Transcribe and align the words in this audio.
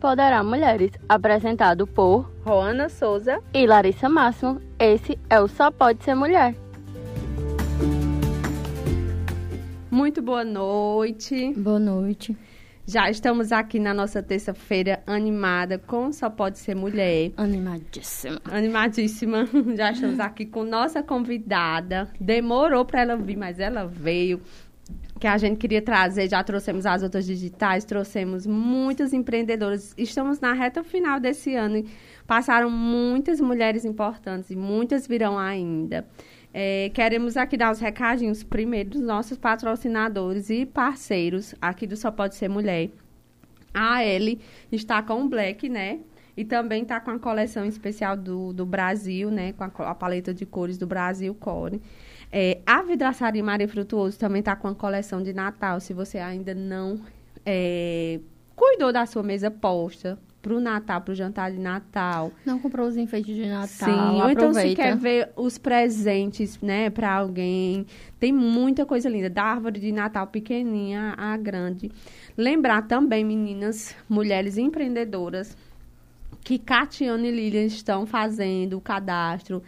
Empoderar 0.00 0.42
Mulheres, 0.42 0.92
apresentado 1.06 1.86
por 1.86 2.32
Roana 2.42 2.88
Souza 2.88 3.38
e 3.52 3.66
Larissa 3.66 4.08
Máximo. 4.08 4.58
Esse 4.78 5.18
é 5.28 5.38
o 5.38 5.46
Só 5.46 5.70
Pode 5.70 6.02
Ser 6.02 6.14
Mulher. 6.14 6.54
Muito 9.90 10.22
boa 10.22 10.42
noite. 10.42 11.52
Boa 11.54 11.78
noite. 11.78 12.34
Já 12.86 13.10
estamos 13.10 13.52
aqui 13.52 13.78
na 13.78 13.92
nossa 13.92 14.22
terça-feira 14.22 15.02
animada 15.06 15.76
com 15.76 16.10
Só 16.12 16.30
Pode 16.30 16.58
Ser 16.58 16.74
Mulher. 16.74 17.32
Animadíssima. 17.36 18.40
Animadíssima. 18.50 19.46
Já 19.76 19.90
estamos 19.90 20.18
aqui 20.18 20.46
com 20.46 20.64
nossa 20.64 21.02
convidada. 21.02 22.08
Demorou 22.18 22.86
para 22.86 23.02
ela 23.02 23.16
vir, 23.16 23.36
mas 23.36 23.60
ela 23.60 23.84
veio. 23.84 24.40
Que 25.20 25.26
a 25.26 25.36
gente 25.36 25.58
queria 25.58 25.82
trazer, 25.82 26.30
já 26.30 26.42
trouxemos 26.42 26.86
as 26.86 27.02
outras 27.02 27.26
digitais, 27.26 27.84
trouxemos 27.84 28.46
muitas 28.46 29.12
empreendedoras. 29.12 29.94
Estamos 29.98 30.40
na 30.40 30.54
reta 30.54 30.82
final 30.82 31.20
desse 31.20 31.54
ano 31.54 31.76
e 31.76 31.86
passaram 32.26 32.70
muitas 32.70 33.38
mulheres 33.38 33.84
importantes 33.84 34.50
e 34.50 34.56
muitas 34.56 35.06
virão 35.06 35.38
ainda. 35.38 36.06
É, 36.54 36.90
queremos 36.94 37.36
aqui 37.36 37.56
dar 37.56 37.70
os 37.70 37.78
recadinhos 37.78 38.42
primeiro 38.42 38.90
dos 38.90 39.02
nossos 39.02 39.38
patrocinadores 39.38 40.50
e 40.50 40.66
parceiros 40.66 41.54
aqui 41.60 41.86
do 41.86 41.96
Só 41.98 42.10
Pode 42.10 42.34
Ser 42.34 42.48
Mulher. 42.48 42.88
A 43.72 44.04
Ellie 44.04 44.40
está 44.72 45.02
com 45.02 45.22
o 45.22 45.28
Black, 45.28 45.68
né? 45.68 46.00
E 46.36 46.44
também 46.44 46.82
está 46.82 46.98
com 46.98 47.10
a 47.10 47.18
coleção 47.18 47.64
especial 47.66 48.16
do, 48.16 48.52
do 48.52 48.64
Brasil, 48.64 49.30
né? 49.30 49.52
Com 49.52 49.64
a, 49.64 49.90
a 49.90 49.94
paleta 49.94 50.32
de 50.32 50.46
cores 50.46 50.78
do 50.78 50.86
Brasil 50.86 51.34
Core. 51.34 51.80
É, 52.32 52.60
a 52.64 52.82
Vidraçaria 52.82 53.42
Maria 53.42 53.68
Frutuoso 53.68 54.18
também 54.18 54.40
está 54.40 54.54
com 54.54 54.68
a 54.68 54.74
coleção 54.74 55.22
de 55.22 55.32
Natal. 55.32 55.80
Se 55.80 55.92
você 55.92 56.18
ainda 56.18 56.54
não 56.54 57.00
é, 57.44 58.20
cuidou 58.54 58.92
da 58.92 59.06
sua 59.06 59.22
mesa 59.22 59.50
posta, 59.50 60.18
pro 60.42 60.60
Natal, 60.60 61.00
pro 61.02 61.14
jantar 61.14 61.52
de 61.52 61.58
Natal. 61.58 62.32
Não 62.44 62.58
comprou 62.58 62.86
os 62.86 62.96
enfeites 62.96 63.34
de 63.34 63.46
Natal. 63.46 63.68
Sim, 63.68 64.22
ou 64.22 64.30
então 64.30 64.52
se 64.54 64.74
quer 64.74 64.96
ver 64.96 65.30
os 65.36 65.58
presentes, 65.58 66.58
né, 66.60 66.90
para 66.90 67.12
alguém. 67.12 67.86
Tem 68.18 68.32
muita 68.32 68.86
coisa 68.86 69.08
linda, 69.08 69.28
da 69.28 69.42
árvore 69.42 69.80
de 69.80 69.92
Natal 69.92 70.26
pequenininha 70.26 71.14
a 71.16 71.36
grande. 71.36 71.90
Lembrar 72.36 72.82
também, 72.82 73.24
meninas, 73.24 73.94
mulheres 74.08 74.56
empreendedoras, 74.56 75.56
que 76.42 76.58
Catiane 76.58 77.28
e 77.28 77.30
Lilian 77.30 77.66
estão 77.66 78.06
fazendo 78.06 78.78
o 78.78 78.80
cadastro 78.80 79.62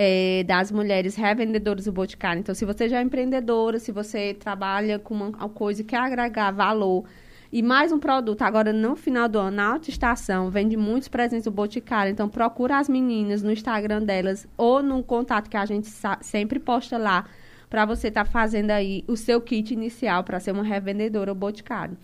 é, 0.00 0.44
das 0.44 0.70
mulheres 0.70 1.16
revendedoras 1.16 1.86
do 1.86 1.92
Boticário. 1.92 2.38
Então, 2.38 2.54
se 2.54 2.64
você 2.64 2.88
já 2.88 3.00
é 3.00 3.02
empreendedora, 3.02 3.80
se 3.80 3.90
você 3.90 4.32
trabalha 4.32 4.96
com 4.96 5.12
uma 5.12 5.48
coisa 5.48 5.82
que 5.82 5.88
quer 5.88 5.98
agregar 5.98 6.52
valor 6.52 7.04
e 7.50 7.64
mais 7.64 7.90
um 7.90 7.98
produto, 7.98 8.42
agora 8.42 8.72
no 8.72 8.94
final 8.94 9.28
do 9.28 9.40
ano, 9.40 9.56
na 9.56 9.72
alta 9.72 9.90
estação, 9.90 10.50
vende 10.50 10.76
muitos 10.76 11.08
presentes 11.08 11.46
do 11.46 11.50
Boticário. 11.50 12.12
Então, 12.12 12.28
procura 12.28 12.78
as 12.78 12.88
meninas 12.88 13.42
no 13.42 13.50
Instagram 13.50 14.04
delas 14.04 14.46
ou 14.56 14.80
no 14.84 15.02
contato 15.02 15.50
que 15.50 15.56
a 15.56 15.66
gente 15.66 15.88
sempre 16.20 16.60
posta 16.60 16.96
lá 16.96 17.24
para 17.68 17.84
você 17.84 18.06
estar 18.06 18.24
tá 18.24 18.30
fazendo 18.30 18.70
aí 18.70 19.02
o 19.08 19.16
seu 19.16 19.40
kit 19.40 19.74
inicial 19.74 20.22
para 20.22 20.38
ser 20.38 20.52
uma 20.52 20.62
revendedora 20.62 21.34
Boticário. 21.34 21.98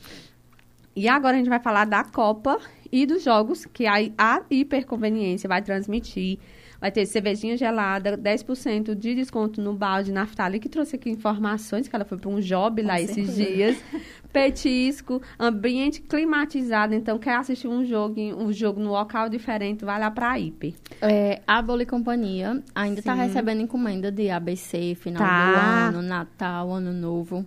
E 0.97 1.07
agora 1.07 1.37
a 1.37 1.39
gente 1.39 1.49
vai 1.49 1.61
falar 1.61 1.85
da 1.85 2.03
Copa 2.03 2.59
e 2.91 3.07
dos 3.07 3.23
jogos 3.23 3.65
que 3.67 3.87
a, 3.87 3.95
a 4.19 4.43
Hiperconveniência 4.51 5.49
vai 5.49 5.63
transmitir. 5.63 6.41
Vai 6.85 6.93
ter 6.93 7.07
cervejinha 7.07 7.57
gelada, 7.57 8.15
10% 8.15 8.95
de 8.95 9.15
desconto 9.15 9.59
no 9.59 9.73
balde 9.73 10.13
Naftali, 10.13 10.61
que 10.61 10.69
trouxe 10.69 10.97
aqui 10.97 11.09
informações, 11.09 11.89
que 11.89 11.97
ela 11.97 12.05
foi 12.05 12.19
para 12.19 12.29
um 12.29 12.39
job 12.41 12.83
Com 12.83 12.89
lá 12.89 12.99
certeza. 12.99 13.21
esses 13.23 13.37
dias. 13.37 13.83
Petisco, 14.31 15.23
ambiente 15.41 16.03
climatizado. 16.03 16.93
Então, 16.93 17.19
quer 17.19 17.37
assistir 17.37 17.69
um 17.69 17.87
jogo, 17.87 18.21
um 18.21 18.53
jogo 18.53 18.81
no 18.81 18.91
local 18.91 19.31
diferente, 19.31 19.83
vai 19.83 19.99
lá 19.99 20.11
para 20.11 20.33
a 20.33 20.39
Hiper. 20.39 20.75
É, 21.01 21.41
a 21.47 21.63
Boli 21.63 21.87
Companhia 21.87 22.63
ainda 22.75 23.01
está 23.01 23.15
recebendo 23.15 23.63
encomenda 23.63 24.13
de 24.13 24.29
ABC, 24.29 24.95
final 24.95 25.23
tá. 25.23 25.91
do 25.91 25.97
ano, 25.97 26.07
Natal, 26.07 26.71
Ano 26.71 26.93
Novo. 26.93 27.47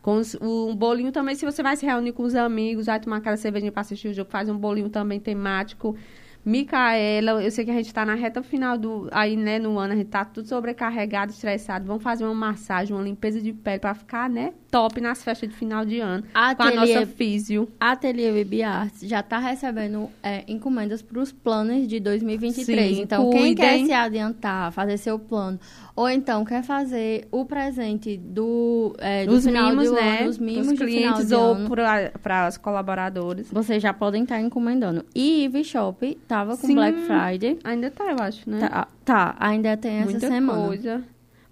Com 0.00 0.22
um 0.40 0.76
bolinho 0.76 1.10
também, 1.10 1.34
se 1.34 1.44
você 1.44 1.60
vai 1.60 1.74
se 1.74 1.84
reunir 1.84 2.12
com 2.12 2.22
os 2.22 2.36
amigos, 2.36 2.86
vai 2.86 3.00
tomar 3.00 3.16
aquela 3.16 3.36
cervejinha 3.36 3.72
para 3.72 3.80
assistir 3.80 4.06
o 4.06 4.14
jogo, 4.14 4.30
faz 4.30 4.48
um 4.48 4.56
bolinho 4.56 4.88
também 4.88 5.18
temático. 5.18 5.96
Micaela, 6.46 7.42
eu 7.42 7.50
sei 7.50 7.64
que 7.64 7.72
a 7.72 7.74
gente 7.74 7.86
está 7.86 8.06
na 8.06 8.14
reta 8.14 8.40
final 8.40 8.78
do. 8.78 9.08
Aí, 9.10 9.36
né, 9.36 9.58
no 9.58 9.80
ano, 9.80 9.94
a 9.94 9.96
gente 9.96 10.06
está 10.06 10.24
tudo 10.24 10.46
sobrecarregado, 10.46 11.32
estressado. 11.32 11.84
Vamos 11.84 12.04
fazer 12.04 12.24
uma 12.24 12.32
massagem, 12.32 12.94
uma 12.94 13.02
limpeza 13.02 13.40
de 13.42 13.52
pele 13.52 13.80
para 13.80 13.94
ficar, 13.94 14.30
né, 14.30 14.54
top 14.70 15.00
nas 15.00 15.24
festas 15.24 15.48
de 15.48 15.56
final 15.56 15.84
de 15.84 15.98
ano. 15.98 16.22
Ateliê, 16.32 16.54
com 16.54 16.62
a 16.62 16.86
nossa 16.86 17.06
físio. 17.06 17.68
Ateliê 17.80 18.44
Baby 18.44 18.62
Arts 18.62 19.00
já 19.00 19.20
está 19.20 19.40
recebendo 19.40 20.08
é, 20.22 20.44
encomendas 20.46 21.02
para 21.02 21.18
os 21.18 21.32
planos 21.32 21.88
de 21.88 21.98
2023. 21.98 22.96
Sim, 22.96 23.02
então, 23.02 23.24
cuidem. 23.24 23.54
quem 23.54 23.54
quer 23.56 23.84
se 23.84 23.92
adiantar, 23.92 24.70
fazer 24.70 24.98
seu 24.98 25.18
plano 25.18 25.58
ou 25.96 26.10
então 26.10 26.44
quer 26.44 26.62
fazer 26.62 27.26
o 27.32 27.46
presente 27.46 28.18
do, 28.18 28.94
é, 28.98 29.24
do 29.24 29.32
dos 29.32 29.46
final 29.46 29.70
mimos, 29.70 29.90
né? 29.90 30.18
ano, 30.18 30.26
dos 30.26 30.38
mimos 30.38 30.66
dos 30.68 30.78
clientes 30.78 31.32
ou 31.32 31.56
para 32.22 32.48
os 32.48 32.58
colaboradores. 32.58 33.50
Vocês 33.50 33.82
já 33.82 33.94
podem 33.94 34.24
estar 34.24 34.38
encomendando. 34.38 35.06
E 35.14 35.44
Ivy 35.44 35.64
Shop 35.64 36.18
tava 36.28 36.54
com 36.58 36.66
Sim, 36.66 36.74
Black 36.74 36.98
Friday. 37.00 37.58
Ainda 37.64 37.90
tá, 37.90 38.04
eu 38.04 38.18
acho, 38.20 38.48
né? 38.48 38.60
Tá, 38.60 38.88
tá 39.06 39.36
ainda 39.40 39.74
tem 39.78 39.96
essa 39.96 40.10
Muita 40.10 40.28
semana. 40.28 40.66
coisa. 40.66 41.02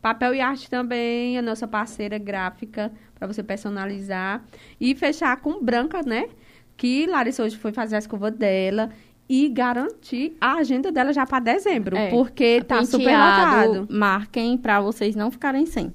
Papel 0.03 0.35
e 0.35 0.41
arte 0.43 0.69
também, 0.69 1.39
a 1.39 1.43
nossa 1.43 1.67
parceira 1.67 2.19
gráfica 2.19 2.93
para 3.15 3.27
você 3.27 3.43
personalizar 3.43 4.45
e 4.79 4.95
fechar 4.95 5.35
com 5.39 5.65
branca, 5.65 6.03
né? 6.05 6.29
Que 6.77 7.07
Larissa 7.07 7.43
hoje 7.43 7.57
foi 7.57 7.73
fazer 7.73 7.97
a 7.97 8.01
escova 8.01 8.31
dela 8.31 8.91
e 9.29 9.49
garantir 9.49 10.37
a 10.41 10.55
agenda 10.55 10.93
dela 10.93 11.13
já 11.13 11.27
para 11.27 11.41
dezembro, 11.41 11.97
é, 11.97 12.11
porque 12.11 12.63
tá 12.63 12.85
super 12.85 13.13
lotado. 13.13 13.87
Marquem 13.91 14.57
para 14.59 14.81
vocês 14.81 15.17
não 15.17 15.31
ficarem 15.31 15.67
sem. 15.67 15.93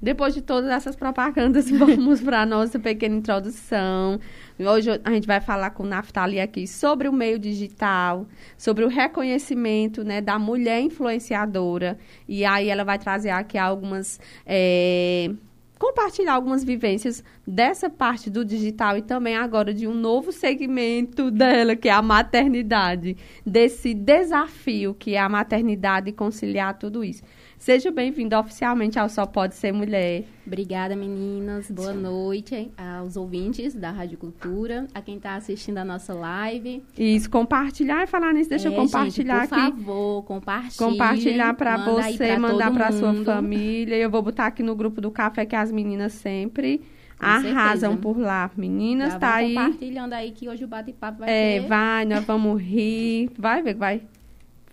Depois 0.00 0.32
de 0.32 0.40
todas 0.40 0.70
essas 0.70 0.94
propagandas, 0.94 1.68
vamos 1.70 2.20
para 2.20 2.42
a 2.42 2.46
nossa 2.46 2.78
pequena 2.78 3.16
introdução. 3.16 4.20
Hoje 4.58 4.90
a 5.04 5.10
gente 5.10 5.26
vai 5.26 5.40
falar 5.40 5.70
com 5.70 5.82
o 5.82 5.86
Naftali 5.86 6.40
aqui 6.40 6.68
sobre 6.68 7.08
o 7.08 7.12
meio 7.12 7.38
digital, 7.38 8.26
sobre 8.56 8.84
o 8.84 8.88
reconhecimento 8.88 10.04
né, 10.04 10.20
da 10.20 10.38
mulher 10.38 10.80
influenciadora. 10.80 11.98
E 12.28 12.44
aí 12.44 12.68
ela 12.68 12.84
vai 12.84 12.98
trazer 12.98 13.30
aqui 13.30 13.58
algumas 13.58 14.20
é, 14.46 15.30
compartilhar 15.78 16.34
algumas 16.34 16.64
vivências 16.64 17.22
dessa 17.46 17.88
parte 17.88 18.28
do 18.28 18.44
digital 18.44 18.96
e 18.98 19.02
também 19.02 19.36
agora 19.36 19.72
de 19.72 19.86
um 19.86 19.94
novo 19.94 20.32
segmento 20.32 21.30
dela, 21.30 21.76
que 21.76 21.88
é 21.88 21.92
a 21.92 22.02
maternidade, 22.02 23.16
desse 23.46 23.94
desafio 23.94 24.94
que 24.94 25.14
é 25.14 25.20
a 25.20 25.28
maternidade 25.28 26.10
e 26.10 26.12
conciliar 26.12 26.78
tudo 26.78 27.04
isso. 27.04 27.22
Seja 27.58 27.90
bem-vindo 27.90 28.36
oficialmente 28.38 28.98
ao 29.00 29.08
Só 29.08 29.26
Pode 29.26 29.54
Ser 29.56 29.72
Mulher. 29.72 30.24
Obrigada, 30.46 30.94
meninas. 30.94 31.68
Boa 31.68 31.92
noite 31.92 32.70
aos 32.78 33.16
ouvintes 33.16 33.74
da 33.74 33.90
Rádio 33.90 34.16
Cultura, 34.16 34.86
a 34.94 35.02
quem 35.02 35.16
está 35.16 35.34
assistindo 35.34 35.78
a 35.78 35.84
nossa 35.84 36.14
live. 36.14 36.82
Isso, 36.96 37.28
compartilhar 37.28 38.04
e 38.04 38.06
falar 38.06 38.32
nisso, 38.32 38.48
deixa 38.48 38.68
é, 38.68 38.70
eu 38.70 38.76
compartilhar 38.76 39.40
gente, 39.40 39.48
por 39.48 39.58
aqui. 39.58 39.70
Por 39.72 39.78
favor, 39.78 40.22
compartilhe. 40.22 40.76
Compartilhar 40.78 41.54
para 41.54 41.76
você, 41.78 42.38
mandar 42.38 42.72
para 42.72 42.92
sua 42.92 43.12
família. 43.24 43.96
Eu 43.96 44.08
vou 44.08 44.22
botar 44.22 44.46
aqui 44.46 44.62
no 44.62 44.76
grupo 44.76 45.00
do 45.00 45.10
café 45.10 45.44
que 45.44 45.56
as 45.56 45.72
meninas 45.72 46.12
sempre 46.12 46.78
com 47.18 47.26
arrasam 47.26 47.90
certeza. 47.90 47.96
por 47.96 48.18
lá. 48.18 48.50
Meninas, 48.56 49.14
Já 49.14 49.18
tá 49.18 49.34
aí. 49.34 49.52
compartilhando 49.54 50.12
aí 50.12 50.30
que 50.30 50.48
hoje 50.48 50.64
o 50.64 50.68
bate-papo 50.68 51.18
vai 51.18 51.28
É, 51.28 51.60
ter... 51.60 51.66
vai, 51.66 52.04
nós 52.04 52.24
vamos 52.24 52.62
rir. 52.62 53.30
Vai 53.36 53.62
ver, 53.62 53.74
vai 53.74 54.02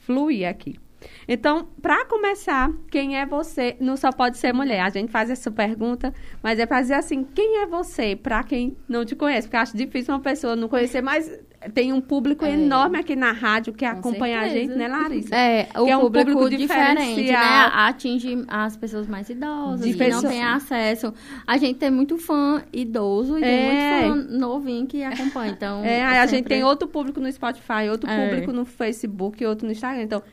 fluir 0.02 0.48
aqui. 0.48 0.78
Então, 1.28 1.68
para 1.82 2.06
começar, 2.06 2.72
quem 2.90 3.18
é 3.18 3.26
você? 3.26 3.76
Não 3.80 3.98
só 3.98 4.12
pode 4.12 4.38
ser 4.38 4.54
mulher. 4.54 4.82
A 4.82 4.90
gente 4.90 5.12
faz 5.12 5.30
essa 5.30 5.50
pergunta, 5.52 6.14
mas 6.42 6.60
é 6.60 6.66
para 6.66 6.82
dizer 6.82 6.96
assim, 6.96 7.24
quem 7.24 7.62
é 7.62 7.66
você? 7.66 8.16
Para 8.16 8.44
quem 8.44 8.76
não 8.88 9.06
te 9.06 9.16
conhece, 9.16 9.48
porque 9.48 9.58
eu 9.58 9.62
acho 9.62 9.78
difícil 9.78 10.14
uma 10.14 10.22
pessoa 10.22 10.56
não 10.56 10.68
conhecer, 10.68 11.02
mas 11.02 11.32
tem 11.74 11.92
um 11.92 12.02
público 12.02 12.46
é. 12.46 12.52
enorme 12.52 13.00
aqui 13.00 13.16
na 13.16 13.32
rádio 13.32 13.74
que 13.74 13.86
Com 13.86 14.00
acompanha 14.00 14.42
certeza. 14.42 14.56
a 14.56 14.62
gente, 14.62 14.78
né, 14.78 14.88
Larissa? 14.88 15.36
É, 15.36 15.68
o 15.76 15.88
é 15.88 15.98
um 15.98 16.02
público, 16.02 16.32
público 16.32 16.58
diferente, 16.58 17.32
né? 17.32 17.70
Atinge 17.74 18.46
as 18.48 18.78
pessoas 18.78 19.08
mais 19.08 19.30
idosas, 19.30 19.86
de 19.86 19.94
que 19.94 20.08
não 20.08 20.22
têm 20.22 20.44
acesso. 20.44 21.14
A 21.46 21.58
gente 21.58 21.80
tem 21.80 21.90
muito 21.90 22.18
fã 22.18 22.64
idoso 22.72 23.38
e 23.40 23.44
é. 23.44 23.46
tem 23.46 23.66
muito 23.66 23.82
é. 23.82 24.02
fã 24.02 24.38
novinho 24.38 24.86
que 24.86 25.04
acompanha, 25.04 25.52
então... 25.52 25.84
É, 25.84 26.20
a 26.20 26.26
gente 26.26 26.48
tem 26.48 26.64
outro 26.64 26.88
público 26.88 27.20
no 27.20 27.32
Spotify, 27.32 27.90
outro 27.90 28.10
é. 28.10 28.30
público 28.30 28.52
no 28.52 28.66
Facebook, 28.66 29.44
outro 29.46 29.66
no 29.66 29.72
Instagram, 29.72 30.04
então 30.04 30.24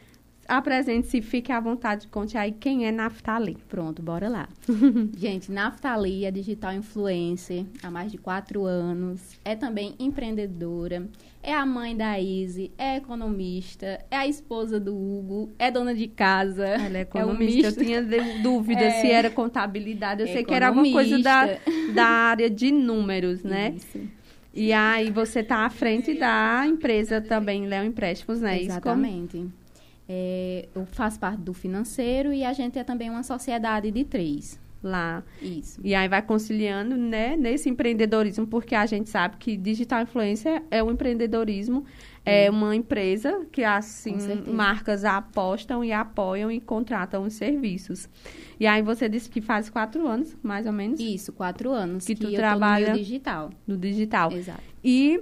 apresente-se, 0.59 1.23
fique 1.23 1.53
à 1.53 1.61
vontade, 1.61 2.09
conte 2.09 2.37
aí 2.37 2.53
quem 2.53 2.87
é 2.87 2.93
Naftali. 2.93 3.57
Pronto, 3.69 4.03
bora 4.03 4.29
lá. 4.29 4.49
Gente, 5.17 5.51
Naftali 5.51 6.25
é 6.25 6.31
digital 6.31 6.73
influencer 6.73 7.65
há 7.83 7.91
mais 7.91 8.11
de 8.11 8.19
quatro 8.19 8.65
anos, 8.65 9.39
é 9.45 9.55
também 9.55 9.95
empreendedora, 9.99 11.09
é 11.43 11.53
a 11.53 11.67
mãe 11.67 11.97
da 11.97 12.21
Izzy, 12.21 12.71
é 12.79 12.97
economista, 12.97 14.01
é 14.11 14.17
a 14.17 14.27
esposa 14.27 14.79
do 14.79 14.95
Hugo, 14.95 15.51
é 15.59 15.71
dona 15.71 15.95
de 15.95 16.07
casa. 16.07 16.67
Ela 16.67 16.99
é 16.99 17.01
economista, 17.01 17.67
é 17.67 17.71
um 17.71 17.73
eu 17.73 17.77
tinha 17.77 18.43
dúvida 18.43 18.83
é... 18.83 18.91
se 19.01 19.11
era 19.11 19.29
contabilidade, 19.29 20.23
eu 20.23 20.29
é 20.29 20.33
sei 20.33 20.45
que 20.45 20.55
era 20.55 20.69
alguma 20.69 20.91
coisa 20.91 21.19
da, 21.19 21.47
da 21.95 22.07
área 22.07 22.49
de 22.49 22.71
números, 22.71 23.43
né? 23.43 23.75
Isso. 23.77 24.01
E 24.55 24.73
aí 24.73 25.11
você 25.11 25.41
está 25.41 25.65
à 25.65 25.71
frente 25.71 26.15
da 26.15 26.65
empresa 26.67 27.21
também, 27.21 27.67
Léo 27.67 27.85
Empréstimos, 27.85 28.41
né? 28.41 28.61
Exatamente. 28.61 29.47
É, 30.15 30.69
eu 30.75 30.85
faço 30.85 31.19
parte 31.19 31.41
do 31.41 31.55
financeiro 31.55 32.35
e 32.35 32.45
a 32.45 32.53
gente 32.53 32.79
é 32.79 32.85
também 32.85 33.09
uma 33.09 33.23
sociedade 33.23 33.91
de 33.91 34.05
três 34.05 34.61
lá. 34.83 35.23
Isso. 35.41 35.81
E 35.83 35.95
aí 35.95 36.07
vai 36.07 36.21
conciliando, 36.21 36.99
né, 36.99 37.35
nesse 37.35 37.71
empreendedorismo, 37.71 38.47
porque 38.47 38.75
a 38.75 38.85
gente 38.85 39.09
sabe 39.09 39.39
que 39.39 39.57
digital 39.57 40.03
influência 40.03 40.63
é 40.71 40.83
um 40.83 40.91
empreendedorismo, 40.91 41.87
é 42.27 42.51
uma 42.51 42.77
empresa 42.77 43.47
que 43.51 43.65
assim 43.65 44.17
marcas 44.47 45.03
apostam 45.03 45.83
e 45.83 45.93
apoiam 45.93 46.51
e 46.51 46.61
contratam 46.61 47.23
os 47.25 47.33
serviços. 47.33 48.07
E 48.61 48.67
aí 48.67 48.83
você 48.83 49.09
disse 49.09 49.31
que 49.31 49.41
faz 49.41 49.71
quatro 49.71 50.07
anos, 50.07 50.37
mais 50.43 50.67
ou 50.67 50.73
menos. 50.75 51.01
Isso, 51.01 51.33
quatro 51.33 51.71
anos 51.71 52.05
que, 52.05 52.15
que 52.15 52.27
tu 52.27 52.33
trabalha 52.33 52.91
no 52.91 52.99
digital. 52.99 53.51
No 53.67 53.79
digital. 53.79 54.31
Exato. 54.31 54.63
E 54.85 55.21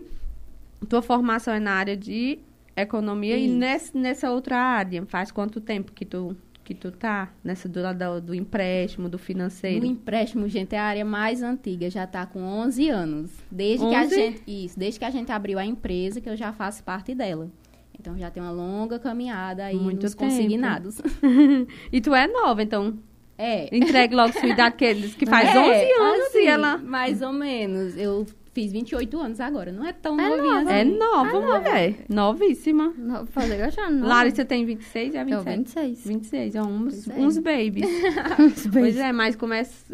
tua 0.89 1.01
formação 1.01 1.55
é 1.55 1.61
na 1.61 1.75
área 1.75 1.97
de 1.97 2.41
economia 2.83 3.37
Isso. 3.37 3.55
e 3.55 3.57
nessa, 3.57 3.99
nessa 3.99 4.31
outra 4.31 4.59
área, 4.59 5.05
faz 5.07 5.31
quanto 5.31 5.61
tempo 5.61 5.93
que 5.93 6.05
tu 6.05 6.37
que 6.63 6.75
tu 6.75 6.93
tá 6.93 7.33
nessa 7.43 7.69
do, 7.69 7.81
do, 7.83 8.21
do 8.21 8.35
empréstimo, 8.35 9.09
do 9.09 9.19
financeiro? 9.19 9.83
O 9.83 9.89
empréstimo, 9.89 10.49
gente, 10.49 10.73
é 10.73 10.79
a 10.79 10.85
área 10.85 11.05
mais 11.05 11.43
antiga, 11.43 11.91
já 11.91 12.07
tá 12.07 12.25
com 12.25 12.41
11 12.41 12.89
anos. 12.89 13.33
Desde 13.51 13.85
11? 13.85 13.91
que 13.91 13.97
a 13.97 14.07
gente 14.07 14.43
isso, 14.47 14.79
desde 14.79 15.01
que 15.01 15.05
a 15.05 15.11
gente 15.11 15.33
abriu 15.33 15.59
a 15.59 15.67
empresa 15.67 16.21
que 16.21 16.29
eu 16.29 16.37
já 16.37 16.53
faço 16.53 16.85
parte 16.85 17.13
dela. 17.13 17.51
Então 17.99 18.17
já 18.17 18.31
tem 18.31 18.41
uma 18.41 18.53
longa 18.53 19.01
caminhada 19.01 19.65
aí 19.65 19.77
Muito 19.77 20.05
nos 20.05 20.15
tempo. 20.15 20.31
consignados. 20.31 21.03
e 21.91 22.01
tu 22.01 22.15
é 22.15 22.29
nova, 22.29 22.63
então 22.63 22.97
é. 23.37 23.75
Entregue 23.75 24.15
logo 24.15 24.33
sua 24.35 24.49
idade, 24.49 24.77
que, 24.77 24.95
que 25.17 25.27
faz 25.27 25.49
é, 25.49 25.59
11 25.59 25.93
anos 25.93 26.27
assim, 26.27 26.39
e 26.41 26.47
ela... 26.47 26.77
Mais 26.77 27.23
ou 27.23 27.33
menos. 27.33 27.97
Eu 27.97 28.27
Fiz 28.53 28.73
28 28.73 29.21
anos 29.21 29.41
agora, 29.41 29.71
não 29.71 29.87
é 29.87 29.93
tão 29.93 30.19
é 30.19 30.29
novinha 30.29 30.55
nova. 30.55 30.71
assim. 30.71 30.81
É 30.81 30.85
nova, 30.85 31.37
é 31.37 31.41
mulher. 31.41 31.95
Novíssima. 32.09 32.93
No, 32.97 33.27
fazer 33.27 33.59
nova. 33.91 34.07
Larissa 34.07 34.45
tem 34.45 34.65
26 34.65 35.15
e 35.15 35.17
é 35.17 35.25
27. 35.25 35.49
Eu 35.49 35.57
26. 35.57 36.07
26, 36.07 36.55
é 36.57 36.63
uns, 36.63 37.09
uns 37.09 37.39
babies. 37.39 37.87
uns 38.41 38.67
pois 38.67 38.97
é, 38.97 39.13
mas 39.13 39.37
começa... 39.37 39.87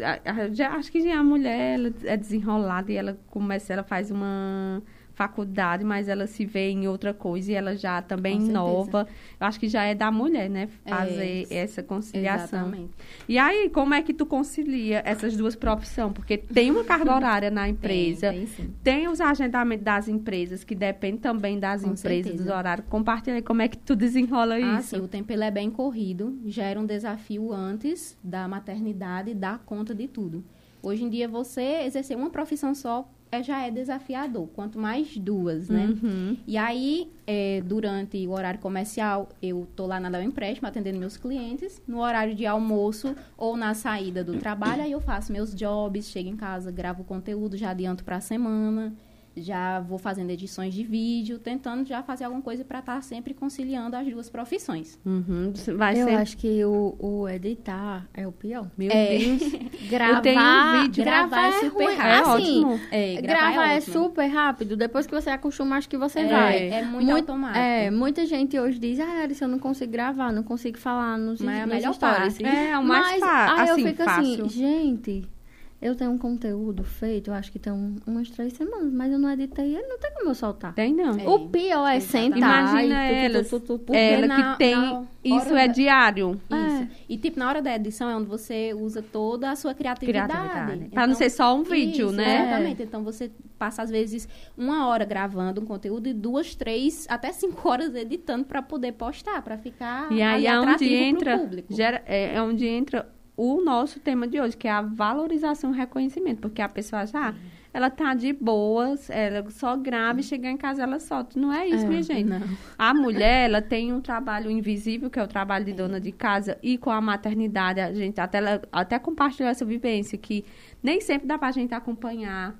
Já, 0.53 0.71
acho 0.71 0.91
que 0.91 1.01
já 1.01 1.19
a 1.19 1.23
mulher 1.23 1.93
é 2.03 2.17
desenrolada 2.17 2.91
e 2.91 2.95
ela 2.95 3.17
começa, 3.29 3.73
ela 3.73 3.83
faz 3.83 4.09
uma 4.09 4.81
faculdade, 5.17 5.83
mas 5.83 6.07
ela 6.07 6.27
se 6.27 6.45
vê 6.45 6.69
em 6.69 6.87
outra 6.87 7.11
coisa 7.11 7.51
e 7.51 7.55
ela 7.55 7.75
já 7.75 8.03
também 8.03 8.39
nova. 8.39 9.07
Eu 9.39 9.47
acho 9.47 9.59
que 9.59 9.67
já 9.67 9.83
é 9.83 9.95
da 9.95 10.11
mulher, 10.11 10.47
né? 10.47 10.69
Fazer 10.85 11.47
é, 11.49 11.55
essa 11.55 11.81
conciliação. 11.81 12.59
Exatamente. 12.59 12.91
E 13.27 13.39
aí, 13.39 13.67
como 13.67 13.95
é 13.95 14.03
que 14.03 14.13
tu 14.13 14.27
concilia 14.27 15.01
essas 15.03 15.35
duas 15.35 15.55
profissões? 15.55 16.13
Porque 16.13 16.37
tem 16.37 16.69
uma 16.69 16.83
carga 16.83 17.09
horária 17.15 17.49
na 17.49 17.67
empresa, 17.67 18.31
tem, 18.31 18.45
tem, 18.45 18.73
tem 18.83 19.07
os 19.07 19.19
agendamentos 19.19 19.83
das 19.83 20.07
empresas, 20.07 20.63
que 20.63 20.75
dependem 20.75 21.17
também 21.17 21.59
das 21.59 21.81
Com 21.81 21.93
empresas, 21.93 22.25
certeza. 22.27 22.43
dos 22.43 22.53
horários. 22.53 22.85
Compartilha 22.87 23.37
aí 23.37 23.41
como 23.41 23.63
é 23.63 23.67
que 23.67 23.77
tu 23.77 23.95
desenrola 23.95 24.53
ah, 24.53 24.79
isso. 24.79 24.95
Sim, 24.95 25.01
o 25.01 25.07
tempo 25.07 25.33
ele 25.33 25.43
é 25.43 25.49
bem 25.49 25.71
corrido, 25.71 26.37
já 26.45 26.65
era 26.65 26.79
um 26.79 26.85
desafio 26.85 27.51
antes 27.51 28.15
da 28.23 28.47
maternidade 28.47 29.33
dar 29.33 29.57
conta 29.65 29.95
de 29.95 30.07
tudo. 30.07 30.43
Hoje 30.83 31.03
em 31.03 31.09
dia, 31.09 31.27
você 31.27 31.81
exercer 31.85 32.15
uma 32.15 32.29
profissão 32.29 32.75
só 32.75 33.09
é, 33.09 33.16
já 33.41 33.65
é 33.65 33.71
desafiador, 33.71 34.47
quanto 34.55 34.79
mais 34.79 35.17
duas, 35.17 35.69
né? 35.69 35.85
Uhum. 35.85 36.37
E 36.47 36.57
aí, 36.57 37.11
é, 37.25 37.61
durante 37.65 38.25
o 38.27 38.31
horário 38.31 38.59
comercial, 38.59 39.29
eu 39.41 39.67
tô 39.75 39.85
lá 39.85 39.99
na 39.99 40.09
Léo 40.09 40.23
Empréstimo 40.23 40.67
atendendo 40.67 40.97
meus 40.97 41.17
clientes. 41.17 41.81
No 41.87 41.99
horário 41.99 42.33
de 42.35 42.45
almoço 42.45 43.15
ou 43.37 43.55
na 43.57 43.73
saída 43.73 44.23
do 44.23 44.37
trabalho, 44.37 44.83
aí 44.83 44.91
eu 44.91 45.01
faço 45.01 45.31
meus 45.31 45.53
jobs, 45.53 46.09
chego 46.09 46.29
em 46.29 46.35
casa, 46.35 46.71
gravo 46.71 47.03
conteúdo, 47.03 47.57
já 47.57 47.71
adianto 47.71 48.03
para 48.03 48.17
a 48.17 48.21
semana 48.21 48.93
já 49.41 49.79
vou 49.79 49.97
fazendo 49.97 50.29
edições 50.29 50.73
de 50.73 50.83
vídeo, 50.83 51.39
tentando 51.39 51.87
já 51.87 52.01
fazer 52.01 52.25
alguma 52.25 52.41
coisa 52.41 52.63
para 52.63 52.79
estar 52.79 52.95
tá 52.95 53.01
sempre 53.01 53.33
conciliando 53.33 53.95
as 53.95 54.07
duas 54.07 54.29
profissões. 54.29 54.99
Uhum. 55.05 55.53
Vai 55.75 56.01
eu 56.01 56.07
ser... 56.07 56.15
acho 56.15 56.37
que 56.37 56.63
o, 56.65 56.95
o, 56.99 57.29
editar 57.29 58.07
é 58.13 58.27
o 58.27 58.31
pior. 58.31 58.69
Meu 58.77 58.89
é. 58.91 59.17
Deus. 59.17 59.51
gravar, 59.89 60.17
eu 60.17 60.21
tenho 60.21 60.39
um 60.39 60.81
vídeo. 60.81 61.03
Gravar, 61.03 61.47
é 61.47 61.51
super 61.59 61.95
rápido. 61.95 62.01
É 62.01 62.19
assim, 62.19 62.81
é, 62.91 63.21
gravar, 63.21 63.51
gravar 63.51 63.67
é, 63.67 63.77
é, 63.77 63.81
super 63.81 64.27
rápido. 64.27 64.77
Depois 64.77 65.07
que 65.07 65.13
você 65.13 65.29
acostuma, 65.29 65.77
acho 65.77 65.89
que 65.89 65.97
você 65.97 66.19
é, 66.19 66.27
vai. 66.27 66.69
É 66.69 66.83
muito, 66.83 67.05
muito 67.05 67.31
automático. 67.31 67.59
É, 67.59 67.91
muita 67.91 68.25
gente 68.25 68.59
hoje 68.59 68.79
diz, 68.79 68.99
ah, 68.99 69.21
Arissa, 69.21 69.45
eu 69.45 69.49
não 69.49 69.59
consigo 69.59 69.91
gravar, 69.91 70.31
não 70.31 70.43
consigo 70.43 70.77
falar 70.77 71.17
nos, 71.17 71.41
Mas 71.41 71.57
é 71.57 71.61
a 71.61 71.67
melhor 71.67 71.93
stories. 71.93 72.37
Parte. 72.39 72.45
É, 72.45 72.77
o 72.77 72.83
mais 72.83 73.19
fácil. 73.19 73.55
Aí 73.55 73.69
assim, 73.69 73.81
eu 73.81 73.87
fico 73.87 74.03
fácil. 74.03 74.45
assim, 74.45 74.49
gente 74.49 75.36
eu 75.79 75.95
tenho 75.95 76.11
um 76.11 76.17
conteúdo 76.17 76.83
feito, 76.83 77.29
eu 77.29 77.33
acho 77.35 77.51
que 77.51 77.59
tem 77.59 77.71
um, 77.71 77.97
umas 78.07 78.29
três 78.31 78.53
semanas, 78.53 78.91
mas 78.91 79.11
eu 79.11 79.19
não 79.19 79.31
editei 79.31 79.75
ele, 79.75 79.87
não 79.87 79.99
tem 79.99 80.11
como 80.11 80.31
eu 80.31 80.35
soltar. 80.35 80.73
Tem 80.73 80.91
não. 80.93 81.19
É, 81.19 81.29
o 81.29 81.49
pior 81.49 81.87
é 81.87 81.99
sentar. 81.99 82.37
Imagina 82.37 83.11
e 83.11 83.25
ela, 83.25 83.43
tu, 83.43 83.59
tu, 83.59 83.77
tu, 83.77 83.93
ela 83.93 84.25
na, 84.25 84.53
que 84.53 84.57
tem, 84.57 85.07
isso 85.23 85.55
é 85.55 85.67
diário. 85.67 86.41
Isso. 86.49 86.83
É. 86.83 86.87
E 87.07 87.17
tipo, 87.17 87.37
na 87.37 87.47
hora 87.47 87.61
da 87.61 87.75
edição 87.75 88.09
é 88.09 88.15
onde 88.15 88.27
você 88.27 88.73
usa 88.73 89.03
toda 89.03 89.51
a 89.51 89.55
sua 89.55 89.75
criatividade. 89.75 90.31
criatividade. 90.31 90.77
Então, 90.77 90.89
pra 90.89 91.05
não 91.05 91.13
ser 91.13 91.29
só 91.29 91.55
um 91.55 91.61
vídeo, 91.61 92.07
isso, 92.07 92.15
né? 92.15 92.47
Exatamente. 92.47 92.81
Então 92.81 93.03
você 93.03 93.31
passa, 93.59 93.83
às 93.83 93.91
vezes, 93.91 94.27
uma 94.57 94.87
hora 94.87 95.05
gravando 95.05 95.61
um 95.61 95.65
conteúdo 95.65 96.07
e 96.07 96.13
duas, 96.13 96.55
três, 96.55 97.05
até 97.07 97.31
cinco 97.31 97.69
horas 97.69 97.93
editando 97.93 98.45
para 98.45 98.63
poder 98.63 98.93
postar, 98.93 99.43
para 99.43 99.57
ficar 99.57 100.11
e 100.11 100.23
aí 100.23 100.47
é 100.47 100.59
onde 100.59 100.93
entra, 100.93 101.37
público. 101.37 101.73
Gera, 101.73 102.01
é, 102.05 102.35
é 102.35 102.41
onde 102.41 102.65
entra 102.65 103.07
o 103.37 103.63
nosso 103.63 103.99
tema 103.99 104.27
de 104.27 104.41
hoje, 104.41 104.57
que 104.57 104.67
é 104.67 104.71
a 104.71 104.81
valorização 104.81 105.71
e 105.71 105.77
reconhecimento, 105.77 106.41
porque 106.41 106.59
a 106.59 106.67
pessoa 106.67 107.05
já, 107.05 107.35
ela 107.71 107.87
tá 107.91 108.15
de 108.15 108.33
boas, 108.33 109.11
ela 109.11 109.47
só 109.51 109.77
grava 109.77 110.19
e 110.19 110.23
chegar 110.23 110.49
em 110.49 110.57
casa 110.57 110.81
ela 110.81 110.99
solta. 110.99 111.39
Não 111.39 111.53
é 111.53 111.67
isso, 111.67 111.85
é, 111.85 111.87
minha 111.87 112.01
gente. 112.01 112.23
Não. 112.23 112.41
A 112.75 112.95
mulher, 112.95 113.47
ela 113.47 113.61
tem 113.61 113.93
um 113.93 114.01
trabalho 114.01 114.49
invisível, 114.49 115.07
que 115.07 115.19
é 115.19 115.23
o 115.23 115.27
trabalho 115.27 115.63
de 115.63 115.73
dona 115.73 116.01
de 116.01 116.11
casa, 116.11 116.57
e 116.63 116.79
com 116.79 116.89
a 116.89 116.99
maternidade, 116.99 117.79
a 117.79 117.93
gente 117.93 118.19
até, 118.19 118.39
até 118.71 118.97
compartilhou 118.97 119.51
essa 119.51 119.63
vivência, 119.63 120.17
que 120.17 120.43
nem 120.81 120.99
sempre 120.99 121.27
dá 121.27 121.37
pra 121.37 121.51
gente 121.51 121.75
acompanhar. 121.75 122.55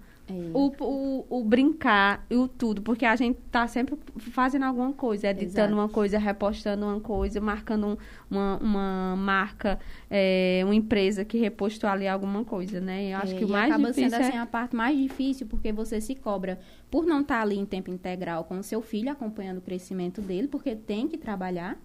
O, 0.53 0.73
o, 0.79 1.25
o, 1.29 1.43
brincar 1.43 2.25
e 2.29 2.35
o 2.35 2.49
tudo, 2.49 2.81
porque 2.81 3.05
a 3.05 3.15
gente 3.15 3.39
tá 3.49 3.65
sempre 3.65 3.97
fazendo 4.17 4.63
alguma 4.63 4.91
coisa, 4.91 5.29
editando 5.29 5.67
Exato. 5.67 5.73
uma 5.73 5.87
coisa, 5.87 6.17
repostando 6.19 6.85
uma 6.85 6.99
coisa, 6.99 7.39
marcando 7.39 7.87
um, 7.87 7.97
uma, 8.29 8.57
uma 8.57 9.15
marca, 9.15 9.79
é, 10.09 10.61
uma 10.65 10.75
empresa 10.75 11.23
que 11.23 11.37
repostou 11.37 11.89
ali 11.89 12.07
alguma 12.07 12.43
coisa, 12.43 12.81
né? 12.81 13.13
Eu 13.13 13.17
acho 13.19 13.35
é, 13.35 13.37
que 13.37 13.45
o 13.45 13.49
mais 13.49 13.71
acaba 13.71 13.87
difícil 13.87 14.09
sendo 14.09 14.21
é... 14.21 14.27
assim 14.27 14.37
a 14.37 14.45
parte 14.45 14.75
mais 14.75 14.97
difícil, 14.97 15.47
porque 15.47 15.71
você 15.71 16.01
se 16.01 16.13
cobra 16.13 16.59
por 16.91 17.05
não 17.05 17.21
estar 17.21 17.35
tá 17.35 17.41
ali 17.41 17.57
em 17.57 17.65
tempo 17.65 17.89
integral 17.89 18.43
com 18.43 18.59
o 18.59 18.63
seu 18.63 18.81
filho, 18.81 19.09
acompanhando 19.09 19.59
o 19.59 19.61
crescimento 19.61 20.21
dele, 20.21 20.49
porque 20.49 20.75
tem 20.75 21.07
que 21.07 21.17
trabalhar. 21.17 21.77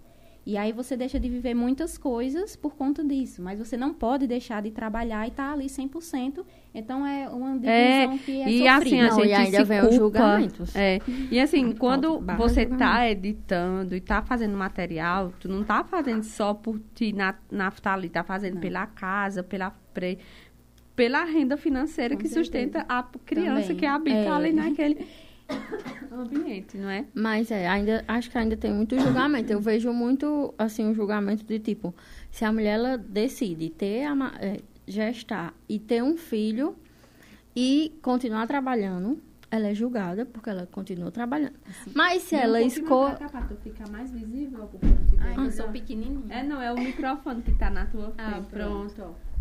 E 0.44 0.56
aí 0.56 0.72
você 0.72 0.96
deixa 0.96 1.20
de 1.20 1.28
viver 1.28 1.54
muitas 1.54 1.96
coisas 1.96 2.56
por 2.56 2.75
conta 2.75 3.04
disso, 3.04 3.40
mas 3.40 3.58
você 3.61 3.76
não 3.76 3.94
pode 3.94 4.26
deixar 4.26 4.61
de 4.61 4.72
trabalhar 4.72 5.25
e 5.25 5.28
estar 5.28 5.49
tá 5.49 5.52
ali 5.52 5.66
100%. 5.66 6.44
Então 6.75 7.06
é 7.06 7.28
uma 7.28 7.52
divisão 7.52 7.70
é, 7.72 8.18
que 8.18 8.42
é 8.42 8.50
e 8.50 8.68
assim 8.68 9.00
a 9.00 9.08
não, 9.08 9.16
gente 9.20 9.28
e 9.28 9.34
ainda 9.34 9.58
se 9.58 9.64
vem 9.64 9.80
culpa, 9.80 9.92
os 9.92 9.96
julgamentos. 9.96 10.76
É. 10.76 10.99
E 11.30 11.38
assim, 11.38 11.72
quando 11.72 12.20
você 12.37 12.62
está 12.62 13.08
editando 13.08 13.94
e 13.94 13.99
está 13.99 14.20
fazendo 14.20 14.56
material, 14.56 15.32
tu 15.38 15.49
não 15.49 15.62
está 15.62 15.84
fazendo 15.84 16.25
só 16.25 16.52
por 16.52 16.80
ti 16.92 17.12
na 17.12 17.37
naftali, 17.50 18.08
tá 18.08 18.25
fazendo 18.25 18.54
não. 18.54 18.61
pela 18.61 18.87
casa, 18.87 19.44
pela 19.44 19.70
pre, 19.94 20.18
pela 20.96 21.25
renda 21.25 21.56
financeira 21.56 22.16
Com 22.16 22.20
que 22.20 22.28
certeza. 22.28 22.44
sustenta 22.44 22.87
a 22.88 23.02
criança 23.25 23.68
Também. 23.68 23.76
que 23.76 23.87
habita 23.87 24.16
é. 24.16 24.30
ali 24.30 24.52
naquele 24.52 25.06
ambiente, 26.12 26.76
não 26.76 26.88
é? 26.88 27.04
Mas 27.14 27.50
é, 27.50 27.66
ainda, 27.66 28.04
acho 28.06 28.30
que 28.30 28.38
ainda 28.38 28.56
tem 28.56 28.73
muito 28.73 28.99
julgamento. 28.99 29.52
Eu 29.52 29.61
vejo 29.61 29.92
muito, 29.92 30.54
assim, 30.59 30.90
o 30.90 30.94
julgamento 30.94 31.44
de 31.44 31.59
tipo, 31.59 31.94
se 32.30 32.44
a 32.44 32.52
mulher 32.52 32.75
ela 32.75 32.99
decide 32.99 33.71
ter, 33.71 34.04
a, 34.04 34.14
é, 34.40 34.61
gestar 34.87 35.54
e 35.68 35.78
ter 35.78 36.02
um 36.02 36.16
filho 36.16 36.76
e 37.54 37.99
continuar 38.02 38.47
trabalhando, 38.47 39.21
ela 39.50 39.68
é 39.68 39.75
julgada 39.75 40.25
porque 40.25 40.49
ela 40.49 40.66
continua 40.66 41.11
trabalhando. 41.11 41.54
Assim. 41.68 41.92
Mas 41.94 42.23
se 42.23 42.35
ela 42.35 42.61
escolhe. 42.62 43.16
ficar 43.62 43.88
mais 43.90 44.11
visível 44.11 44.71
Ai, 45.18 45.47
eu 45.47 45.50
sou 45.50 45.68
pequenininha. 45.68 46.35
É, 46.35 46.42
não, 46.42 46.61
é 46.61 46.73
o 46.73 46.78
microfone 46.78 47.42
que 47.42 47.54
tá 47.54 47.68
na 47.68 47.85
tua 47.85 48.14
ah, 48.16 48.30
frente. 48.30 48.47
Ah, 48.47 48.50
pronto. 48.50 48.94
pronto. 48.94 49.32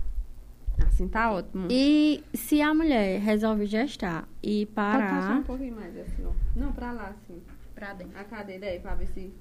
Assim 0.88 1.08
tá 1.08 1.32
ótimo. 1.32 1.68
E 1.70 2.24
se 2.34 2.62
a 2.62 2.74
mulher 2.74 3.20
resolve 3.20 3.66
gestar 3.66 4.28
e 4.42 4.66
parar. 4.68 5.28
Pode 5.28 5.40
um 5.40 5.44
pouquinho 5.44 5.76
mais, 5.76 5.98
assim, 5.98 6.26
ó. 6.26 6.32
Não, 6.56 6.72
pra 6.72 6.92
lá, 6.92 7.10
assim. 7.10 7.42
Pra 7.74 7.94
dentro. 7.94 8.18
A 8.20 8.24
cadeira 8.24 8.68
aí, 8.68 8.80
pra 8.80 8.96
ver 8.96 9.08
se. 9.08 9.34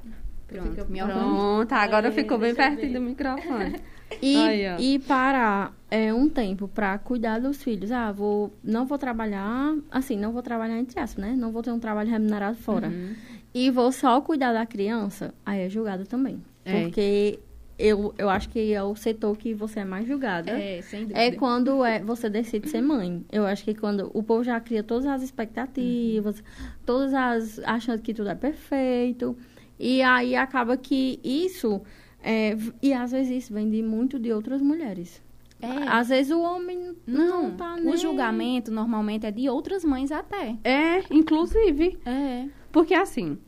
Pronto, 0.47 0.71
fica... 0.71 0.85
Pronto, 0.85 1.73
agora 1.73 2.09
aí, 2.09 2.15
ficou 2.15 2.39
bem 2.39 2.55
pertinho 2.55 2.95
do 2.95 3.01
microfone. 3.01 3.81
E, 4.21 4.37
aí, 4.37 4.95
e 4.95 4.99
parar 4.99 5.73
é, 5.89 6.13
um 6.13 6.29
tempo 6.29 6.67
para 6.67 6.99
cuidar 6.99 7.39
dos 7.39 7.63
filhos. 7.63 7.93
Ah, 7.93 8.11
vou, 8.11 8.53
não 8.61 8.85
vou 8.85 8.99
trabalhar, 8.99 9.77
assim, 9.89 10.17
não 10.17 10.33
vou 10.33 10.43
trabalhar 10.43 10.79
entre 10.79 10.99
aspas, 10.99 11.25
né? 11.25 11.33
Não 11.37 11.53
vou 11.53 11.63
ter 11.63 11.71
um 11.71 11.79
trabalho 11.79 12.11
remunerado 12.11 12.57
fora. 12.57 12.89
Uhum. 12.89 13.15
E 13.55 13.71
vou 13.71 13.93
só 13.93 14.21
cuidar 14.21 14.53
da 14.53 14.67
criança, 14.67 15.33
aí 15.47 15.61
é 15.61 15.69
julgado 15.69 16.07
também. 16.07 16.43
É. 16.65 16.83
Porque 16.83 17.39
eu, 17.81 18.15
eu 18.19 18.29
acho 18.29 18.49
que 18.49 18.73
é 18.73 18.83
o 18.83 18.95
setor 18.95 19.37
que 19.37 19.55
você 19.55 19.81
é 19.81 19.85
mais 19.85 20.07
julgada. 20.07 20.51
É, 20.51 20.83
sem 20.83 21.01
dúvida. 21.01 21.19
É 21.19 21.33
quando 21.33 21.85
é, 21.85 22.01
você 22.01 22.29
decide 22.29 22.69
ser 22.69 22.83
mãe. 22.83 23.25
Eu 23.33 23.47
acho 23.47 23.65
que 23.65 23.75
quando 23.75 24.11
o 24.15 24.23
povo 24.23 24.45
já 24.45 24.61
cria 24.61 24.83
todas 24.83 25.07
as 25.07 25.23
expectativas, 25.23 26.39
uhum. 26.41 26.45
todas 26.85 27.15
as. 27.15 27.59
achando 27.61 28.03
que 28.03 28.13
tudo 28.13 28.29
é 28.29 28.35
perfeito. 28.35 29.37
E 29.79 30.03
aí 30.03 30.37
acaba 30.37 30.77
que 30.77 31.19
isso. 31.25 31.81
É, 32.23 32.57
e 32.83 32.93
às 32.93 33.13
vezes 33.13 33.45
isso 33.45 33.55
vem 33.55 33.71
de 33.71 33.83
muito 33.83 34.19
de 34.19 34.31
outras 34.33 34.61
mulheres. 34.61 35.23
É. 35.63 35.89
Às 35.89 36.09
vezes 36.09 36.33
o 36.33 36.41
homem 36.41 36.97
não, 37.07 37.43
não 37.45 37.51
tá 37.53 37.77
nem... 37.77 37.93
O 37.93 37.97
julgamento 37.97 38.71
normalmente 38.71 39.27
é 39.27 39.31
de 39.31 39.49
outras 39.49 39.85
mães 39.85 40.11
até. 40.11 40.57
É, 40.65 41.03
inclusive. 41.11 41.99
É. 42.05 42.47
Porque 42.73 42.95
assim, 42.95 43.39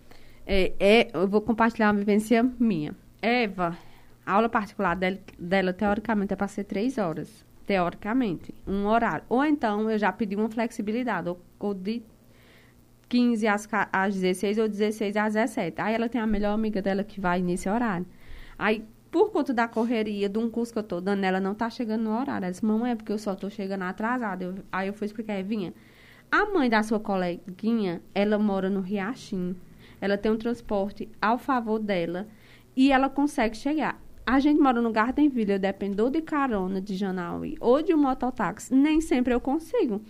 é, 0.46 0.72
é, 0.78 1.10
eu 1.12 1.26
vou 1.28 1.40
compartilhar 1.40 1.90
uma 1.90 1.98
vivência 1.98 2.42
minha. 2.58 2.94
Eva, 3.20 3.78
a 4.24 4.32
aula 4.32 4.48
particular 4.48 4.94
dela, 4.94 5.18
dela 5.38 5.72
teoricamente, 5.72 6.32
é 6.32 6.36
para 6.36 6.48
ser 6.48 6.64
três 6.64 6.98
horas. 6.98 7.44
Teoricamente, 7.66 8.54
um 8.66 8.86
horário. 8.86 9.24
Ou 9.28 9.44
então, 9.44 9.90
eu 9.90 9.98
já 9.98 10.12
pedi 10.12 10.36
uma 10.36 10.48
flexibilidade, 10.48 11.28
ou, 11.28 11.40
ou 11.58 11.74
de 11.74 12.02
15 13.08 13.46
às, 13.46 13.68
às 13.92 14.14
16 14.14 14.58
ou 14.58 14.68
16 14.68 15.16
às 15.16 15.34
17. 15.34 15.80
Aí 15.80 15.94
ela 15.94 16.08
tem 16.08 16.20
a 16.20 16.26
melhor 16.26 16.52
amiga 16.52 16.82
dela 16.82 17.04
que 17.04 17.20
vai 17.20 17.40
nesse 17.40 17.68
horário. 17.68 18.06
Aí, 18.58 18.84
por 19.10 19.30
conta 19.30 19.52
da 19.52 19.68
correria 19.68 20.28
de 20.28 20.38
um 20.38 20.50
curso 20.50 20.72
que 20.72 20.78
eu 20.78 20.82
tô 20.82 21.00
dando, 21.00 21.24
ela 21.24 21.40
não 21.40 21.54
tá 21.54 21.68
chegando 21.70 22.02
no 22.02 22.18
horário. 22.18 22.44
Ela 22.44 22.50
disse, 22.50 22.64
mamãe, 22.64 22.92
é 22.92 22.94
porque 22.96 23.12
eu 23.12 23.18
só 23.18 23.34
tô 23.34 23.48
chegando 23.50 23.82
atrasada. 23.82 24.44
Eu, 24.44 24.54
aí 24.72 24.88
eu 24.88 24.94
fui 24.94 25.06
explicar, 25.06 25.42
vinha. 25.42 25.72
A 26.30 26.46
mãe 26.46 26.68
da 26.68 26.82
sua 26.82 26.98
coleguinha, 26.98 28.00
ela 28.14 28.38
mora 28.38 28.70
no 28.70 28.80
Riachinho 28.80 29.56
ela 30.02 30.18
tem 30.18 30.32
um 30.32 30.36
transporte 30.36 31.08
ao 31.20 31.38
favor 31.38 31.78
dela 31.78 32.26
e 32.74 32.90
ela 32.90 33.08
consegue 33.08 33.56
chegar. 33.56 34.01
A 34.24 34.38
gente 34.38 34.60
mora 34.60 34.80
no 34.80 34.92
Gardenville, 34.92 35.52
eu 35.52 35.58
dependo 35.58 36.08
de 36.08 36.22
carona 36.22 36.80
de 36.80 36.94
Janaui 36.94 37.56
ou 37.60 37.82
de 37.82 37.92
um 37.92 37.98
mototáxi, 37.98 38.72
nem 38.72 39.00
sempre 39.00 39.34
eu 39.34 39.40
consigo. 39.40 40.00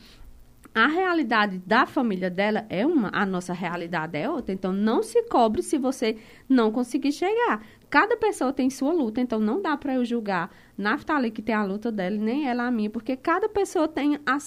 A 0.74 0.86
realidade 0.86 1.58
da 1.66 1.84
família 1.84 2.30
dela 2.30 2.64
é 2.70 2.86
uma, 2.86 3.10
a 3.12 3.26
nossa 3.26 3.52
realidade 3.52 4.16
é 4.16 4.28
outra. 4.28 4.54
Então, 4.54 4.72
não 4.72 5.02
se 5.02 5.22
cobre 5.24 5.62
se 5.62 5.76
você 5.76 6.16
não 6.48 6.72
conseguir 6.72 7.12
chegar. 7.12 7.62
Cada 7.90 8.16
pessoa 8.16 8.54
tem 8.54 8.70
sua 8.70 8.90
luta, 8.90 9.20
então 9.20 9.38
não 9.38 9.60
dá 9.60 9.76
para 9.76 9.94
eu 9.94 10.04
julgar 10.04 10.50
Naftali 10.78 11.30
que 11.30 11.42
tem 11.42 11.54
a 11.54 11.62
luta 11.62 11.92
dela, 11.92 12.16
nem 12.16 12.48
ela 12.48 12.66
a 12.66 12.70
minha, 12.70 12.88
porque 12.88 13.16
cada 13.16 13.50
pessoa 13.50 13.86
tem 13.86 14.18
a, 14.24 14.38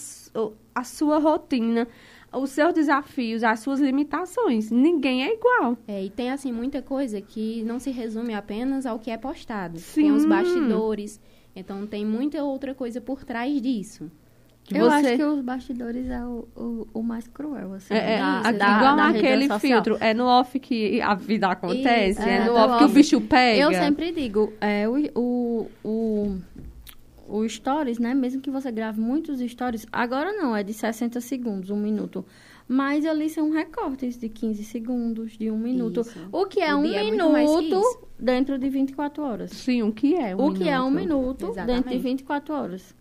a 0.74 0.84
sua 0.84 1.20
rotina, 1.20 1.88
os 2.36 2.52
seus 2.52 2.74
desafios, 2.74 3.44
as 3.44 3.60
suas 3.60 3.80
limitações. 3.80 4.72
Ninguém 4.72 5.24
é 5.24 5.34
igual. 5.34 5.78
É, 5.88 6.04
e 6.04 6.10
tem, 6.10 6.32
assim, 6.32 6.52
muita 6.52 6.82
coisa 6.82 7.22
que 7.22 7.64
não 7.64 7.80
se 7.80 7.92
resume 7.92 8.34
apenas 8.34 8.86
ao 8.86 9.00
que 9.00 9.12
é 9.12 9.18
postado. 9.18 9.80
Sim. 9.80 10.04
Tem 10.04 10.12
os 10.12 10.26
bastidores. 10.26 11.20
Então, 11.56 11.88
tem 11.88 12.06
muita 12.06 12.44
outra 12.44 12.74
coisa 12.74 13.00
por 13.00 13.24
trás 13.24 13.62
disso. 13.62 14.12
Eu 14.74 14.86
você... 14.86 15.08
acho 15.10 15.18
que 15.18 15.24
os 15.24 15.42
bastidores 15.42 16.10
é 16.10 16.26
o, 16.26 16.48
o, 16.56 16.88
o 16.96 17.04
mais 17.04 17.28
cruel, 17.28 17.74
assim. 17.74 17.94
É, 17.94 18.16
é 18.16 18.20
da, 18.20 18.52
da, 18.52 18.78
igual 18.78 18.96
da 18.96 19.08
aquele 19.10 19.60
filtro. 19.60 19.98
É 20.00 20.14
no 20.14 20.26
off 20.26 20.60
que 20.60 21.00
a 21.02 21.14
vida 21.14 21.48
acontece, 21.48 22.20
Isso, 22.20 22.28
é, 22.28 22.38
é, 22.38 22.46
no 22.46 22.54
off, 22.54 22.74
off 22.74 22.78
que 22.80 22.92
o 22.92 22.94
bicho 22.94 23.22
pega. 23.22 23.62
Eu 23.62 23.74
sempre 23.74 24.12
digo, 24.12 24.52
é, 24.60 24.90
o, 24.90 24.96
o, 25.14 25.68
o 25.84 26.38
o 27.28 27.48
stories, 27.48 28.00
né? 28.00 28.14
Mesmo 28.14 28.42
que 28.42 28.50
você 28.50 28.72
grave 28.72 29.00
muitos 29.00 29.40
stories, 29.40 29.86
agora 29.92 30.32
não, 30.34 30.56
é 30.56 30.64
de 30.64 30.74
60 30.74 31.20
segundos, 31.22 31.70
um 31.70 31.78
minuto. 31.78 32.26
Mas 32.68 33.06
ali 33.06 33.30
são 33.30 33.52
recortes 33.52 34.18
de 34.18 34.28
15 34.28 34.64
segundos, 34.64 35.38
de 35.38 35.52
um 35.52 35.58
minuto. 35.58 36.02
Isso. 36.02 36.20
O 36.32 36.46
que 36.46 36.60
é 36.60 36.74
o 36.74 36.80
um 36.80 36.86
é 36.86 37.04
minuto 37.04 37.76
é 38.20 38.24
dentro 38.24 38.58
de 38.58 38.70
24 38.70 39.24
horas. 39.24 39.52
Sim, 39.52 39.84
o 39.84 39.92
que 39.92 40.16
é 40.16 40.36
um 40.36 40.40
O 40.40 40.42
minuto. 40.44 40.58
que 40.58 40.70
é 40.70 40.82
um 40.82 40.92
minuto 40.92 41.46
Exatamente. 41.46 41.76
dentro 41.76 41.90
de 41.92 41.98
24 42.00 42.54
horas. 42.54 42.96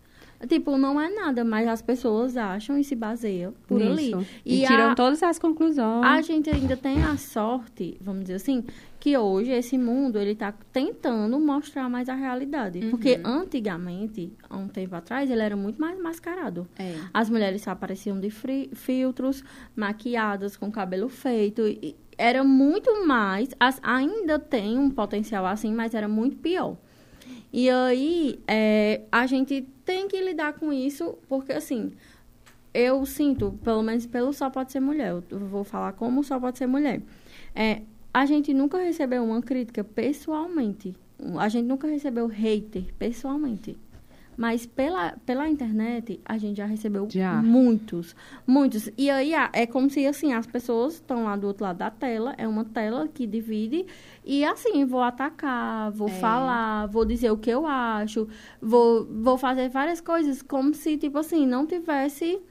Tipo, 0.47 0.77
não 0.77 0.99
é 0.99 1.09
nada, 1.09 1.43
mas 1.43 1.67
as 1.67 1.81
pessoas 1.81 2.37
acham 2.37 2.77
e 2.77 2.83
se 2.83 2.95
baseiam 2.95 3.53
por 3.67 3.81
Isso. 3.81 3.91
ali. 3.91 4.27
E, 4.45 4.63
e 4.63 4.67
tiram 4.67 4.91
a, 4.91 4.95
todas 4.95 5.23
as 5.23 5.39
conclusões. 5.39 6.05
A 6.05 6.21
gente 6.21 6.49
ainda 6.49 6.75
tem 6.77 7.01
a 7.03 7.17
sorte, 7.17 7.97
vamos 8.01 8.23
dizer 8.23 8.35
assim, 8.35 8.63
que 9.05 9.15
hoje 9.15 9.51
esse 9.51 9.77
mundo 9.77 10.17
ele 10.17 10.31
está 10.31 10.51
tentando 10.73 11.39
mostrar 11.39 11.87
mais 11.87 12.09
a 12.09 12.15
realidade. 12.15 12.79
Uhum. 12.79 12.89
Porque 12.89 13.21
antigamente, 13.23 14.33
há 14.49 14.57
um 14.57 14.67
tempo 14.67 14.95
atrás, 14.95 15.29
ele 15.29 15.43
era 15.43 15.55
muito 15.55 15.79
mais 15.79 15.95
mascarado. 16.01 16.67
É. 16.75 16.95
As 17.13 17.29
mulheres 17.29 17.67
apareciam 17.67 18.19
de 18.19 18.31
filtros, 18.73 19.43
maquiadas, 19.75 20.57
com 20.57 20.71
cabelo 20.71 21.07
feito. 21.07 21.67
E 21.67 21.95
era 22.17 22.43
muito 22.43 23.05
mais. 23.05 23.49
As, 23.59 23.79
ainda 23.83 24.39
tem 24.39 24.79
um 24.79 24.89
potencial 24.89 25.45
assim, 25.45 25.71
mas 25.71 25.93
era 25.93 26.07
muito 26.07 26.37
pior. 26.37 26.75
E 27.53 27.69
aí, 27.69 28.39
é, 28.47 29.01
a 29.11 29.27
gente 29.27 29.67
tem 29.85 30.07
que 30.07 30.19
lidar 30.19 30.53
com 30.53 30.73
isso, 30.73 31.15
porque 31.29 31.53
assim, 31.53 31.91
eu 32.73 33.05
sinto, 33.05 33.51
pelo 33.63 33.83
menos 33.83 34.07
pelo 34.07 34.33
Só 34.33 34.49
Pode 34.49 34.71
Ser 34.71 34.79
Mulher, 34.79 35.21
eu 35.29 35.39
vou 35.41 35.63
falar 35.63 35.93
como 35.93 36.23
Só 36.23 36.39
Pode 36.39 36.57
Ser 36.57 36.65
Mulher. 36.65 37.03
É, 37.53 37.83
a 38.15 38.25
gente 38.25 38.53
nunca 38.53 38.77
recebeu 38.77 39.25
uma 39.25 39.41
crítica 39.41 39.83
pessoalmente. 39.83 40.95
A 41.37 41.49
gente 41.49 41.65
nunca 41.65 41.85
recebeu 41.85 42.27
hater 42.27 42.85
pessoalmente. 42.97 43.77
Mas 44.37 44.65
pela, 44.65 45.17
pela 45.25 45.49
internet, 45.49 46.21
a 46.23 46.37
gente 46.37 46.55
já 46.55 46.65
recebeu 46.65 47.09
já. 47.09 47.41
muitos. 47.41 48.15
Muitos. 48.47 48.89
E 48.97 49.09
aí, 49.09 49.33
é 49.51 49.65
como 49.65 49.89
se, 49.89 50.07
assim, 50.07 50.31
as 50.31 50.47
pessoas 50.47 50.93
estão 50.93 51.25
lá 51.25 51.35
do 51.35 51.47
outro 51.47 51.65
lado 51.65 51.79
da 51.79 51.91
tela. 51.91 52.33
É 52.37 52.47
uma 52.47 52.63
tela 52.63 53.05
que 53.05 53.27
divide. 53.27 53.85
E, 54.23 54.45
assim, 54.45 54.85
vou 54.85 55.01
atacar, 55.01 55.91
vou 55.91 56.07
é. 56.07 56.11
falar, 56.11 56.85
vou 56.87 57.03
dizer 57.03 57.31
o 57.31 57.37
que 57.37 57.49
eu 57.49 57.67
acho. 57.67 58.29
Vou, 58.61 59.05
vou 59.05 59.37
fazer 59.37 59.67
várias 59.67 59.99
coisas 59.99 60.41
como 60.41 60.73
se, 60.73 60.95
tipo 60.95 61.17
assim, 61.17 61.45
não 61.45 61.65
tivesse 61.65 62.41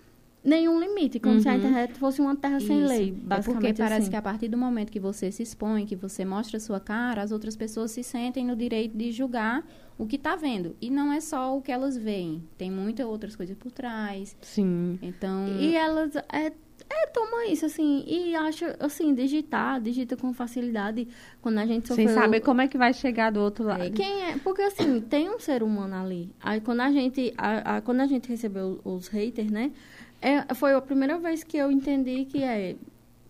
nenhum 0.45 0.79
limite, 0.79 1.19
como 1.19 1.37
uhum. 1.37 1.41
se 1.41 1.49
a 1.49 1.53
uhum. 1.53 1.59
internet 1.59 1.95
fosse 1.95 2.21
uma 2.21 2.37
terra 2.37 2.59
Isso. 2.59 2.67
sem 2.67 2.85
lei, 2.85 3.11
basicamente. 3.11 3.65
É 3.65 3.69
porque 3.69 3.83
parece 3.83 4.03
assim. 4.03 4.11
que 4.11 4.17
a 4.17 4.23
partir 4.23 4.49
do 4.49 4.59
momento 4.59 4.93
que 4.93 5.01
você 5.01 5.33
se 5.33 5.43
expõe, 5.43 5.87
que 5.87 5.97
você 5.97 6.25
mostra 6.25 6.59
a 6.59 6.61
sua 6.61 6.79
cara, 6.79 7.23
as 7.23 7.33
outras 7.33 7.57
pessoas 7.57 7.91
se 7.91 8.03
sentem 8.03 8.45
no 8.45 8.55
direito 8.55 8.97
de 8.97 9.11
julgar 9.11 9.67
o 9.97 10.07
que 10.07 10.17
está 10.17 10.37
vendo. 10.37 10.77
E 10.81 10.91
não 10.91 11.13
é 11.13 11.21
só 11.21 11.57
o 11.57 11.63
que 11.63 11.73
elas 11.73 11.97
veem. 11.97 12.47
Tem 12.59 12.71
muitas 12.71 13.07
outras 13.07 13.35
coisas 13.35 13.57
por 13.57 13.73
trás. 13.73 14.37
Sim. 14.43 14.99
Então. 15.01 15.49
E 15.59 15.75
elas. 15.75 16.15
É, 16.17 16.53
é, 16.91 17.07
toma 17.07 17.47
isso, 17.47 17.65
assim, 17.65 18.05
e 18.07 18.35
acha, 18.35 18.77
assim, 18.79 19.15
digitar, 19.15 19.81
digita 19.81 20.17
com 20.17 20.33
facilidade 20.35 21.09
quando 21.41 21.59
a 21.59 21.67
gente 21.67 21.89
sofreu... 21.89 22.09
Sem 22.09 22.15
saber 22.15 22.41
como 22.41 22.61
é 22.61 22.69
que 22.69 22.77
vai 22.77 22.93
chegar 22.93 23.31
do 23.31 23.41
outro 23.41 23.65
lado. 23.65 23.85
É, 23.85 23.91
quem 23.91 24.23
é? 24.25 24.39
Porque, 24.39 24.61
assim, 24.63 25.01
tem 25.01 25.31
um 25.31 25.39
ser 25.39 25.63
humano 25.63 25.95
ali. 25.95 26.31
Aí, 26.41 26.61
quando 26.61 26.81
a 26.81 26.91
gente, 26.91 27.33
a, 27.39 27.77
a, 27.77 27.81
quando 27.81 28.01
a 28.01 28.07
gente 28.07 28.29
recebeu 28.29 28.81
os 28.85 29.09
haters, 29.09 29.51
né, 29.51 29.73
é, 30.25 30.55
foi 30.55 30.73
a 30.73 30.81
primeira 30.81 31.19
vez 31.19 31.45
que 31.45 31.57
eu 31.57 31.71
entendi 31.71 32.25
que 32.25 32.43
é 32.43 32.77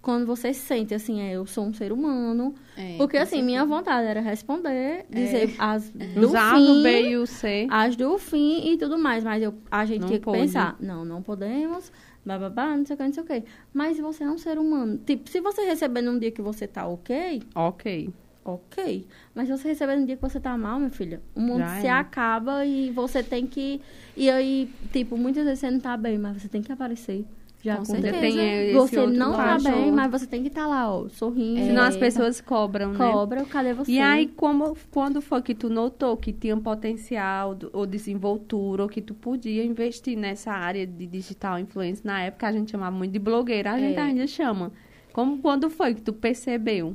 quando 0.01 0.27
você 0.27 0.53
sente 0.53 0.95
assim, 0.95 1.23
é, 1.23 1.33
eu 1.33 1.47
sou 1.47 1.65
um 1.65 1.73
ser 1.73 1.91
humano. 1.91 2.55
É, 2.77 2.97
porque 2.99 3.17
assim, 3.17 3.43
minha 3.43 3.65
vontade 3.65 4.07
era 4.07 4.21
responder, 4.21 5.07
dizer 5.09 5.51
é. 5.51 5.55
as 5.59 5.89
do 5.91 6.27
Usar 6.27 6.55
fim, 6.55 6.83
B 6.83 7.09
e 7.09 7.17
o 7.17 7.27
C. 7.27 7.67
as 7.71 7.97
do 7.97 8.19
fim 8.19 8.71
e 8.71 8.77
tudo 8.77 8.99
mais, 8.99 9.25
mas 9.25 9.43
eu, 9.43 9.55
a 9.71 9.85
gente 9.87 10.03
não 10.03 10.09
tinha 10.09 10.19
que 10.19 10.25
pode. 10.27 10.39
pensar, 10.39 10.77
não, 10.79 11.05
não 11.07 11.23
podemos, 11.23 11.91
bababá, 12.25 12.77
não 12.77 12.85
sei 12.85 12.95
o 12.95 12.97
que, 12.99 13.05
não 13.05 13.13
sei 13.15 13.23
o 13.23 13.27
que. 13.27 13.45
Mas 13.73 13.99
você 13.99 14.25
é 14.25 14.31
um 14.31 14.39
ser 14.39 14.59
humano. 14.59 14.99
Tipo, 14.99 15.29
se 15.31 15.41
você 15.41 15.65
receber 15.65 16.03
num 16.03 16.19
dia 16.19 16.31
que 16.31 16.43
você 16.43 16.67
tá 16.67 16.87
ok, 16.87 17.43
ok. 17.55 18.11
Ok. 18.45 19.07
Mas 19.35 19.49
se 19.49 19.57
você 19.57 19.69
receber 19.69 19.97
num 19.97 20.05
dia 20.05 20.17
que 20.17 20.23
você 20.23 20.39
tá 20.39 20.57
mal, 20.57 20.79
minha 20.79 20.91
filha, 20.91 21.23
o 21.35 21.41
mundo 21.41 21.61
Já 21.61 21.81
se 21.81 21.87
é. 21.87 21.91
acaba 21.91 22.65
e 22.67 22.91
você 22.91 23.23
tem 23.23 23.47
que. 23.47 23.81
E 24.17 24.29
aí, 24.29 24.71
tipo, 24.93 25.17
muitas 25.17 25.45
vezes 25.45 25.61
você 25.61 25.71
não 25.71 25.81
tá 25.81 25.97
bem, 25.97 26.19
mas 26.19 26.43
você 26.43 26.49
tem 26.49 26.61
que 26.61 26.71
aparecer. 26.71 27.25
Já 27.65 27.79
com 27.79 27.87
certeza. 27.87 28.21
Tem 28.21 28.75
você 28.75 29.07
não 29.07 29.33
tá 29.33 29.59
bem, 29.59 29.91
mas 29.91 30.11
você 30.11 30.27
tem 30.27 30.43
que 30.43 30.49
estar 30.49 30.65
tá 30.65 30.67
lá, 30.67 30.95
ó, 30.95 31.09
sorrindo. 31.09 31.61
É, 31.61 31.65
Senão 31.65 31.83
as 31.85 31.97
pessoas 31.97 32.39
cobram, 32.39 32.93
né? 32.93 32.99
Cobram, 32.99 33.47
cadê 33.47 33.73
você? 33.73 33.91
E 33.91 33.99
aí, 33.99 34.27
como, 34.27 34.77
quando 34.91 35.23
foi 35.23 35.41
que 35.41 35.55
tu 35.55 35.71
notou 35.71 36.15
que 36.15 36.31
tinha 36.31 36.55
potencial 36.59 37.57
ou 37.73 37.87
desenvoltura, 37.87 38.83
ou 38.83 38.89
que 38.89 39.01
tu 39.01 39.15
podia 39.15 39.65
investir 39.65 40.15
nessa 40.15 40.53
área 40.53 40.87
de 40.87 41.07
digital 41.07 41.59
influência? 41.59 42.03
Na 42.05 42.21
época 42.21 42.47
a 42.47 42.53
gente 42.53 42.71
chamava 42.71 42.95
muito 42.95 43.13
de 43.13 43.19
blogueira, 43.19 43.73
a 43.73 43.79
gente 43.79 43.97
é. 43.97 44.03
ainda 44.03 44.27
chama. 44.27 44.71
Como, 45.15 45.39
quando 45.39 45.71
foi 45.71 45.95
que 45.95 46.03
tu 46.03 46.13
percebeu? 46.13 46.95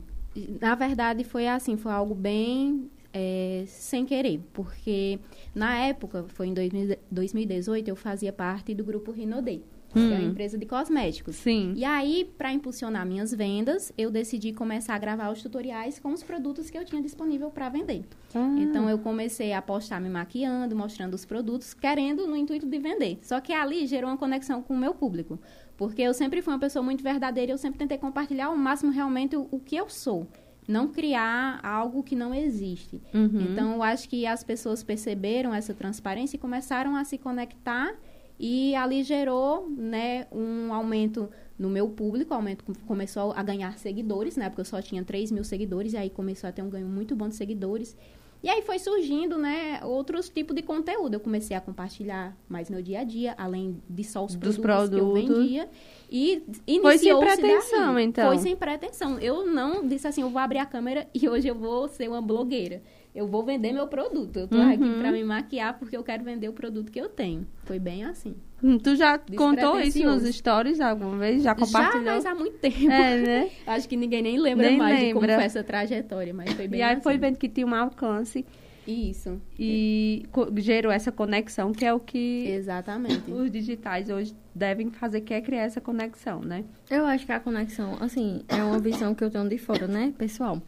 Na 0.61 0.75
verdade, 0.75 1.23
foi 1.23 1.47
assim, 1.47 1.75
foi 1.77 1.91
algo 1.91 2.13
bem 2.13 2.89
é, 3.13 3.63
sem 3.67 4.05
querer, 4.05 4.39
porque 4.53 5.19
na 5.53 5.77
época, 5.85 6.25
foi 6.29 6.47
em 6.47 6.53
2018, 6.53 7.87
eu 7.87 7.95
fazia 7.95 8.31
parte 8.31 8.73
do 8.73 8.83
grupo 8.83 9.11
Rinodei 9.11 9.63
hum. 9.95 10.07
que 10.07 10.13
é 10.13 10.17
uma 10.17 10.27
empresa 10.27 10.57
de 10.57 10.65
cosméticos. 10.65 11.35
Sim. 11.35 11.73
E 11.75 11.83
aí, 11.83 12.29
para 12.37 12.51
impulsionar 12.51 13.05
minhas 13.05 13.33
vendas, 13.33 13.91
eu 13.97 14.11
decidi 14.11 14.53
começar 14.53 14.95
a 14.95 14.99
gravar 14.99 15.31
os 15.31 15.41
tutoriais 15.41 15.99
com 15.99 16.13
os 16.13 16.23
produtos 16.23 16.69
que 16.69 16.77
eu 16.77 16.85
tinha 16.85 17.01
disponível 17.01 17.49
para 17.49 17.69
vender. 17.69 18.05
Ah. 18.33 18.55
Então, 18.59 18.89
eu 18.89 18.99
comecei 18.99 19.53
a 19.53 19.61
postar 19.61 19.99
me 19.99 20.09
maquiando, 20.09 20.75
mostrando 20.75 21.13
os 21.13 21.25
produtos, 21.25 21.73
querendo 21.73 22.27
no 22.27 22.35
intuito 22.35 22.67
de 22.67 22.79
vender. 22.79 23.19
Só 23.21 23.39
que 23.39 23.53
ali 23.53 23.87
gerou 23.87 24.09
uma 24.09 24.17
conexão 24.17 24.61
com 24.61 24.73
o 24.73 24.77
meu 24.77 24.93
público. 24.93 25.39
Porque 25.79 26.01
eu 26.01 26.13
sempre 26.13 26.41
fui 26.41 26.53
uma 26.53 26.59
pessoa 26.59 26.83
muito 26.83 27.01
verdadeira 27.01 27.53
eu 27.53 27.57
sempre 27.57 27.79
tentei 27.79 27.97
compartilhar 27.97 28.47
ao 28.47 28.57
máximo 28.57 28.91
realmente 28.91 29.37
o, 29.37 29.47
o 29.49 29.61
que 29.61 29.77
eu 29.77 29.87
sou. 29.87 30.27
não 30.67 30.89
criar 30.89 31.59
algo 31.63 32.03
que 32.03 32.15
não 32.15 32.35
existe. 32.35 33.01
Uhum. 33.13 33.47
Então, 33.49 33.73
eu 33.75 33.81
acho 33.81 34.07
que 34.09 34.27
as 34.27 34.43
pessoas 34.43 34.83
perceberam 34.83 35.51
essa 35.53 35.73
transparência 35.73 36.35
e 36.35 36.39
começaram 36.39 36.95
a 36.97 37.03
se 37.05 37.17
conectar 37.17 37.95
e 38.37 38.75
ali 38.75 39.03
gerou, 39.03 39.69
né, 39.69 40.27
um 40.31 40.73
aumento 40.73 41.29
no 41.57 41.69
meu 41.69 41.89
público, 41.89 42.33
aumento 42.33 42.63
começou 42.85 43.31
a 43.31 43.41
ganhar 43.41 43.77
seguidores, 43.77 44.37
né, 44.37 44.47
porque 44.49 44.61
eu 44.61 44.65
só 44.65 44.81
tinha 44.81 45.03
3 45.03 45.31
mil 45.31 45.43
seguidores, 45.43 45.93
e 45.93 45.97
aí 45.97 46.09
começou 46.09 46.47
a 46.49 46.51
ter 46.53 46.61
um 46.61 46.69
ganho 46.69 46.87
muito 46.87 47.15
bom 47.15 47.27
de 47.27 47.35
seguidores. 47.35 47.97
E 48.41 48.49
aí 48.49 48.61
foi 48.61 48.79
surgindo, 48.79 49.37
né, 49.37 49.81
outros 49.83 50.29
tipos 50.29 50.55
de 50.55 50.61
conteúdo. 50.61 51.13
Eu 51.13 51.19
comecei 51.19 51.57
a 51.57 51.59
compartilhar 51.61 52.37
mais 52.47 52.69
meu 52.69 52.81
dia 52.81 53.01
a 53.01 53.03
dia, 53.03 53.35
além 53.37 53.81
de 53.89 54.03
só 54.03 54.23
os 54.23 54.33
Dos 54.35 54.57
produtos, 54.57 54.97
produtos. 54.97 55.21
que 55.25 55.27
eu 55.29 55.37
vendia. 55.37 55.69
E 56.09 56.41
Foi 56.81 56.97
sem 56.97 57.19
pretensão, 57.19 57.93
daí. 57.95 58.03
então. 58.05 58.27
Foi 58.27 58.37
sem 58.37 58.55
pretensão. 58.55 59.19
Eu 59.19 59.45
não 59.45 59.85
disse 59.85 60.07
assim, 60.07 60.21
eu 60.21 60.29
vou 60.29 60.39
abrir 60.39 60.59
a 60.59 60.65
câmera 60.65 61.05
e 61.13 61.27
hoje 61.27 61.49
eu 61.49 61.55
vou 61.55 61.87
ser 61.89 62.07
uma 62.07 62.21
blogueira. 62.21 62.81
Eu 63.19 63.27
vou 63.27 63.43
vender 63.43 63.73
meu 63.73 63.85
produto. 63.85 64.37
Eu 64.37 64.47
tô 64.47 64.55
uhum. 64.55 64.69
aqui 64.69 64.97
para 64.97 65.11
me 65.11 65.21
maquiar 65.25 65.77
porque 65.77 65.97
eu 65.97 66.01
quero 66.01 66.23
vender 66.23 66.47
o 66.47 66.53
produto 66.53 66.89
que 66.89 67.01
eu 67.01 67.09
tenho. 67.09 67.45
Foi 67.65 67.77
bem 67.77 68.05
assim. 68.05 68.33
Hum, 68.63 68.77
tu 68.77 68.95
já 68.95 69.19
contou 69.35 69.77
isso 69.77 70.01
nos 70.05 70.23
stories 70.23 70.79
alguma 70.79 71.17
vez? 71.17 71.43
Já 71.43 71.53
compartilhou? 71.53 72.05
Já, 72.05 72.13
mas 72.13 72.25
há 72.25 72.33
muito 72.33 72.57
tempo. 72.59 72.89
É, 72.89 73.17
né? 73.17 73.49
Acho 73.67 73.89
que 73.89 73.97
ninguém 73.97 74.21
nem 74.21 74.39
lembra 74.39 74.69
nem 74.69 74.77
mais 74.77 74.93
lembra. 74.93 75.07
de 75.07 75.13
como 75.13 75.25
foi 75.25 75.43
essa 75.43 75.61
trajetória, 75.61 76.33
mas 76.33 76.53
foi 76.53 76.65
bem 76.69 76.79
E 76.79 76.81
aí 76.81 76.93
assim. 76.93 77.01
foi 77.01 77.17
vendo 77.17 77.37
que 77.37 77.49
tinha 77.49 77.67
um 77.67 77.75
alcance. 77.75 78.45
Isso. 78.87 79.41
E 79.59 80.23
é. 80.57 80.61
gerou 80.61 80.89
essa 80.89 81.11
conexão, 81.11 81.73
que 81.73 81.83
é 81.83 81.93
o 81.93 81.99
que 81.99 82.47
Exatamente. 82.47 83.29
os 83.29 83.51
digitais 83.51 84.09
hoje 84.09 84.33
devem 84.55 84.89
fazer, 84.91 85.19
que 85.21 85.33
é 85.33 85.41
criar 85.41 85.63
essa 85.63 85.81
conexão, 85.81 86.39
né? 86.39 86.63
Eu 86.89 87.05
acho 87.05 87.25
que 87.25 87.33
a 87.33 87.39
conexão, 87.41 87.97
assim, 87.99 88.43
é 88.47 88.63
uma 88.63 88.79
visão 88.79 89.13
que 89.13 89.25
eu 89.25 89.29
tenho 89.29 89.47
de 89.49 89.57
fora, 89.57 89.87
né, 89.87 90.13
pessoal? 90.17 90.61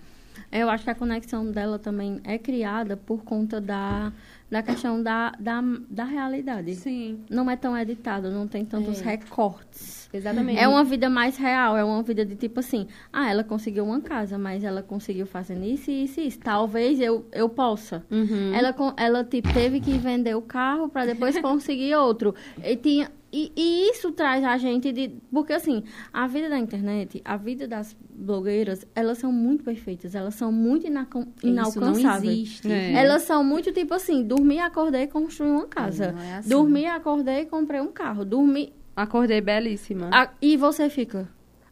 Eu 0.51 0.69
acho 0.69 0.83
que 0.83 0.89
a 0.89 0.95
conexão 0.95 1.50
dela 1.51 1.79
também 1.79 2.19
é 2.23 2.38
criada 2.38 2.97
por 2.97 3.23
conta 3.23 3.61
da, 3.61 4.11
da 4.50 4.61
questão 4.61 5.01
da, 5.01 5.31
da, 5.39 5.61
da 5.89 6.03
realidade. 6.03 6.75
Sim. 6.75 7.21
Não 7.29 7.50
é 7.50 7.55
tão 7.55 7.77
editado, 7.77 8.29
não 8.29 8.47
tem 8.47 8.65
tantos 8.65 9.01
é. 9.01 9.05
recortes. 9.05 10.09
Exatamente. 10.13 10.59
É 10.59 10.67
uma 10.67 10.83
vida 10.83 11.09
mais 11.09 11.38
real, 11.38 11.77
é 11.77 11.83
uma 11.83 12.03
vida 12.03 12.25
de 12.25 12.35
tipo 12.35 12.59
assim, 12.59 12.88
ah, 13.13 13.29
ela 13.29 13.43
conseguiu 13.43 13.85
uma 13.85 14.01
casa, 14.01 14.38
mas 14.38 14.63
ela 14.63 14.83
conseguiu 14.83 15.25
fazer 15.25 15.57
isso, 15.63 15.89
isso 15.89 16.19
e 16.19 16.27
isso. 16.27 16.39
Talvez 16.39 17.00
eu, 17.00 17.25
eu 17.31 17.47
possa. 17.47 18.03
Uhum. 18.11 18.53
Ela, 18.53 18.75
ela 18.97 19.23
tipo, 19.23 19.53
teve 19.53 19.79
que 19.79 19.97
vender 19.97 20.35
o 20.35 20.41
carro 20.41 20.89
para 20.89 21.05
depois 21.05 21.39
conseguir 21.39 21.95
outro. 21.95 22.35
E 22.61 22.75
tinha, 22.75 23.09
e, 23.31 23.51
e, 23.55 23.89
isso 23.91 24.11
traz 24.11 24.43
a 24.43 24.57
gente 24.57 24.91
de. 24.91 25.09
Porque, 25.31 25.53
assim, 25.53 25.83
a 26.11 26.27
vida 26.27 26.50
da 26.50 26.59
internet, 26.59 27.21
a 27.23 27.38
vida 27.38 27.67
das 27.67 27.95
blogueiras, 28.09 28.85
elas 28.93 29.17
são 29.17 29.31
muito 29.31 29.63
perfeitas, 29.63 30.15
elas 30.15 30.35
são 30.35 30.51
muito 30.51 30.85
inalcançáveis. 30.85 31.67
Isso 31.67 31.79
não 31.79 32.17
existe. 32.17 32.71
É. 32.71 32.93
Elas 32.93 33.21
são 33.23 33.43
muito 33.43 33.71
tipo 33.71 33.93
assim: 33.93 34.23
dormi, 34.23 34.59
acordei, 34.59 35.07
construí 35.07 35.50
uma 35.50 35.67
casa. 35.67 36.15
É, 36.17 36.27
é 36.27 36.35
assim. 36.35 36.50
Dormi, 36.50 36.85
acordei, 36.85 37.45
comprei 37.45 37.79
um 37.79 37.91
carro. 37.91 38.25
Dormi. 38.25 38.73
Acordei 38.95 39.39
belíssima. 39.39 40.09
A, 40.11 40.29
e 40.41 40.57
você 40.57 40.89
fica. 40.89 41.29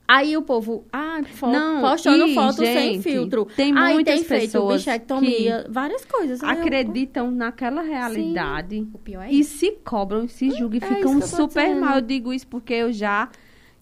Aí 0.10 0.36
o 0.36 0.42
povo, 0.42 0.88
ah, 0.92 1.22
fo 1.24 1.46
não, 1.46 1.82
postando 1.82 2.26
e, 2.26 2.34
foto 2.34 2.66
gente, 2.66 2.74
sem 2.74 3.02
filtro. 3.04 3.46
Tem 3.46 3.78
Aí 3.78 3.94
muitas 3.94 4.16
tem 4.16 4.24
pessoas 4.24 4.84
que 4.84 5.70
várias 5.70 6.04
coisas. 6.04 6.44
Acreditam 6.44 7.28
eu... 7.28 7.32
naquela 7.32 7.84
realidade. 7.84 8.78
Sim. 8.78 8.90
O 8.92 8.98
pior 8.98 9.22
é 9.22 9.32
e 9.32 9.42
isso. 9.42 9.60
se 9.60 9.72
cobram, 9.86 10.28
se 10.28 10.50
julgam 10.50 10.80
e 10.82 10.84
é 10.84 10.96
ficam 10.96 11.22
super 11.22 11.76
mal. 11.76 11.98
Eu 11.98 12.02
digo 12.02 12.34
isso 12.34 12.48
porque 12.48 12.74
eu 12.74 12.92
já 12.92 13.30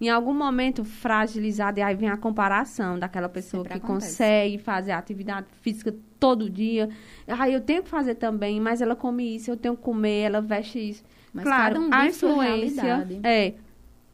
em 0.01 0.09
algum 0.09 0.33
momento 0.33 0.83
fragilizada, 0.83 1.79
e 1.79 1.83
aí 1.83 1.95
vem 1.95 2.09
a 2.09 2.17
comparação 2.17 2.99
daquela 2.99 3.29
pessoa 3.29 3.63
Sempre 3.63 3.79
que 3.79 3.85
acontece. 3.85 4.11
consegue 4.11 4.57
fazer 4.57 4.91
atividade 4.91 5.47
física 5.61 5.95
todo 6.19 6.49
dia. 6.49 6.89
Ah, 7.25 7.49
eu 7.49 7.61
tenho 7.61 7.83
que 7.83 7.89
fazer 7.89 8.15
também, 8.15 8.59
mas 8.59 8.81
ela 8.81 8.97
come 8.97 9.37
isso, 9.37 9.49
eu 9.49 9.55
tenho 9.55 9.77
que 9.77 9.81
comer, 9.81 10.23
ela 10.23 10.41
veste 10.41 10.77
isso. 10.89 11.03
Mas 11.33 11.45
claro, 11.45 11.79
um 11.79 11.89
a 11.91 12.05
influência 12.05 13.07
é 13.23 13.53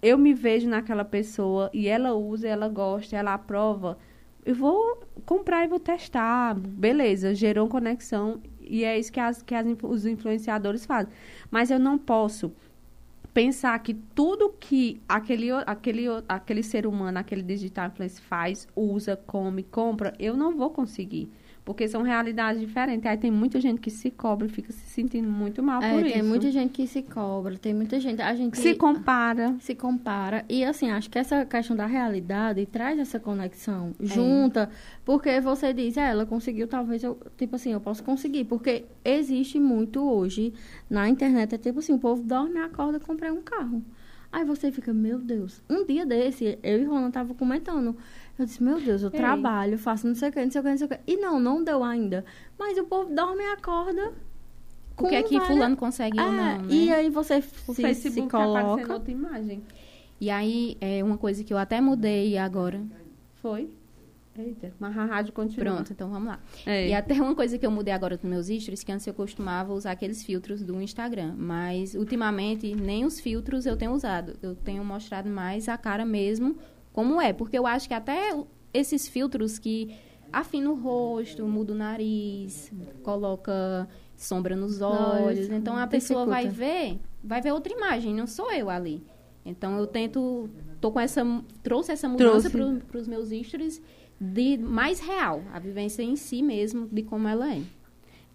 eu 0.03 0.17
me 0.17 0.33
vejo 0.33 0.67
naquela 0.67 1.05
pessoa 1.05 1.69
e 1.74 1.88
ela 1.88 2.13
usa, 2.13 2.48
ela 2.48 2.67
gosta, 2.67 3.15
ela 3.15 3.33
aprova, 3.33 3.98
eu 4.45 4.53
vou 4.53 5.01
comprar 5.25 5.63
e 5.63 5.67
vou 5.69 5.79
testar. 5.79 6.53
Beleza, 6.53 7.33
gerou 7.33 7.69
conexão 7.69 8.41
e 8.60 8.84
é 8.84 8.99
isso 8.99 9.12
que, 9.12 9.19
as, 9.19 9.41
que 9.41 9.56
as, 9.56 9.65
os 9.82 10.06
influenciadores 10.06 10.86
fazem. 10.86 11.12
Mas 11.49 11.71
eu 11.71 11.80
não 11.80 11.97
posso 11.97 12.51
pensar 13.34 13.80
que 13.80 13.93
tudo 13.93 14.54
que 14.60 15.01
aquele, 15.08 15.49
aquele, 15.65 16.06
aquele 16.28 16.63
ser 16.63 16.86
humano, 16.86 17.17
aquele 17.17 17.41
digital 17.41 17.88
influencer 17.88 18.23
faz, 18.23 18.67
usa, 18.75 19.15
come, 19.15 19.63
compra, 19.63 20.13
eu 20.19 20.36
não 20.36 20.56
vou 20.56 20.69
conseguir. 20.69 21.32
Porque 21.65 21.88
são 21.88 22.02
realidades 22.02 22.60
diferentes. 22.60 23.06
Aí 23.06 23.17
tem 23.17 23.32
muita 23.32 23.60
gente 23.62 23.80
que 23.80 23.89
se 23.89 24.12
cobra 24.12 24.47
e 24.47 24.49
fica 24.49 24.73
se 24.73 24.86
sentindo 24.88 25.30
muito 25.30 25.63
mal 25.63 25.82
é, 25.82 25.91
por 25.91 26.02
tem 26.02 26.06
isso. 26.08 26.13
Tem 26.19 26.23
muita 26.23 26.52
gente 26.52 26.71
que 26.71 26.86
se 26.86 27.02
cobra, 27.02 27.58
tem 27.58 27.73
muita 27.73 27.99
gente. 27.99 28.21
A 28.21 28.36
gente 28.36 28.58
se 28.58 28.76
compara. 28.76 29.56
Se 29.60 29.73
compara. 29.73 30.43
E 30.49 30.65
assim, 30.65 30.89
acho 30.89 31.10
que 31.10 31.17
essa 31.17 31.45
questão 31.45 31.76
da 31.76 31.86
realidade 31.86 32.65
traz 32.65 32.99
essa 32.99 33.19
conexão 33.19 33.95
é. 33.99 34.06
junta. 34.06 34.69
Porque 35.06 35.39
você 35.39 35.73
diz, 35.73 35.95
é, 35.95 36.10
ela 36.10 36.26
conseguiu, 36.26 36.67
talvez 36.67 37.02
eu. 37.02 37.17
Tipo 37.38 37.56
assim, 37.56 37.71
eu 37.71 37.80
posso 37.80 38.04
conseguir. 38.04 38.43
Porque 38.43 38.86
existe 39.04 39.58
muito 39.58 40.04
hoje 40.04 40.54
na 40.89 41.08
internet. 41.08 41.56
É 41.56 41.58
tipo 41.58 41.80
assim, 41.80 41.93
o 41.93 41.99
povo 41.99 42.21
dorme, 42.23 42.60
acorda, 42.60 42.99
comprei 42.99 43.32
um 43.32 43.41
carro. 43.41 43.82
Aí 44.34 44.43
você 44.43 44.71
fica, 44.71 44.91
meu 44.91 45.19
Deus. 45.19 45.62
Um 45.69 45.86
dia 45.86 46.08
desse, 46.08 46.58
eu 46.63 46.82
e 46.82 46.84
Rona 46.86 47.12
tava 47.12 47.36
comentando. 47.36 47.95
Eu 48.38 48.46
disse, 48.46 48.63
meu 48.63 48.80
Deus, 48.82 49.04
eu 49.04 49.12
Ei. 49.13 49.19
trabalho, 49.19 49.78
faço 49.78 50.08
não 50.08 50.15
sei 50.15 50.30
o 50.30 50.32
que, 50.32 50.43
não 50.43 50.52
sei 50.52 50.62
o 50.62 50.63
que, 50.63 50.69
não 50.69 50.78
sei 50.78 50.88
o 50.88 50.89
que. 50.89 51.00
E 51.06 51.17
não, 51.17 51.39
não 51.39 51.63
deu 51.63 51.84
ainda. 51.84 52.26
Mas 52.58 52.78
o 52.78 52.84
povo 52.84 53.13
dorme 53.13 53.43
e 53.43 53.52
acorda. 53.52 54.13
O 54.98 55.08
que 55.08 55.15
é 55.15 55.24
que 55.24 55.39
fulano 55.39 55.76
consegue 55.76 56.19
é, 56.19 56.24
ou 56.24 56.32
não, 56.32 56.38
né? 56.38 56.62
E 56.69 56.91
aí 56.91 57.10
você 57.10 57.43
o 57.67 57.74
se, 57.74 57.82
Facebook 57.82 58.13
se 58.13 58.22
tá 58.22 58.38
coloca... 58.38 58.93
Outra 58.93 59.12
imagem. 59.12 59.63
E 60.19 60.30
aí, 60.30 60.78
é 60.80 61.04
uma 61.04 61.17
coisa 61.17 61.43
que 61.43 61.54
eu 61.54 61.58
até 61.58 61.82
mudei 61.82 62.38
agora. 62.38 62.82
Foi? 63.41 63.69
Eita, 64.38 64.74
mas 64.80 64.98
a 64.98 65.06
rádio 65.06 65.32
continua. 65.32 65.76
Pronto, 65.76 65.93
então 65.93 66.10
vamos 66.10 66.28
lá. 66.28 66.39
É. 66.65 66.89
E 66.89 66.93
até 66.93 67.13
uma 67.15 67.36
coisa 67.36 67.58
que 67.58 67.65
eu 67.65 67.69
mudei 67.69 67.93
agora 67.93 68.15
nos 68.15 68.24
meus 68.24 68.48
stories, 68.48 68.84
que 68.84 68.91
antes 68.91 69.06
eu 69.06 69.13
costumava 69.13 69.74
usar 69.74 69.91
aqueles 69.91 70.24
filtros 70.24 70.63
do 70.63 70.82
Instagram. 70.82 71.36
Mas, 71.38 71.93
ultimamente, 71.93 72.74
nem 72.74 73.06
os 73.06 73.19
filtros 73.19 73.65
eu 73.65 73.78
tenho 73.78 73.91
usado. 73.91 74.36
Eu 74.41 74.56
tenho 74.56 74.84
mostrado 74.84 75.30
mais 75.30 75.69
a 75.69 75.78
cara 75.78 76.04
mesmo 76.04 76.56
como 76.93 77.21
é. 77.21 77.34
Porque 77.34 77.58
eu 77.58 77.67
acho 77.67 77.88
que 77.88 77.93
até 77.93 78.34
esses 78.73 79.08
filtros 79.08 79.60
que 79.60 79.93
afina 80.32 80.69
o 80.69 80.75
rosto, 80.75 81.45
muda 81.45 81.73
o 81.73 81.75
nariz, 81.75 82.71
coloca 83.03 83.88
sombra 84.15 84.56
nos 84.56 84.82
olhos. 84.82 85.47
Nossa, 85.47 85.56
então 85.56 85.77
a 85.77 85.86
pessoa 85.86 86.25
vai 86.25 86.47
ver, 86.47 86.99
vai 87.23 87.41
ver 87.41 87.51
outra 87.51 87.73
imagem, 87.73 88.13
não 88.13 88.25
sou 88.25 88.51
eu 88.51 88.69
ali. 88.69 89.03
Então 89.45 89.77
eu 89.77 89.86
tento, 89.86 90.49
tô 90.79 90.91
com 90.91 90.99
essa, 90.99 91.23
trouxe 91.62 91.91
essa 91.91 92.08
mudança 92.08 92.49
para 92.49 92.97
os 92.97 93.08
meus 93.08 93.29
stories 93.29 93.82
de 94.19 94.58
mais 94.58 94.99
real, 94.99 95.43
a 95.51 95.60
vivência 95.60 96.01
em 96.01 96.15
si 96.15 96.41
mesmo, 96.41 96.88
de 96.89 97.03
como 97.03 97.27
ela 97.27 97.53
é. 97.53 97.62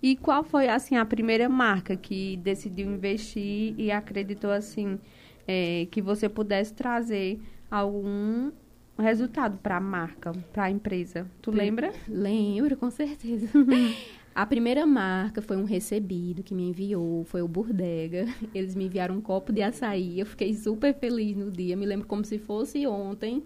E 0.03 0.17
qual 0.17 0.45
foi 0.45 0.69
assim 0.69 0.97
a 0.97 1.05
primeira 1.05 1.49
marca 1.49 1.97
que 1.97 2.37
decidiu 2.37 2.87
investir 2.87 3.75
e 3.79 3.91
acreditou 3.91 4.51
assim 4.51 4.99
é, 5.47 5.89
que 5.91 6.01
você 6.01 6.29
pudesse 6.29 6.73
trazer 6.75 7.41
algum 7.71 8.51
resultado 8.99 9.59
para 9.59 9.77
a 9.77 9.81
marca, 9.81 10.33
para 10.53 10.65
a 10.65 10.71
empresa. 10.71 11.27
Tu 11.41 11.51
lembra? 11.51 11.93
Lembro, 12.09 12.77
com 12.77 12.91
certeza. 12.91 13.49
a 14.35 14.47
primeira 14.47 14.87
marca 14.87 15.41
foi 15.41 15.57
um 15.57 15.65
recebido 15.65 16.43
que 16.43 16.55
me 16.55 16.69
enviou, 16.69 17.25
foi 17.25 17.43
o 17.43 17.49
Burdega. 17.49 18.27
Eles 18.55 18.75
me 18.75 18.87
enviaram 18.87 19.17
um 19.17 19.21
copo 19.21 19.53
de 19.53 19.63
açaí. 19.63 20.19
Eu 20.19 20.27
fiquei 20.27 20.55
super 20.55 20.95
feliz 20.95 21.37
no 21.37 21.51
dia. 21.51 21.77
Me 21.77 21.87
lembro 21.87 22.07
como 22.07 22.25
se 22.25 22.39
fosse 22.39 22.87
ontem 22.87 23.43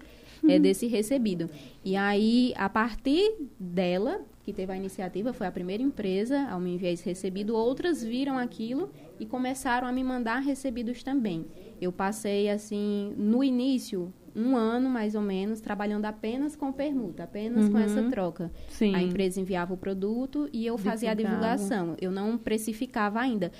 é, 0.48 0.58
desse 0.58 0.86
recebido. 0.86 1.48
E 1.84 1.96
aí, 1.96 2.52
a 2.56 2.68
partir 2.68 3.34
dela, 3.58 4.20
que 4.42 4.52
teve 4.52 4.72
a 4.72 4.76
iniciativa, 4.76 5.32
foi 5.32 5.46
a 5.46 5.52
primeira 5.52 5.82
empresa 5.82 6.48
ao 6.48 6.60
me 6.60 6.74
enviar 6.74 6.92
esse 6.92 7.04
recebido, 7.04 7.54
outras 7.54 8.02
viram 8.02 8.38
aquilo 8.38 8.90
e 9.20 9.26
começaram 9.26 9.86
a 9.86 9.92
me 9.92 10.02
mandar 10.02 10.40
recebidos 10.40 11.02
também. 11.02 11.46
Eu 11.80 11.92
passei, 11.92 12.48
assim, 12.48 13.14
no 13.16 13.44
início, 13.44 14.12
um 14.34 14.56
ano 14.56 14.88
mais 14.88 15.14
ou 15.14 15.22
menos, 15.22 15.60
trabalhando 15.60 16.06
apenas 16.06 16.56
com 16.56 16.72
permuta, 16.72 17.24
apenas 17.24 17.66
uhum. 17.66 17.72
com 17.72 17.78
essa 17.78 18.00
uhum. 18.00 18.10
troca. 18.10 18.50
Sim. 18.68 18.94
A 18.94 19.02
empresa 19.02 19.40
enviava 19.40 19.74
o 19.74 19.76
produto 19.76 20.48
e 20.52 20.66
eu 20.66 20.76
fazia 20.76 21.12
a 21.12 21.14
divulgação. 21.14 21.96
Eu 22.00 22.10
não 22.10 22.36
precificava 22.36 23.20
ainda. 23.20 23.52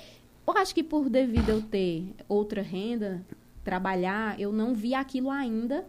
Eu 0.45 0.57
acho 0.57 0.75
que 0.75 0.83
por 0.83 1.09
devido 1.09 1.49
eu 1.49 1.61
ter 1.61 2.13
outra 2.27 2.61
renda, 2.61 3.25
trabalhar, 3.63 4.37
eu 4.39 4.51
não 4.51 4.73
vi 4.73 4.93
aquilo 4.93 5.29
ainda 5.29 5.85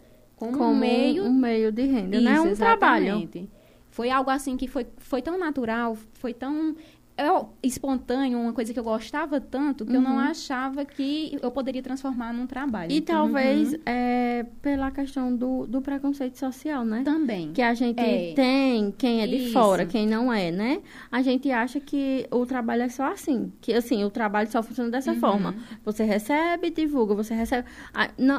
como, 0.47 0.59
como 0.59 0.71
um 0.73 0.79
meio... 0.79 1.25
um 1.25 1.33
meio 1.33 1.73
de 1.73 1.83
renda, 1.83 2.17
Isso, 2.17 2.25
não 2.25 2.33
é 2.33 2.41
um 2.41 2.47
exatamente. 2.49 3.31
trabalho. 3.31 3.49
Foi 3.91 4.11
algo 4.11 4.29
assim 4.31 4.57
que 4.57 4.67
foi, 4.67 4.87
foi 4.99 5.23
tão 5.23 5.39
natural, 5.39 5.97
foi 6.15 6.35
tão 6.35 6.75
é 7.17 7.27
espontâneo, 7.63 8.39
uma 8.39 8.53
coisa 8.53 8.73
que 8.73 8.79
eu 8.79 8.85
gostava 8.85 9.41
tanto, 9.41 9.85
que 9.85 9.93
uhum. 9.93 9.99
eu 9.99 10.03
não 10.03 10.13
uhum. 10.15 10.19
achava 10.19 10.85
que 10.85 11.39
eu 11.41 11.51
poderia 11.51 11.83
transformar 11.83 12.33
num 12.33 12.47
trabalho. 12.47 12.91
E 12.91 13.01
talvez 13.01 13.73
uhum. 13.73 13.79
é, 13.87 14.47
pela 14.61 14.91
questão 14.91 15.35
do, 15.35 15.65
do 15.67 15.81
preconceito 15.81 16.39
social, 16.39 16.85
né? 16.85 17.03
Também. 17.05 17.53
Que 17.53 17.63
a 17.63 17.73
gente 17.73 18.01
é. 18.01 18.33
tem, 18.35 18.93
quem 18.99 19.23
é 19.23 19.27
de 19.29 19.37
Isso. 19.37 19.53
fora, 19.53 19.87
quem 19.87 20.07
não 20.07 20.33
é, 20.33 20.51
né? 20.51 20.83
A 21.11 21.23
gente 21.23 21.51
acha 21.53 21.79
que 21.79 22.27
o 22.33 22.45
trabalho 22.45 22.83
é 22.83 22.89
só 22.89 23.13
assim. 23.13 23.53
Que, 23.61 23.73
assim, 23.73 24.03
o 24.03 24.11
trabalho 24.11 24.51
só 24.51 24.61
funciona 24.63 24.91
dessa 24.91 25.13
uhum. 25.13 25.21
forma. 25.21 25.55
Você 25.85 26.03
recebe, 26.03 26.71
divulga, 26.71 27.15
você 27.15 27.33
recebe... 27.33 27.69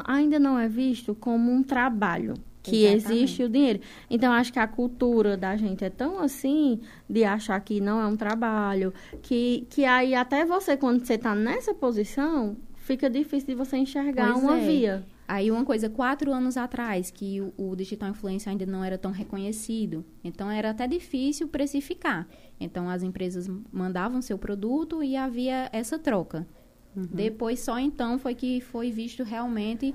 Ainda 0.06 0.38
não 0.38 0.58
é 0.58 0.68
visto 0.68 1.14
como 1.14 1.50
um 1.50 1.62
trabalho 1.62 2.34
que 2.70 2.84
Exatamente. 2.84 3.22
existe 3.22 3.42
o 3.44 3.48
dinheiro. 3.48 3.80
Então, 4.10 4.32
acho 4.32 4.52
que 4.52 4.58
a 4.58 4.66
cultura 4.66 5.36
da 5.36 5.56
gente 5.56 5.84
é 5.84 5.90
tão 5.90 6.18
assim, 6.18 6.80
de 7.08 7.24
achar 7.24 7.58
que 7.60 7.80
não 7.80 8.00
é 8.00 8.06
um 8.06 8.16
trabalho, 8.16 8.92
que, 9.22 9.66
que 9.70 9.84
aí 9.84 10.14
até 10.14 10.44
você, 10.44 10.76
quando 10.76 11.04
você 11.04 11.14
está 11.14 11.34
nessa 11.34 11.72
posição, 11.72 12.56
fica 12.76 13.08
difícil 13.08 13.48
de 13.48 13.54
você 13.54 13.76
enxergar 13.76 14.32
pois 14.32 14.42
uma 14.42 14.58
é. 14.58 14.66
via. 14.66 15.06
Aí 15.28 15.50
uma 15.50 15.64
coisa, 15.64 15.90
quatro 15.90 16.32
anos 16.32 16.56
atrás, 16.56 17.10
que 17.10 17.40
o, 17.40 17.52
o, 17.56 17.74
digital 17.74 18.10
influencer 18.10 18.50
ainda 18.50 18.64
não 18.64 18.84
era 18.84 18.96
tão 18.96 19.10
reconhecido. 19.10 20.04
Então, 20.22 20.48
era 20.48 20.70
até 20.70 20.86
difícil 20.86 21.48
precificar. 21.48 22.28
Então, 22.60 22.88
as 22.88 23.02
empresas 23.02 23.50
mandavam 23.72 24.22
seu 24.22 24.38
produto 24.38 25.02
e 25.02 25.16
havia 25.16 25.68
essa 25.72 25.98
troca. 25.98 26.46
Uhum. 26.94 27.08
Depois, 27.12 27.58
só 27.58 27.78
então, 27.78 28.18
foi 28.18 28.36
que 28.36 28.60
foi 28.60 28.92
visto 28.92 29.24
realmente 29.24 29.92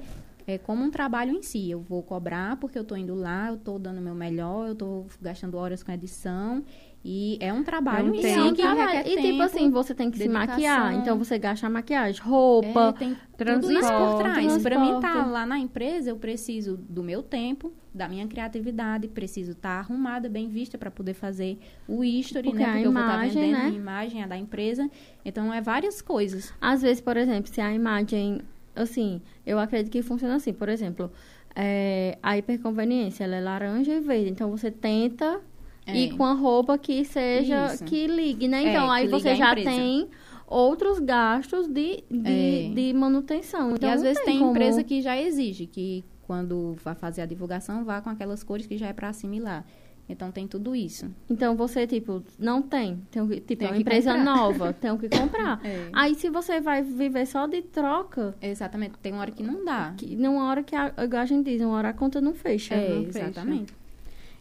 é 0.51 0.57
como 0.57 0.83
um 0.83 0.91
trabalho 0.91 1.33
em 1.33 1.41
si. 1.41 1.69
Eu 1.69 1.81
vou 1.81 2.03
cobrar 2.03 2.57
porque 2.57 2.77
eu 2.77 2.83
estou 2.83 2.97
indo 2.97 3.15
lá, 3.15 3.49
eu 3.49 3.55
estou 3.55 3.79
dando 3.79 3.99
o 3.99 4.01
meu 4.01 4.15
melhor, 4.15 4.67
eu 4.67 4.73
estou 4.73 5.07
gastando 5.21 5.57
horas 5.57 5.83
com 5.83 5.91
edição. 5.91 6.63
E 7.03 7.37
é 7.39 7.51
um 7.51 7.63
trabalho 7.63 8.13
é 8.13 8.17
em 8.17 8.21
si 8.21 8.53
que 8.53 8.61
E 8.61 9.21
tipo 9.21 9.41
assim, 9.41 9.71
você 9.71 9.95
tem 9.95 10.11
que 10.11 10.19
dedicação. 10.19 10.45
se 10.45 10.51
maquiar. 10.51 10.93
Então 10.93 11.17
você 11.17 11.39
gasta 11.39 11.67
maquiagem, 11.67 12.21
roupa, 12.21 12.89
é, 12.89 12.99
tem 12.99 13.17
tudo 13.37 13.71
isso 13.71 13.89
por 13.91 14.19
trás. 14.19 14.61
Para 14.61 14.79
mim 14.79 14.95
estar 14.95 15.13
tá 15.13 15.25
lá 15.25 15.45
na 15.45 15.57
empresa, 15.57 16.11
eu 16.11 16.17
preciso 16.17 16.77
do 16.77 17.01
meu 17.01 17.23
tempo, 17.23 17.73
da 17.91 18.07
minha 18.07 18.27
criatividade, 18.27 19.07
preciso 19.07 19.53
estar 19.53 19.69
tá 19.69 19.79
arrumada, 19.79 20.29
bem 20.29 20.47
vista 20.47 20.77
para 20.77 20.91
poder 20.91 21.15
fazer 21.15 21.57
o 21.87 22.03
history, 22.03 22.49
porque 22.49 22.63
né? 22.63 22.71
Porque 22.73 22.87
eu 22.87 22.91
vou 22.91 23.01
estar 23.01 23.15
tá 23.15 23.23
vendendo 23.23 23.51
né? 23.51 23.65
a 23.65 23.69
imagem, 23.69 24.23
a 24.23 24.27
da 24.27 24.37
empresa. 24.37 24.89
Então 25.25 25.51
é 25.51 25.59
várias 25.59 26.03
coisas. 26.03 26.53
Às 26.61 26.83
vezes, 26.83 27.01
por 27.01 27.17
exemplo, 27.17 27.51
se 27.51 27.59
a 27.59 27.73
imagem 27.73 28.41
assim, 28.75 29.21
eu 29.45 29.59
acredito 29.59 29.91
que 29.91 30.01
funciona 30.01 30.35
assim. 30.35 30.53
Por 30.53 30.69
exemplo, 30.69 31.11
é, 31.55 32.17
a 32.21 32.37
hiperconveniência, 32.37 33.23
ela 33.23 33.35
é 33.35 33.41
laranja 33.41 33.93
e 33.93 33.99
verde. 33.99 34.29
Então, 34.29 34.49
você 34.49 34.71
tenta 34.71 35.41
é. 35.85 35.95
ir 35.97 36.15
com 36.15 36.23
a 36.23 36.33
roupa 36.33 36.77
que 36.77 37.03
seja, 37.05 37.73
Isso. 37.73 37.83
que 37.85 38.07
ligue, 38.07 38.47
né? 38.47 38.61
Então, 38.61 38.93
é, 38.93 38.99
aí 39.01 39.07
você 39.07 39.35
já 39.35 39.53
tem 39.55 40.07
outros 40.47 40.99
gastos 40.99 41.67
de, 41.67 42.03
de, 42.09 42.69
é. 42.69 42.69
de 42.73 42.93
manutenção. 42.93 43.71
Então, 43.71 43.89
e 43.89 43.93
às 43.93 44.01
vezes 44.01 44.17
tem, 44.19 44.33
tem 44.33 44.39
como... 44.39 44.51
empresa 44.51 44.83
que 44.83 45.01
já 45.01 45.19
exige 45.19 45.65
que 45.65 46.03
quando 46.23 46.75
vai 46.83 46.95
fazer 46.95 47.21
a 47.21 47.25
divulgação, 47.25 47.83
vá 47.83 48.01
com 48.01 48.09
aquelas 48.09 48.43
cores 48.43 48.65
que 48.65 48.77
já 48.77 48.87
é 48.87 48.93
para 48.93 49.09
assimilar. 49.09 49.65
Então 50.11 50.31
tem 50.31 50.47
tudo 50.47 50.75
isso. 50.75 51.09
Então 51.29 51.55
você, 51.55 51.87
tipo, 51.87 52.23
não 52.37 52.61
tem. 52.61 53.01
tem 53.09 53.27
que, 53.27 53.35
tipo, 53.41 53.59
tem 53.59 53.67
é 53.67 53.71
uma 53.71 53.77
empresa 53.79 54.13
comprar. 54.13 54.35
nova, 54.35 54.73
tem 54.73 54.97
que 54.97 55.09
comprar. 55.09 55.61
É. 55.63 55.89
Aí 55.93 56.15
se 56.15 56.29
você 56.29 56.59
vai 56.59 56.81
viver 56.81 57.25
só 57.25 57.45
de 57.45 57.61
troca. 57.61 58.35
Exatamente, 58.41 58.97
tem 58.99 59.11
uma 59.13 59.21
hora 59.21 59.31
que 59.31 59.43
não 59.43 59.63
dá. 59.63 59.93
Que, 59.95 60.15
numa 60.15 60.49
hora 60.49 60.63
que, 60.63 60.75
a, 60.75 60.93
a 60.95 61.25
gente 61.25 61.45
diz, 61.45 61.61
uma 61.61 61.75
hora 61.75 61.89
a 61.89 61.93
conta 61.93 62.19
não 62.19 62.33
fecha. 62.33 62.73
É, 62.73 62.89
não 62.89 63.03
exatamente. 63.03 63.71
Fecha. 63.71 63.81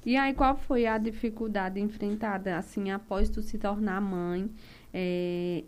E 0.05 0.17
aí, 0.17 0.33
qual 0.33 0.57
foi 0.57 0.87
a 0.87 0.97
dificuldade 0.97 1.79
enfrentada, 1.79 2.57
assim, 2.57 2.91
após 2.91 3.29
tu 3.29 3.43
se 3.43 3.59
tornar 3.59 4.01
mãe? 4.01 4.51
É, 4.95 5.63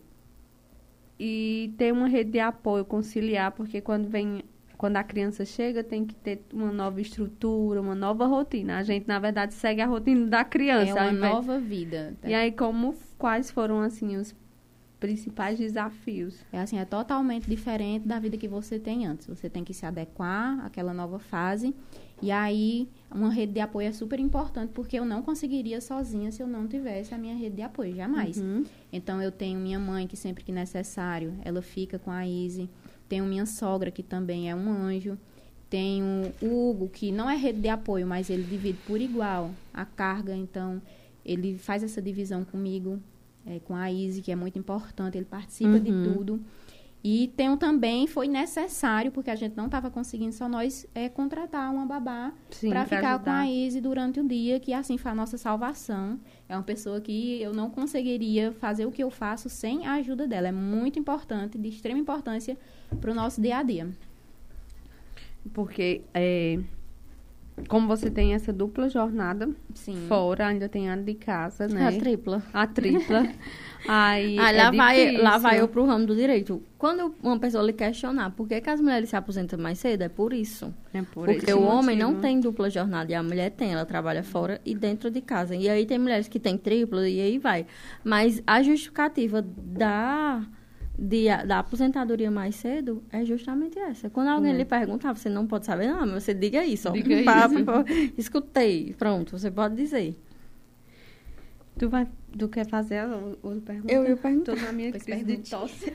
e 1.19 1.73
ter 1.77 1.93
uma 1.93 2.09
rede 2.09 2.33
de 2.33 2.41
apoio, 2.41 2.85
conciliar, 2.85 3.53
porque 3.53 3.81
quando 3.81 4.09
vem 4.09 4.43
quando 4.83 4.97
a 4.97 5.05
criança 5.05 5.45
chega, 5.45 5.85
tem 5.85 6.05
que 6.05 6.13
ter 6.13 6.45
uma 6.53 6.73
nova 6.73 7.01
estrutura, 7.01 7.81
uma 7.81 7.95
nova 7.95 8.27
rotina. 8.27 8.79
A 8.79 8.83
gente, 8.83 9.07
na 9.07 9.21
verdade, 9.21 9.55
segue 9.55 9.81
a 9.81 9.87
rotina 9.87 10.27
da 10.27 10.43
criança. 10.43 10.99
É 10.99 11.11
uma 11.13 11.13
nova 11.13 11.61
vida. 11.61 12.17
Tá? 12.21 12.29
E 12.29 12.35
aí, 12.35 12.51
como, 12.51 12.93
quais 13.17 13.49
foram, 13.49 13.81
assim, 13.81 14.17
os 14.17 14.35
principais 14.99 15.57
desafios? 15.57 16.45
É 16.53 16.59
assim, 16.59 16.81
é 16.81 16.85
totalmente 16.85 17.49
diferente 17.49 18.09
da 18.09 18.19
vida 18.19 18.37
que 18.37 18.49
você 18.49 18.77
tem 18.77 19.07
antes. 19.07 19.29
Você 19.29 19.49
tem 19.49 19.63
que 19.63 19.73
se 19.73 19.87
adequar 19.87 20.59
àquela 20.67 20.93
nova 20.93 21.21
fase. 21.21 21.73
E 22.21 22.33
aí, 22.33 22.89
uma 23.09 23.33
rede 23.33 23.53
de 23.53 23.61
apoio 23.61 23.87
é 23.87 23.93
super 23.93 24.19
importante, 24.19 24.73
porque 24.75 24.99
eu 24.99 25.05
não 25.05 25.23
conseguiria 25.23 25.81
sozinha 25.81 26.33
se 26.33 26.43
eu 26.43 26.49
não 26.49 26.67
tivesse 26.67 27.15
a 27.15 27.19
minha 27.19 27.37
rede 27.37 27.55
de 27.55 27.63
apoio, 27.63 27.95
jamais. 27.95 28.39
Uhum. 28.39 28.65
Então, 28.93 29.23
eu 29.23 29.31
tenho 29.31 29.61
minha 29.61 29.79
mãe, 29.79 30.09
que 30.09 30.17
sempre 30.17 30.43
que 30.43 30.51
necessário, 30.51 31.35
ela 31.45 31.63
fica 31.63 32.01
com 32.01 32.11
a 32.11 32.27
Izzy. 32.27 32.69
Tenho 33.13 33.27
minha 33.27 33.45
sogra, 33.45 33.91
que 33.91 34.03
também 34.03 34.49
é 34.49 34.55
um 34.55 34.73
anjo. 34.73 35.19
Tenho 35.69 36.33
o 36.41 36.71
Hugo, 36.71 36.89
que 36.89 37.13
não 37.13 37.29
é 37.29 37.37
rede 37.37 37.61
de 37.61 37.69
apoio, 37.69 38.07
mas 38.07 38.31
ele 38.31 38.43
divide 38.43 38.79
por 38.87 38.99
igual 38.99 39.51
a 39.71 39.85
carga. 39.85 40.35
Então, 40.35 40.81
ele 41.23 41.59
faz 41.59 41.83
essa 41.83 42.01
divisão 42.01 42.43
comigo, 42.43 42.99
é, 43.45 43.59
com 43.59 43.77
a 43.77 43.93
Izzy, 43.93 44.23
que 44.23 44.33
é 44.33 44.35
muito 44.35 44.59
importante. 44.59 45.19
Ele 45.19 45.27
participa 45.27 45.73
uhum. 45.73 45.79
de 45.79 45.91
tudo. 45.91 46.41
E 47.05 47.33
tenho 47.37 47.57
também, 47.57 48.07
foi 48.07 48.29
necessário, 48.29 49.11
porque 49.11 49.31
a 49.31 49.35
gente 49.35 49.57
não 49.57 49.67
estava 49.67 49.91
conseguindo 49.91 50.33
só 50.33 50.49
nós 50.49 50.87
é, 50.95 51.09
contratar 51.09 51.73
uma 51.73 51.85
babá 51.85 52.33
para 52.61 52.85
ficar 52.85 53.15
ajudar. 53.15 53.25
com 53.25 53.31
a 53.31 53.47
Izzy 53.47 53.81
durante 53.81 54.21
o 54.21 54.27
dia, 54.27 54.61
que 54.61 54.73
assim 54.73 54.97
foi 54.97 55.11
a 55.11 55.15
nossa 55.15 55.37
salvação. 55.37 56.21
É 56.49 56.57
uma 56.57 56.63
pessoa 56.63 57.01
que 57.01 57.43
eu 57.43 57.53
não 57.53 57.69
conseguiria 57.69 58.53
fazer 58.53 58.87
o 58.87 58.93
que 58.93 59.03
eu 59.03 59.11
faço 59.11 59.49
sem 59.49 59.85
a 59.85 59.95
ajuda 59.95 60.29
dela. 60.29 60.49
É 60.49 60.53
muito 60.53 60.97
importante, 60.97 61.59
de 61.59 61.69
extrema 61.69 61.99
importância 61.99 62.57
para 63.01 63.11
o 63.11 63.15
nosso 63.15 63.41
dia 63.41 63.59
a 63.59 63.63
dia. 63.65 63.89
Porque 65.53 66.03
é, 66.15 66.61
como 67.69 67.87
você 67.87 68.11
tem 68.11 68.35
essa 68.35 68.53
dupla 68.53 68.89
jornada 68.89 69.51
Sim. 69.75 70.07
fora, 70.09 70.47
ainda 70.47 70.69
tem 70.69 70.91
a 70.91 70.97
de 70.97 71.15
casa, 71.15 71.69
né? 71.69 71.89
A 71.89 71.93
tripla. 71.93 72.43
A 72.53 72.67
tripla. 72.67 73.29
Aí 73.87 74.39
ah, 74.39 74.53
lá, 74.53 74.69
é 74.69 74.73
vai, 74.73 75.17
lá 75.17 75.39
vai 75.39 75.61
eu 75.61 75.67
pro 75.67 75.85
ramo 75.85 76.07
do 76.07 76.15
direito. 76.15 76.63
Quando 76.79 77.15
uma 77.23 77.39
pessoa 77.39 77.65
lhe 77.65 77.73
questionar 77.73 78.31
por 78.31 78.47
que, 78.47 78.61
que 78.61 78.71
as 78.71 78.81
mulheres 78.81 79.09
se 79.09 79.17
aposentam 79.17 79.59
mais 79.59 79.79
cedo, 79.79 80.03
é 80.03 80.09
por 80.09 80.33
isso. 80.33 80.73
É 80.95 81.03
por 81.03 81.27
Porque 81.27 81.53
o 81.53 81.63
homem 81.63 81.97
não 81.97 82.21
tem 82.21 82.41
dupla 82.41 82.71
jornada 82.71 83.11
e 83.11 83.15
a 83.15 83.23
mulher 83.23 83.51
tem, 83.51 83.73
ela 83.73 83.85
trabalha 83.85 84.23
fora 84.23 84.61
e 84.65 84.75
dentro 84.75 85.11
de 85.11 85.21
casa. 85.21 85.55
E 85.57 85.69
aí 85.69 85.85
tem 85.85 85.99
mulheres 85.99 86.29
que 86.29 86.39
têm 86.39 86.57
tripla 86.57 87.09
e 87.09 87.21
aí 87.21 87.39
vai. 87.39 87.67
Mas 88.05 88.43
a 88.47 88.63
justificativa 88.63 89.43
da 89.43 90.43
de, 91.03 91.25
da 91.47 91.59
aposentadoria 91.59 92.31
mais 92.31 92.55
cedo 92.55 93.03
é 93.11 93.25
justamente 93.25 93.77
essa. 93.77 94.09
Quando 94.09 94.29
alguém 94.29 94.55
hum. 94.55 94.57
lhe 94.57 94.65
perguntar, 94.65 95.11
ah, 95.11 95.15
você 95.15 95.29
não 95.29 95.49
pode 95.49 95.67
saber, 95.67 95.89
não, 95.89 96.07
mas 96.07 96.23
você 96.23 96.33
diga 96.33 96.65
isso. 96.65 96.93
Diga 96.93 97.15
isso. 97.21 98.15
escutei, 98.17 98.95
pronto, 98.97 99.37
você 99.37 99.51
pode 99.51 99.75
dizer. 99.75 100.17
Tu, 101.77 101.89
vai, 101.89 102.07
tu 102.39 102.49
quer 102.49 102.69
fazer 102.69 103.03
outra 103.43 103.61
pergunta? 103.61 103.93
Eu 103.93 104.07
ia 104.07 104.17
perguntar. 104.17 104.55
Tô 104.55 104.63
na 104.63 104.73
minha 104.73 104.93
crise 104.93 105.25
de 105.25 105.39
tosse. 105.39 105.93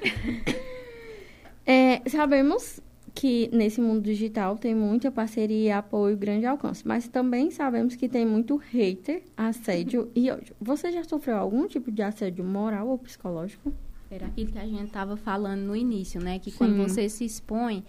é, 1.66 2.02
sabemos 2.10 2.82
que 3.16 3.50
nesse 3.54 3.80
mundo 3.80 4.02
digital 4.02 4.58
tem 4.58 4.76
muita 4.76 5.10
parceria, 5.10 5.78
apoio, 5.78 6.18
grande 6.18 6.46
alcance, 6.46 6.86
mas 6.86 7.08
também 7.08 7.50
sabemos 7.50 7.96
que 7.96 8.10
tem 8.10 8.26
muito 8.26 8.58
hater, 8.58 9.24
assédio 9.38 10.12
e 10.14 10.30
ódio. 10.30 10.54
Você 10.60 10.92
já 10.92 11.04
sofreu 11.06 11.38
algum 11.38 11.66
tipo 11.66 11.90
de 11.92 12.02
assédio 12.02 12.44
moral 12.44 12.90
ou 12.90 12.98
psicológico? 12.98 13.72
Era 14.10 14.28
aquilo 14.28 14.52
que 14.52 14.60
a 14.60 14.66
gente 14.66 14.86
estava 14.86 15.18
falando 15.18 15.62
no 15.62 15.76
início, 15.76 16.22
né? 16.22 16.40
Que 16.40 16.52
Sim. 16.52 16.58
quando 16.58 16.78
você 16.78 17.10
se 17.10 17.26
expõe, 17.26 17.84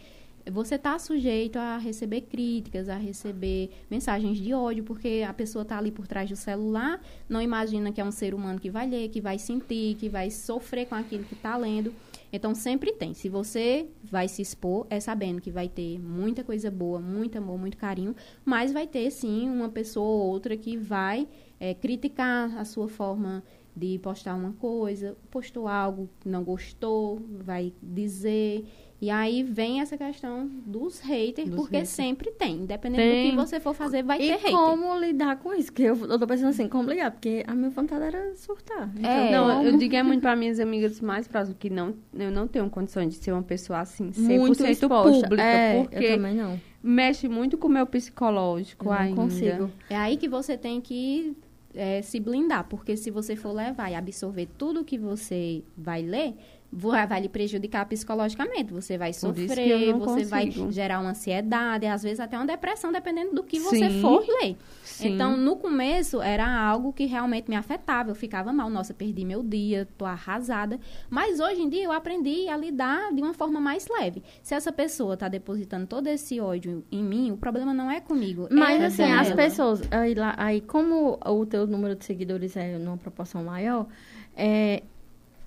você 0.51 0.77
está 0.77 0.99
sujeito 0.99 1.59
a 1.59 1.77
receber 1.77 2.23
críticas, 2.23 2.89
a 2.89 2.97
receber 2.97 3.71
mensagens 3.91 4.39
de 4.39 4.55
ódio, 4.55 4.83
porque 4.85 5.25
a 5.27 5.33
pessoa 5.33 5.63
está 5.63 5.79
ali 5.79 5.91
por 5.91 6.07
trás 6.07 6.29
do 6.29 6.37
celular, 6.37 7.01
não 7.29 7.41
imagina 7.41 7.93
que 7.93 8.01
é 8.01 8.05
um 8.05 8.11
ser 8.11 8.35
humano 8.35 8.59
que 8.59 8.71
vai 8.71 8.89
ler, 8.89 9.09
que 9.11 9.21
vai 9.21 9.39
sentir, 9.39 9.95
que 9.97 10.09
vai 10.09 10.31
sofrer 10.31 10.87
com 10.87 10.95
aquilo 10.95 11.25
que 11.25 11.35
está 11.35 11.57
lendo. 11.57 11.93
Então, 12.33 12.55
sempre 12.55 12.93
tem. 12.93 13.15
Se 13.15 13.29
você 13.29 13.87
vai 14.05 14.29
se 14.29 14.43
expor, 14.43 14.87
é 14.91 15.01
sabendo 15.01 15.41
que 15.41 15.51
vai 15.51 15.69
ter 15.69 15.99
muita 15.99 16.45
coisa 16.45 16.71
boa, 16.71 17.01
muito 17.01 17.39
amor, 17.39 17.59
muito 17.59 17.77
carinho, 17.77 18.15
mas 18.45 18.73
vai 18.73 18.87
ter, 18.87 19.11
sim, 19.11 19.49
uma 19.49 19.69
pessoa 19.71 20.07
ou 20.07 20.31
outra 20.31 20.57
que 20.57 20.77
vai 20.77 21.27
é, 21.59 21.75
criticar 21.75 22.57
a 22.59 22.65
sua 22.65 22.89
forma 22.89 23.43
de 23.79 23.99
postar 23.99 24.35
uma 24.35 24.53
coisa, 24.53 25.17
postou 25.31 25.69
algo 25.69 26.09
que 26.21 26.29
não 26.29 26.43
gostou, 26.43 27.21
vai 27.45 27.73
dizer. 27.83 28.67
E 29.01 29.11
aí 29.11 29.45
vem 29.45 29.81
essa 29.81 29.97
questão 29.97 30.51
dos 30.67 30.99
haters, 30.99 31.49
dos 31.49 31.57
porque 31.57 31.77
haters. 31.77 31.91
sempre 31.91 32.33
tem. 32.33 32.63
Independente 32.63 33.01
tem. 33.01 33.25
do 33.27 33.31
que 33.31 33.37
você 33.37 33.61
for 33.61 33.73
fazer, 33.73 34.03
vai 34.03 34.17
e 34.17 34.27
ter 34.27 34.33
hater. 34.33 34.51
E 34.51 34.53
como 34.53 34.99
lidar 34.99 35.37
com 35.37 35.55
isso? 35.55 35.67
Porque 35.67 35.85
eu, 35.85 35.97
eu 35.97 36.19
tô 36.19 36.27
pensando 36.27 36.49
assim, 36.49 36.69
como 36.69 36.91
ligar? 36.91 37.13
Porque 37.13 37.45
a 37.47 37.55
minha 37.55 37.71
vontade 37.71 38.03
era 38.03 38.35
surtar. 38.35 38.91
Então, 38.97 39.11
é. 39.11 39.31
Não, 39.31 39.63
eu 39.63 39.77
digo 39.77 39.95
é 39.95 40.03
muito 40.03 40.21
para 40.21 40.35
minhas 40.35 40.59
amigas 40.59 41.01
mais 41.01 41.29
próximas, 41.29 41.57
que 41.61 41.71
não, 41.71 41.95
eu 42.13 42.33
não 42.33 42.49
tenho 42.49 42.69
condições 42.69 43.15
de 43.15 43.23
ser 43.23 43.31
uma 43.31 43.43
pessoa 43.43 43.79
assim, 43.79 44.11
100% 44.11 44.39
muito 44.39 44.67
exposta. 44.67 45.23
pública. 45.23 45.43
É, 45.45 45.83
porque 45.85 46.05
eu 46.05 46.17
também 46.17 46.35
não. 46.35 46.61
mexe 46.83 47.29
muito 47.29 47.57
com 47.57 47.69
o 47.69 47.71
meu 47.71 47.87
psicológico 47.87 48.87
eu 48.87 48.93
ainda. 48.93 49.15
Não 49.15 49.29
consigo. 49.29 49.71
É 49.89 49.95
aí 49.97 50.17
que 50.17 50.29
você 50.29 50.59
tem 50.59 50.81
que 50.81 51.37
é, 51.75 52.03
se 52.03 52.19
blindar, 52.19 52.67
porque 52.69 52.97
se 52.97 53.11
você 53.11 53.37
for 53.37 53.53
levar 53.53 53.91
e 53.91 53.95
absorver 53.95 54.49
tudo 54.57 54.85
que 54.85 54.99
você 54.99 55.63
vai 55.77 56.03
ler, 56.03 56.35
vai 56.71 57.21
lhe 57.21 57.29
prejudicar 57.29 57.87
psicologicamente. 57.87 58.73
Você 58.73 58.99
vai 58.99 59.13
sofrer, 59.13 59.49
você 59.49 59.93
consigo. 59.93 60.29
vai 60.29 60.51
gerar 60.71 61.01
uma 61.01 61.11
ansiedade, 61.11 61.87
às 61.87 62.03
vezes 62.03 62.21
até 62.21 62.37
uma 62.37 62.47
depressão, 62.47 62.93
dependendo 62.93 63.35
do 63.35 63.43
que 63.43 63.59
você 63.59 63.89
Sim. 63.89 64.01
for 64.01 64.25
ler. 64.27 64.57
Sim. 64.83 65.15
Então, 65.15 65.37
no 65.37 65.57
começo, 65.57 66.21
era 66.21 66.47
algo 66.47 66.93
que 66.93 67.07
realmente 67.07 67.49
me 67.49 67.57
afetava. 67.57 68.11
Eu 68.11 68.15
ficava 68.15 68.53
mal, 68.53 68.69
nossa, 68.69 68.93
perdi 68.93 69.25
meu 69.25 69.43
dia, 69.43 69.89
tô 69.97 70.05
arrasada. 70.05 70.79
Mas 71.09 71.41
hoje 71.41 71.63
em 71.63 71.69
dia 71.69 71.85
eu 71.85 71.93
aprendi 71.93 72.49
a 72.49 72.57
lidar 72.57 73.15
de 73.15 73.23
uma 73.23 73.33
forma 73.33 73.61
mais 73.61 73.87
leve. 73.89 74.23
Se 74.43 74.55
essa 74.55 74.71
pessoa 74.73 75.17
tá 75.17 75.29
depositando 75.29 75.87
todo 75.87 76.07
esse 76.09 76.41
ódio 76.41 76.85
em 76.93 77.03
mim, 77.03 77.31
o 77.31 77.37
problema 77.37 77.73
não 77.73 77.91
é 77.91 78.01
comigo. 78.01 78.49
Mas 78.51 78.81
é 78.81 78.87
assim, 78.87 79.03
dela. 79.03 79.21
as 79.21 79.33
pessoas, 79.33 79.83
aí, 79.91 80.15
lá, 80.15 80.35
aí 80.37 80.61
como 80.61 81.19
o 81.25 81.47
teu 81.47 81.67
número 81.67 81.95
de 81.95 82.05
seguidores 82.05 82.57
é 82.57 82.77
numa 82.79 82.97
proporção 82.97 83.45
maior, 83.45 83.87
é, 84.37 84.83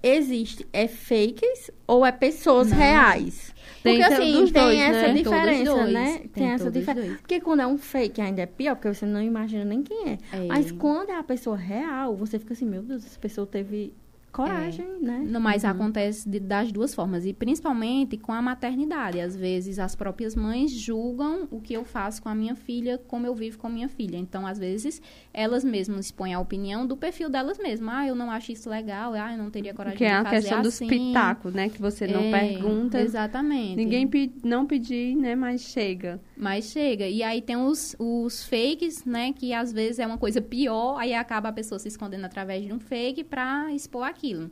existe 0.04 0.68
é 0.74 0.88
fakes 0.88 1.72
ou 1.88 2.06
é 2.06 2.12
pessoas 2.12 2.70
não. 2.70 2.78
reais? 2.78 3.54
Porque 3.82 3.98
tem 3.98 4.04
assim, 4.04 4.52
tem 4.52 4.64
dois, 4.64 4.80
essa 4.80 5.08
né? 5.08 5.14
diferença, 5.14 5.88
né? 5.88 6.18
Tem, 6.20 6.28
tem 6.30 6.48
essa 6.48 6.70
diferença. 6.72 7.18
Porque 7.18 7.40
quando 7.42 7.62
é 7.62 7.68
um 7.68 7.78
fake 7.78 8.22
ainda 8.22 8.42
é 8.44 8.46
pior, 8.46 8.76
porque 8.76 8.94
você 8.94 9.06
não 9.06 9.22
imagina 9.22 9.66
nem 9.66 9.82
quem 9.82 10.10
é. 10.10 10.18
é. 10.34 10.46
Mas 10.48 10.72
quando 10.72 11.10
é 11.10 11.18
a 11.18 11.24
pessoa 11.24 11.58
real, 11.58 12.16
você 12.16 12.38
fica 12.38 12.54
assim, 12.54 12.66
meu 12.66 12.84
Deus, 12.84 13.04
essa 13.06 13.20
pessoa 13.20 13.48
teve 13.48 13.94
coragem, 14.32 14.86
é. 14.86 15.00
né? 15.06 15.24
Não, 15.28 15.40
mas 15.40 15.64
uhum. 15.64 15.70
acontece 15.70 16.28
de, 16.28 16.40
das 16.40 16.72
duas 16.72 16.96
formas. 16.96 17.26
E 17.26 17.34
principalmente 17.34 18.18
com 18.18 18.32
a 18.32 18.42
maternidade. 18.42 19.20
Às 19.20 19.36
vezes 19.36 19.78
as 19.78 19.96
próprias 19.96 20.36
mães 20.36 20.72
julgam 20.72 21.48
o 21.52 21.60
que 21.60 21.74
eu 21.74 21.84
faço 21.84 22.22
com 22.22 22.30
a 22.30 22.36
minha 22.36 22.56
filha, 22.56 22.98
como 22.98 23.28
eu 23.28 23.36
vivo 23.36 23.58
com 23.58 23.68
a 23.68 23.70
minha 23.70 23.90
filha. 23.90 24.18
Então, 24.18 24.48
às 24.48 24.58
vezes, 24.58 25.02
elas 25.34 25.64
mesmas 25.64 26.06
expõem 26.06 26.34
a 26.34 26.40
opinião 26.40 26.88
do 26.88 26.96
perfil 26.96 27.30
delas 27.30 27.58
mesmas. 27.58 27.94
Ah, 27.94 28.08
eu 28.08 28.16
não 28.16 28.32
acho 28.32 28.52
isso 28.52 28.70
legal. 28.70 29.14
Ah, 29.14 29.34
eu 29.34 29.38
não 29.38 29.52
teria 29.52 29.74
coragem 29.74 29.98
que 29.98 30.06
de 30.06 30.10
fazer 30.10 30.28
assim. 30.28 30.30
Que 30.30 30.36
é 30.36 30.38
a 30.38 30.42
questão 30.42 30.62
dos 30.62 30.80
pitacos, 30.80 31.54
né? 31.54 31.70
Que 31.70 31.82
você 31.82 32.08
não 32.08 32.24
é, 32.24 32.32
pergunta. 32.32 33.02
Exatamente. 33.02 33.76
Ninguém 33.76 34.08
pe 34.08 34.32
não 34.44 34.66
pedir, 34.66 35.16
né? 35.16 35.36
Mas 35.36 35.62
chega. 35.62 36.22
Mas 36.38 36.66
chega. 36.66 37.08
E 37.08 37.22
aí 37.22 37.42
tem 37.42 37.58
os, 37.58 37.96
os 38.00 38.46
fakes, 38.46 39.04
né? 39.04 39.34
Que 39.34 39.54
às 39.54 39.74
vezes 39.74 40.00
é 40.00 40.08
uma 40.08 40.18
coisa 40.18 40.42
pior. 40.42 40.98
Aí 40.98 41.14
acaba 41.14 41.50
a 41.50 41.54
pessoa 41.54 41.78
se 41.78 41.90
escondendo 41.90 42.26
através 42.26 42.66
de 42.66 42.72
um 42.72 42.80
fake 42.80 43.26
pra 43.26 43.74
expor 43.74 44.04
aquilo 44.04 44.21
aquilo. 44.22 44.52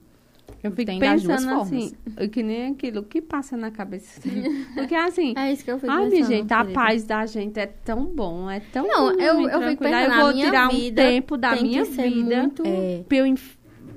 Eu 0.63 0.71
fico 0.71 0.87
Tem 0.87 0.99
pensando 0.99 1.61
assim, 1.61 1.93
que 2.31 2.41
nem 2.41 2.71
aquilo, 2.71 3.01
o 3.01 3.03
que 3.03 3.21
passa 3.21 3.55
na 3.55 3.69
cabeça? 3.69 4.19
Porque 4.73 4.95
assim, 4.95 5.33
é 5.37 5.53
isso 5.53 5.63
que 5.63 5.71
eu 5.71 5.79
fico 5.79 5.91
ai, 5.91 6.09
pensando, 6.09 6.27
gente, 6.27 6.53
a 6.53 6.65
paz 6.65 7.03
da 7.03 7.25
gente 7.27 7.59
é 7.59 7.67
tão 7.67 8.05
bom, 8.05 8.49
é 8.49 8.59
tão 8.59 8.85
Não, 8.85 9.11
eu, 9.11 9.47
eu 9.47 9.61
fico 9.69 9.83
pensando, 9.83 10.13
eu 10.13 10.21
vou 10.21 10.33
tirar 10.33 10.67
um 10.67 10.93
tempo 10.93 11.37
da 11.37 11.55
minha 11.55 11.85
vida 11.85 12.41
muito... 12.41 12.63
é. 12.65 13.03
pra 13.07 13.17
eu 13.17 13.25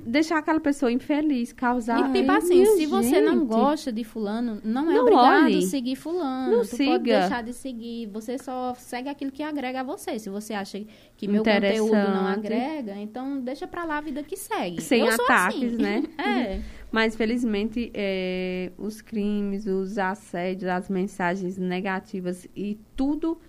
deixar 0.05 0.37
aquela 0.37 0.59
pessoa 0.59 0.91
infeliz, 0.91 1.51
causar. 1.53 2.09
E 2.09 2.13
tipo 2.13 2.31
assim, 2.31 2.65
se 2.65 2.77
gente. 2.77 2.85
você 2.87 3.21
não 3.21 3.45
gosta 3.45 3.91
de 3.91 4.03
fulano, 4.03 4.59
não 4.63 4.89
é 4.89 4.95
não 4.95 5.01
obrigado 5.01 5.45
olhe. 5.45 5.61
seguir 5.63 5.95
fulano. 5.95 6.57
Não 6.57 6.61
tu 6.61 6.75
siga. 6.75 6.91
pode 6.91 7.03
deixar 7.03 7.43
de 7.43 7.53
seguir. 7.53 8.07
Você 8.07 8.37
só 8.37 8.73
segue 8.75 9.09
aquilo 9.09 9.31
que 9.31 9.41
agrega 9.43 9.81
a 9.81 9.83
você. 9.83 10.19
Se 10.19 10.29
você 10.29 10.53
acha 10.53 10.83
que 11.17 11.27
meu 11.27 11.43
conteúdo 11.43 11.93
não 11.93 12.27
agrega, 12.27 12.95
então 12.97 13.39
deixa 13.39 13.67
pra 13.67 13.83
lá 13.85 13.97
a 13.97 14.01
vida 14.01 14.23
que 14.23 14.37
segue. 14.37 14.81
Sem 14.81 15.05
Eu 15.05 15.13
ataques, 15.13 15.73
assim. 15.73 15.81
né? 15.81 16.03
é. 16.17 16.61
Mas, 16.91 17.15
felizmente, 17.15 17.91
é, 17.93 18.71
os 18.77 19.01
crimes, 19.01 19.65
os 19.65 19.97
assédios, 19.97 20.69
as 20.69 20.89
mensagens 20.89 21.57
negativas 21.57 22.47
e 22.55 22.77
tudo, 22.95 23.39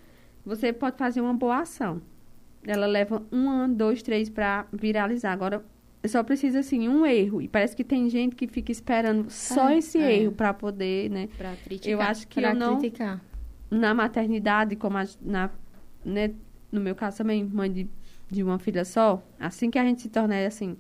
você 0.47 0.73
pode 0.73 0.97
fazer 0.97 1.21
uma 1.21 1.35
boa 1.35 1.59
ação. 1.59 2.01
Ela 2.67 2.87
leva 2.87 3.23
um 3.31 3.51
ano, 3.51 3.75
dois, 3.75 4.03
três 4.03 4.31
para 4.31 4.67
viralizar. 4.73 5.33
Agora, 5.33 5.63
só 6.09 6.23
precisa, 6.23 6.61
assim, 6.61 6.89
um 6.89 7.05
erro. 7.07 7.41
E 7.41 7.49
parece 7.49 7.75
que 7.75 7.85
tem 7.85 8.09
gente 8.09 8.37
que 8.37 8.47
fica 8.47 8.71
esperando 8.71 9.31
só 9.31 9.71
é, 9.71 9.79
esse 9.79 9.99
é. 9.99 10.23
erro 10.23 10.33
para 10.33 10.53
poder, 10.53 11.11
né? 11.11 11.29
Pra 11.37 11.55
criticar. 11.57 11.93
Eu 11.93 12.01
acho 12.01 12.27
que 12.29 12.41
pra 12.41 12.51
eu 12.51 12.55
não... 12.55 12.79
criticar. 12.79 13.21
Na 13.71 13.95
maternidade, 13.95 14.77
como 14.77 14.99
a, 14.99 15.05
na, 15.21 15.51
né, 16.05 16.33
no 16.71 16.81
meu 16.81 16.95
caso 16.95 17.19
também, 17.19 17.45
mãe 17.45 17.73
de, 17.73 17.89
de 18.31 18.43
uma 18.43 18.59
filha 18.59 18.85
só, 18.85 19.23
assim 19.41 19.71
que 19.71 19.79
a 19.79 19.85
gente 19.85 20.03
se 20.03 20.09
torna, 20.09 20.47
assim... 20.47 20.77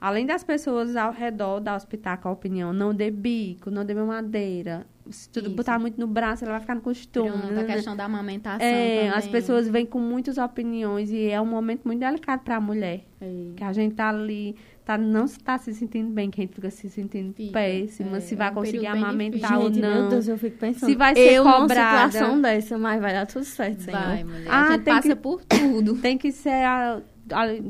Além 0.00 0.24
das 0.24 0.42
pessoas 0.42 0.96
ao 0.96 1.12
redor 1.12 1.60
da 1.60 1.76
hospital 1.76 2.16
com 2.16 2.28
a 2.28 2.32
opinião, 2.32 2.72
não 2.72 2.94
dê 2.94 3.10
bico, 3.10 3.70
não 3.70 3.84
dê 3.84 3.92
madeira. 3.92 4.86
Se 5.08 5.28
tudo 5.28 5.46
Isso. 5.46 5.56
botar 5.56 5.78
muito 5.78 5.98
no 5.98 6.06
braço, 6.06 6.44
ela 6.44 6.52
vai 6.52 6.60
ficar 6.60 6.74
no 6.74 6.80
costume. 6.80 7.30
Pronto, 7.30 7.52
né? 7.52 7.62
a 7.62 7.64
questão 7.64 7.96
da 7.96 8.04
amamentação 8.04 8.66
É, 8.66 8.96
também. 8.96 9.08
as 9.10 9.26
pessoas 9.26 9.68
vêm 9.68 9.86
com 9.86 9.98
muitas 9.98 10.38
opiniões 10.38 11.10
e 11.10 11.28
é 11.28 11.40
um 11.40 11.46
momento 11.46 11.84
muito 11.84 12.00
delicado 12.00 12.42
para 12.42 12.56
a 12.56 12.60
mulher. 12.60 13.04
É. 13.20 13.52
Que 13.56 13.64
a 13.64 13.72
gente 13.72 13.94
tá 13.94 14.08
ali, 14.08 14.54
tá, 14.84 14.96
não 14.96 15.24
está 15.24 15.58
se 15.58 15.74
sentindo 15.74 16.10
bem, 16.10 16.30
que 16.30 16.40
a 16.40 16.44
gente 16.44 16.54
fica 16.54 16.70
se 16.70 16.88
sentindo 16.88 17.32
fica, 17.32 17.52
péssima, 17.52 18.18
é, 18.18 18.20
se 18.20 18.34
vai 18.34 18.48
é 18.48 18.50
um 18.50 18.54
conseguir 18.54 18.86
amamentar 18.86 19.58
ou 19.58 19.66
gente, 19.68 19.80
não. 19.80 20.00
Meu 20.02 20.08
Deus, 20.10 20.28
eu 20.28 20.38
fico 20.38 20.58
pensando. 20.58 20.90
Se 20.90 20.96
vai 20.96 21.14
ser 21.14 21.32
eu 21.32 21.44
cobrada. 21.44 22.10
situação 22.12 22.40
dessa, 22.40 22.78
mas 22.78 23.00
vai 23.00 23.12
dar 23.12 23.26
tudo 23.26 23.44
certo, 23.44 23.82
Senhor. 23.82 24.00
Vai, 24.00 24.24
mulher. 24.24 24.46
Ah, 24.48 24.68
a 24.68 24.72
gente 24.72 24.84
passa 24.84 25.08
que, 25.08 25.16
por 25.16 25.44
tudo. 25.44 25.96
Tem 26.00 26.16
que 26.16 26.30
ser 26.30 26.64
a, 26.64 27.00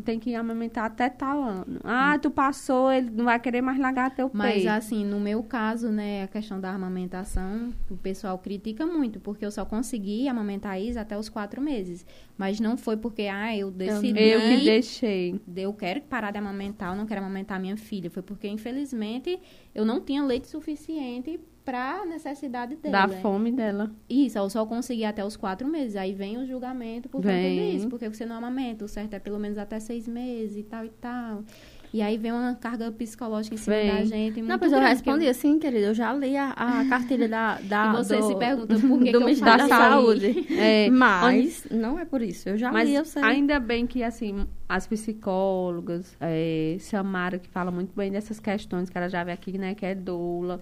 tem 0.04 0.18
que 0.18 0.34
amamentar 0.34 0.84
até 0.84 1.08
tal 1.08 1.42
ano. 1.42 1.80
Ah, 1.84 2.18
tu 2.18 2.30
passou, 2.30 2.90
ele 2.90 3.10
não 3.10 3.24
vai 3.24 3.38
querer 3.38 3.60
mais 3.60 3.78
largar 3.78 4.14
teu 4.14 4.28
peito. 4.28 4.38
Mas 4.38 4.66
assim, 4.66 5.04
no 5.04 5.20
meu 5.20 5.42
caso, 5.42 5.88
né, 5.88 6.24
a 6.24 6.28
questão 6.28 6.60
da 6.60 6.70
amamentação, 6.70 7.72
o 7.90 7.96
pessoal 7.96 8.38
critica 8.38 8.86
muito, 8.86 9.20
porque 9.20 9.44
eu 9.44 9.50
só 9.50 9.64
consegui 9.64 10.28
amamentar 10.28 10.72
a 10.72 10.80
Isa 10.80 11.00
até 11.00 11.18
os 11.18 11.28
quatro 11.28 11.60
meses. 11.60 12.06
Mas 12.36 12.58
não 12.58 12.76
foi 12.76 12.96
porque, 12.96 13.22
ah, 13.22 13.54
eu 13.54 13.70
decidi... 13.70 14.18
Eu 14.18 14.40
que 14.40 14.64
deixei. 14.64 15.40
Eu 15.54 15.74
quero 15.74 16.00
parar 16.02 16.30
de 16.30 16.38
amamentar, 16.38 16.92
eu 16.92 16.96
não 16.96 17.06
quero 17.06 17.20
amamentar 17.20 17.60
minha 17.60 17.76
filha. 17.76 18.10
Foi 18.10 18.22
porque, 18.22 18.48
infelizmente, 18.48 19.38
eu 19.74 19.84
não 19.84 20.00
tinha 20.00 20.24
leite 20.24 20.48
suficiente 20.48 21.38
para 21.64 22.04
necessidade 22.06 22.76
dela. 22.76 23.06
Da 23.06 23.08
fome 23.20 23.52
dela. 23.52 23.90
Isso, 24.08 24.38
eu 24.38 24.48
só 24.50 24.64
consegui 24.66 25.04
até 25.04 25.24
os 25.24 25.36
quatro 25.36 25.68
meses. 25.68 25.96
Aí 25.96 26.12
vem 26.12 26.38
o 26.38 26.46
julgamento 26.46 27.08
por 27.08 27.22
vem. 27.22 27.58
conta 27.58 27.72
disso. 27.72 27.88
Porque 27.88 28.08
você 28.08 28.26
não 28.26 28.36
amamenta. 28.36 28.84
O 28.84 28.88
certo 28.88 29.14
é 29.14 29.18
pelo 29.18 29.38
menos 29.38 29.58
até 29.58 29.78
seis 29.78 30.08
meses 30.08 30.56
e 30.56 30.62
tal 30.62 30.84
e 30.84 30.90
tal. 30.90 31.44
E 31.92 32.00
aí 32.00 32.16
vem 32.16 32.30
uma 32.30 32.54
carga 32.54 32.90
psicológica 32.92 33.54
em 33.54 33.58
cima 33.58 33.76
vem. 33.76 33.88
da 33.88 34.04
gente. 34.04 34.42
Não, 34.42 34.58
pois 34.58 34.72
eu 34.72 34.78
respondi 34.78 35.24
eu... 35.24 35.30
assim, 35.32 35.58
querida. 35.58 35.86
Eu 35.86 35.94
já 35.94 36.12
li 36.12 36.36
a, 36.36 36.50
a 36.50 36.84
cartilha 36.88 37.28
da, 37.28 37.58
da. 37.60 37.92
E 37.92 37.96
você 37.96 38.16
do, 38.16 38.26
se 38.28 38.36
pergunta 38.36 38.76
por 38.76 38.98
que, 39.00 39.10
do 39.12 39.24
que 39.24 39.32
eu 39.32 39.40
da 39.40 39.68
Saúde. 39.68 40.46
É, 40.60 40.88
Mas 40.90 41.66
não 41.70 41.98
é 41.98 42.04
por 42.04 42.22
isso. 42.22 42.48
Eu 42.48 42.56
já 42.56 42.70
Mas 42.70 42.88
li, 42.88 42.94
eu 42.94 43.04
sei. 43.04 43.22
Ainda 43.22 43.58
bem 43.58 43.86
que, 43.86 44.02
assim, 44.02 44.46
as 44.68 44.86
psicólogas, 44.86 46.16
é, 46.20 46.76
Samara, 46.78 47.38
que 47.38 47.48
fala 47.48 47.70
muito 47.70 47.94
bem 47.94 48.12
dessas 48.12 48.38
questões, 48.38 48.88
que 48.88 48.96
ela 48.96 49.08
já 49.08 49.24
vê 49.24 49.32
aqui, 49.32 49.58
né, 49.58 49.74
que 49.74 49.84
é 49.84 49.94
doula 49.94 50.60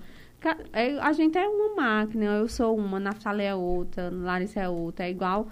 a 1.03 1.13
gente 1.13 1.37
é 1.37 1.49
uma 1.49 1.75
máquina, 1.75 2.25
eu 2.25 2.49
sou 2.49 2.77
uma, 2.77 3.01
Naftali 3.01 3.43
é 3.43 3.55
outra, 3.55 4.11
Larissa 4.11 4.61
é 4.61 4.69
outra. 4.69 5.07
É 5.07 5.11
igual 5.11 5.49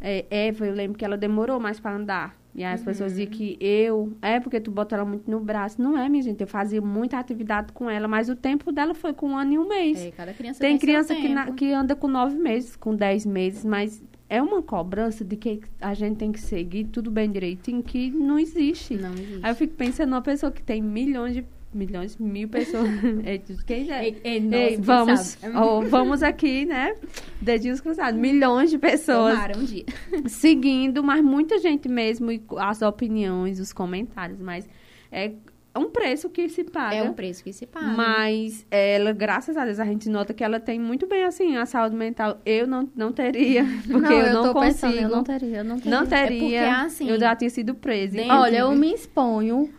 é, 0.00 0.26
Eva, 0.30 0.66
eu 0.66 0.74
lembro 0.74 0.98
que 0.98 1.04
ela 1.04 1.16
demorou 1.16 1.58
mais 1.58 1.80
para 1.80 1.94
andar. 1.94 2.36
E 2.54 2.64
aí 2.64 2.72
as 2.72 2.80
uhum. 2.80 2.86
pessoas 2.86 3.12
diziam 3.12 3.30
que 3.30 3.58
eu, 3.60 4.12
é 4.22 4.40
porque 4.40 4.58
tu 4.58 4.70
bota 4.70 4.94
ela 4.94 5.04
muito 5.04 5.30
no 5.30 5.40
braço. 5.40 5.80
Não 5.80 5.96
é, 5.98 6.08
minha 6.08 6.22
gente, 6.22 6.40
eu 6.40 6.46
fazia 6.46 6.80
muita 6.80 7.18
atividade 7.18 7.72
com 7.72 7.88
ela, 7.88 8.08
mas 8.08 8.30
o 8.30 8.36
tempo 8.36 8.72
dela 8.72 8.94
foi 8.94 9.12
com 9.12 9.30
um 9.30 9.36
ano 9.36 9.52
e 9.52 9.58
um 9.58 9.68
mês. 9.68 10.00
É, 10.00 10.10
cada 10.10 10.32
criança 10.32 10.60
tem, 10.60 10.70
tem 10.70 10.78
criança 10.78 11.14
que, 11.14 11.28
na, 11.28 11.52
que 11.52 11.72
anda 11.72 11.94
com 11.94 12.08
nove 12.08 12.36
meses, 12.36 12.74
com 12.74 12.94
dez 12.94 13.26
meses, 13.26 13.62
mas 13.62 14.02
é 14.28 14.42
uma 14.42 14.62
cobrança 14.62 15.22
de 15.22 15.36
que 15.36 15.60
a 15.80 15.92
gente 15.92 16.16
tem 16.16 16.32
que 16.32 16.40
seguir 16.40 16.84
tudo 16.84 17.10
bem 17.10 17.30
direitinho 17.30 17.82
que 17.82 18.10
não 18.10 18.38
existe. 18.38 18.94
Não 18.96 19.12
existe. 19.12 19.40
Aí 19.42 19.50
eu 19.50 19.54
fico 19.54 19.74
pensando 19.74 20.10
numa 20.10 20.22
pessoa 20.22 20.50
que 20.50 20.62
tem 20.62 20.80
milhões 20.80 21.34
de 21.34 21.44
milhões, 21.76 22.16
mil 22.16 22.48
pessoas. 22.48 22.88
Quem 23.66 23.84
já... 23.84 24.02
Ei, 24.02 24.18
ei, 24.24 24.40
nossa, 24.40 24.56
ei, 24.56 24.76
vamos, 24.78 25.38
oh, 25.54 25.82
vamos 25.82 26.22
aqui, 26.22 26.64
né? 26.64 26.94
Dedinhos 27.40 27.80
cruzados. 27.80 28.18
Milhões 28.18 28.70
de 28.70 28.78
pessoas. 28.78 29.34
Tomara 29.34 29.58
um 29.58 29.64
dia. 29.64 29.84
Seguindo, 30.26 31.04
mas 31.04 31.22
muita 31.22 31.58
gente 31.58 31.88
mesmo, 31.88 32.30
as 32.58 32.82
opiniões, 32.82 33.60
os 33.60 33.72
comentários, 33.72 34.40
mas 34.40 34.68
é 35.12 35.32
um 35.76 35.90
preço 35.90 36.30
que 36.30 36.48
se 36.48 36.64
paga. 36.64 36.96
É 36.96 37.02
um 37.02 37.12
preço 37.12 37.44
que 37.44 37.52
se 37.52 37.66
paga. 37.66 37.86
Mas 37.86 38.66
ela, 38.70 39.12
graças 39.12 39.56
a 39.56 39.64
Deus, 39.64 39.78
a 39.78 39.84
gente 39.84 40.08
nota 40.08 40.32
que 40.32 40.42
ela 40.42 40.58
tem 40.58 40.80
muito 40.80 41.06
bem, 41.06 41.24
assim, 41.24 41.56
a 41.56 41.66
saúde 41.66 41.94
mental. 41.94 42.40
Eu 42.44 42.66
não, 42.66 42.88
não 42.96 43.12
teria, 43.12 43.64
porque 43.86 44.08
não, 44.08 44.20
eu, 44.20 44.32
não 44.32 44.52
consigo. 44.52 44.92
Pensando, 44.92 44.96
eu 44.96 45.08
não 45.08 45.22
teria, 45.22 45.56
eu 45.58 45.64
não 45.64 45.76
teria. 45.78 45.98
Não 45.98 46.06
teria. 46.06 46.60
É 46.60 46.64
porque, 46.64 46.86
assim, 46.86 47.10
eu 47.10 47.20
já 47.20 47.36
tinha 47.36 47.50
sido 47.50 47.74
presa. 47.74 48.18
Olha, 48.30 48.58
eu 48.58 48.74
me 48.74 48.92
exponho 48.92 49.70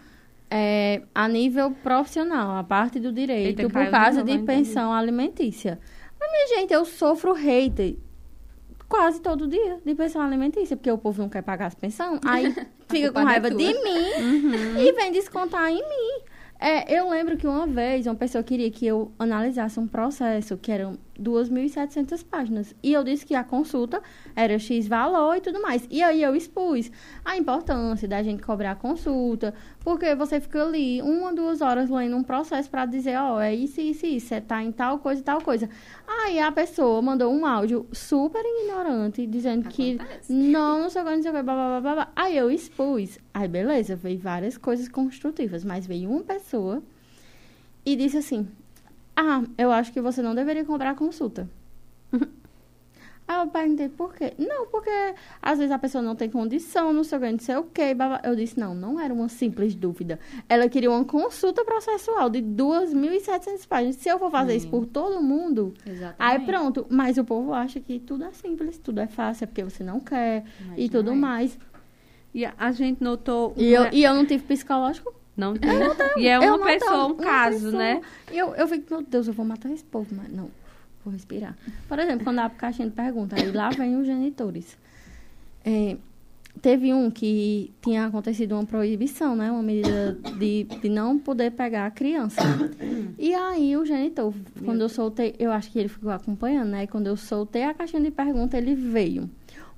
é, 0.49 1.01
a 1.13 1.27
nível 1.27 1.71
profissional, 1.71 2.57
a 2.57 2.63
parte 2.63 2.99
do 2.99 3.11
direito, 3.11 3.61
Eita, 3.61 3.69
por 3.69 3.89
causa 3.89 4.23
de 4.23 4.37
pensão 4.39 4.93
alimentícia. 4.93 5.79
Mas, 6.19 6.31
minha 6.31 6.47
gente, 6.59 6.73
eu 6.73 6.85
sofro 6.85 7.33
hater 7.33 7.95
quase 8.87 9.21
todo 9.21 9.47
dia 9.47 9.79
de 9.85 9.93
pensão 9.93 10.21
alimentícia, 10.21 10.75
porque 10.75 10.91
o 10.91 10.97
povo 10.97 11.21
não 11.21 11.29
quer 11.29 11.41
pagar 11.41 11.67
as 11.67 11.75
pensão, 11.75 12.19
aí 12.25 12.53
fica 12.87 13.11
com 13.11 13.23
raiva 13.23 13.47
é 13.47 13.51
de 13.51 13.55
mim 13.57 13.73
uhum. 14.19 14.77
e 14.79 14.91
vem 14.93 15.11
descontar 15.11 15.69
em 15.69 15.75
mim. 15.75 16.23
É, 16.59 16.97
eu 16.97 17.09
lembro 17.09 17.37
que 17.37 17.45
uma 17.45 17.67
vez 17.67 18.07
uma 18.07 18.15
pessoa 18.15 18.43
queria 18.43 18.71
que 18.71 18.85
eu 18.85 19.11
analisasse 19.19 19.79
um 19.79 19.87
processo 19.87 20.57
que 20.57 20.71
era 20.71 20.91
2.700 21.21 22.25
páginas. 22.25 22.75
E 22.81 22.93
eu 22.93 23.03
disse 23.03 23.25
que 23.25 23.35
a 23.35 23.43
consulta 23.43 24.01
era 24.35 24.57
X 24.59 24.87
valor 24.87 25.35
e 25.35 25.41
tudo 25.41 25.61
mais. 25.61 25.87
E 25.89 26.01
aí 26.03 26.21
eu 26.21 26.35
expus 26.35 26.91
a 27.25 27.37
importância 27.37 28.07
da 28.07 28.21
gente 28.21 28.43
cobrar 28.43 28.71
a 28.71 28.75
consulta, 28.75 29.53
porque 29.79 30.13
você 30.15 30.39
fica 30.39 30.63
ali 30.63 31.01
uma, 31.01 31.33
duas 31.33 31.61
horas 31.61 31.89
lendo 31.89 32.15
um 32.15 32.23
processo 32.23 32.69
para 32.69 32.85
dizer, 32.85 33.17
ó, 33.17 33.35
oh, 33.35 33.39
é 33.39 33.53
isso, 33.53 33.81
isso, 33.81 34.05
isso, 34.05 34.27
você 34.27 34.41
tá 34.41 34.63
em 34.63 34.71
tal 34.71 34.99
coisa 34.99 35.21
e 35.21 35.23
tal 35.23 35.41
coisa. 35.41 35.69
Aí 36.07 36.39
a 36.39 36.51
pessoa 36.51 37.01
mandou 37.01 37.31
um 37.31 37.45
áudio 37.45 37.87
super 37.91 38.41
ignorante, 38.43 39.25
dizendo 39.25 39.67
Acontece. 39.67 40.27
que 40.27 40.33
não, 40.33 40.81
não 40.81 40.89
sei 40.89 41.01
o 41.01 41.05
que, 41.05 41.15
não 41.15 41.21
sei 41.21 41.31
o 41.31 41.33
que, 41.33 41.43
blá, 41.43 41.53
blá, 41.55 41.81
blá, 41.81 41.93
blá. 41.93 42.11
Aí 42.15 42.37
eu 42.37 42.51
expus. 42.51 43.19
Aí 43.33 43.47
beleza, 43.47 43.95
veio 43.95 44.19
várias 44.19 44.57
coisas 44.57 44.87
construtivas, 44.87 45.63
mas 45.63 45.85
veio 45.85 46.09
uma 46.09 46.23
pessoa 46.23 46.81
e 47.85 47.95
disse 47.95 48.17
assim, 48.17 48.47
ah, 49.19 49.41
eu 49.57 49.71
acho 49.71 49.91
que 49.91 49.99
você 49.99 50.21
não 50.21 50.35
deveria 50.35 50.63
comprar 50.63 50.91
a 50.91 50.95
consulta. 50.95 51.49
Aí 53.27 53.41
eu 53.41 53.47
perguntei 53.47 53.89
por 53.89 54.13
quê? 54.13 54.33
Não, 54.37 54.67
porque 54.67 54.89
às 55.41 55.57
vezes 55.57 55.71
a 55.71 55.79
pessoa 55.79 56.01
não 56.03 56.15
tem 56.15 56.29
condição, 56.29 56.93
não 56.93 57.03
sei 57.03 57.17
o 57.17 57.21
que, 57.21 57.31
não 57.31 57.39
sei 57.39 57.55
o 57.57 57.63
quê. 57.63 57.95
Eu 58.23 58.35
disse, 58.35 58.57
não, 58.57 58.75
não 58.75 58.99
era 58.99 59.11
uma 59.11 59.27
simples 59.27 59.73
dúvida. 59.73 60.19
Ela 60.47 60.69
queria 60.69 60.89
uma 60.89 61.03
consulta 61.03 61.65
processual 61.65 62.29
de 62.29 62.41
2.700 62.41 63.67
páginas. 63.67 63.95
Se 63.97 64.07
eu 64.07 64.19
for 64.19 64.29
fazer 64.29 64.55
isso 64.55 64.69
por 64.69 64.85
todo 64.85 65.21
mundo, 65.21 65.73
Exatamente. 65.85 66.15
aí 66.19 66.45
pronto. 66.45 66.85
Mas 66.87 67.17
o 67.17 67.25
povo 67.25 67.53
acha 67.53 67.81
que 67.81 67.99
tudo 67.99 68.23
é 68.23 68.31
simples, 68.31 68.77
tudo 68.77 69.01
é 69.01 69.07
fácil, 69.07 69.43
é 69.43 69.47
porque 69.47 69.63
você 69.63 69.83
não 69.83 69.99
quer 69.99 70.45
Mas 70.67 70.77
e 70.77 70.87
tudo 70.87 71.11
é. 71.11 71.15
mais. 71.15 71.59
E 72.33 72.45
a 72.45 72.71
gente 72.71 73.03
notou... 73.03 73.53
E, 73.57 73.73
eu, 73.73 73.91
e 73.91 74.03
eu 74.03 74.13
não 74.13 74.25
tive 74.25 74.43
psicológico? 74.43 75.16
Não 75.37 75.55
tem. 75.55 75.69
e 76.17 76.27
é 76.27 76.39
uma 76.39 76.65
pessoa, 76.65 77.05
um 77.05 77.15
caso, 77.15 77.71
né? 77.71 78.01
E 78.31 78.37
eu, 78.37 78.55
eu 78.55 78.67
fico, 78.67 78.85
meu 78.89 79.03
Deus, 79.03 79.27
eu 79.27 79.33
vou 79.33 79.45
matar 79.45 79.71
esse 79.71 79.83
povo, 79.83 80.07
mas 80.11 80.29
não, 80.33 80.49
vou 81.05 81.13
respirar. 81.13 81.55
Por 81.87 81.99
exemplo, 81.99 82.23
quando 82.23 82.39
a 82.39 82.49
caixinha 82.49 82.89
de 82.89 82.95
pergunta, 82.95 83.35
aí 83.35 83.51
lá 83.51 83.69
vem 83.69 83.95
os 83.95 84.07
genitores. 84.07 84.75
É, 85.63 85.95
teve 86.61 86.93
um 86.93 87.11
que 87.11 87.71
tinha 87.81 88.05
acontecido 88.05 88.53
uma 88.53 88.65
proibição, 88.65 89.35
né? 89.35 89.51
Uma 89.51 89.61
medida 89.61 90.17
de, 90.37 90.63
de 90.63 90.89
não 90.89 91.19
poder 91.19 91.51
pegar 91.51 91.85
a 91.85 91.91
criança. 91.91 92.41
E 93.17 93.33
aí 93.33 93.77
o 93.77 93.85
genitor, 93.85 94.33
quando 94.65 94.81
eu 94.81 94.89
soltei, 94.89 95.35
eu 95.37 95.51
acho 95.51 95.71
que 95.71 95.79
ele 95.79 95.89
ficou 95.89 96.11
acompanhando, 96.11 96.69
né? 96.69 96.83
E 96.83 96.87
quando 96.87 97.07
eu 97.07 97.15
soltei 97.15 97.63
a 97.63 97.73
caixinha 97.73 98.01
de 98.01 98.11
pergunta, 98.11 98.57
ele 98.57 98.75
veio. 98.75 99.29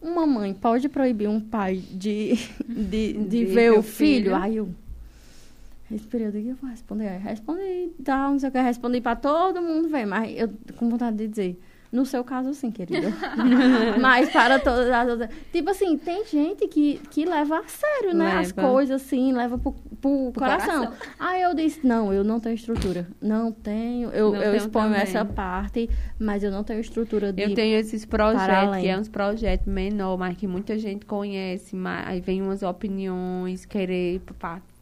Uma 0.01 0.25
mãe 0.25 0.53
pode 0.53 0.87
proibir 0.87 1.27
um 1.27 1.41
pai 1.41 1.77
de, 1.91 2.35
de, 2.65 3.13
de, 3.13 3.23
de 3.25 3.45
ver 3.45 3.71
o 3.71 3.83
filho? 3.83 4.23
filho? 4.23 4.35
Aí 4.35 4.55
eu 4.55 4.69
Respirei, 5.89 6.27
eu 6.27 6.31
digo, 6.31 6.49
eu 6.49 6.55
vou 6.55 6.69
responder. 6.69 7.17
respondi, 7.17 7.91
tal, 8.03 8.31
não 8.31 8.39
sei 8.39 8.49
o 8.49 8.51
que, 8.51 8.59
respondi 8.59 9.01
pra 9.01 9.15
todo 9.15 9.61
mundo 9.61 9.89
ver, 9.89 10.05
mas 10.05 10.37
eu 10.37 10.49
com 10.77 10.87
vontade 10.87 11.17
de 11.17 11.27
dizer, 11.27 11.59
no 11.91 12.05
seu 12.05 12.23
caso, 12.23 12.53
sim, 12.53 12.69
querida. 12.69 13.11
mas 13.99 14.29
para 14.29 14.59
todas 14.59 14.87
as 14.87 15.09
outras. 15.09 15.29
Tipo 15.51 15.71
assim, 15.71 15.97
tem 15.97 16.23
gente 16.23 16.67
que, 16.67 17.01
que 17.09 17.25
leva 17.25 17.59
a 17.59 17.67
sério, 17.67 18.13
né? 18.13 18.25
Leva. 18.25 18.39
As 18.41 18.51
coisas, 18.51 19.01
assim, 19.01 19.33
leva 19.33 19.57
pro, 19.57 19.71
pro, 19.99 20.31
pro 20.31 20.33
coração. 20.33 20.85
coração. 20.85 20.93
Aí 21.17 21.41
eu 21.41 21.55
disse, 21.55 21.85
não, 21.85 22.13
eu 22.13 22.23
não 22.23 22.39
tenho 22.39 22.53
estrutura. 22.53 23.07
Não 23.19 23.51
tenho. 23.51 24.11
Eu, 24.11 24.31
não 24.31 24.39
eu 24.39 24.55
exponho 24.55 24.89
também. 24.89 25.01
essa 25.01 25.25
parte, 25.25 25.89
mas 26.19 26.43
eu 26.43 26.51
não 26.51 26.63
tenho 26.63 26.79
estrutura 26.79 27.33
de. 27.33 27.41
Eu 27.41 27.55
tenho 27.55 27.79
esses 27.79 28.05
projetos, 28.05 28.77
que 28.77 28.87
é 28.87 28.95
uns 28.95 29.09
projetos 29.09 29.65
menor, 29.65 30.15
mas 30.15 30.37
que 30.37 30.45
muita 30.45 30.77
gente 30.77 31.07
conhece, 31.07 31.75
mas 31.75 32.07
aí 32.07 32.21
vem 32.21 32.39
umas 32.39 32.61
opiniões, 32.61 33.65
querer 33.65 34.19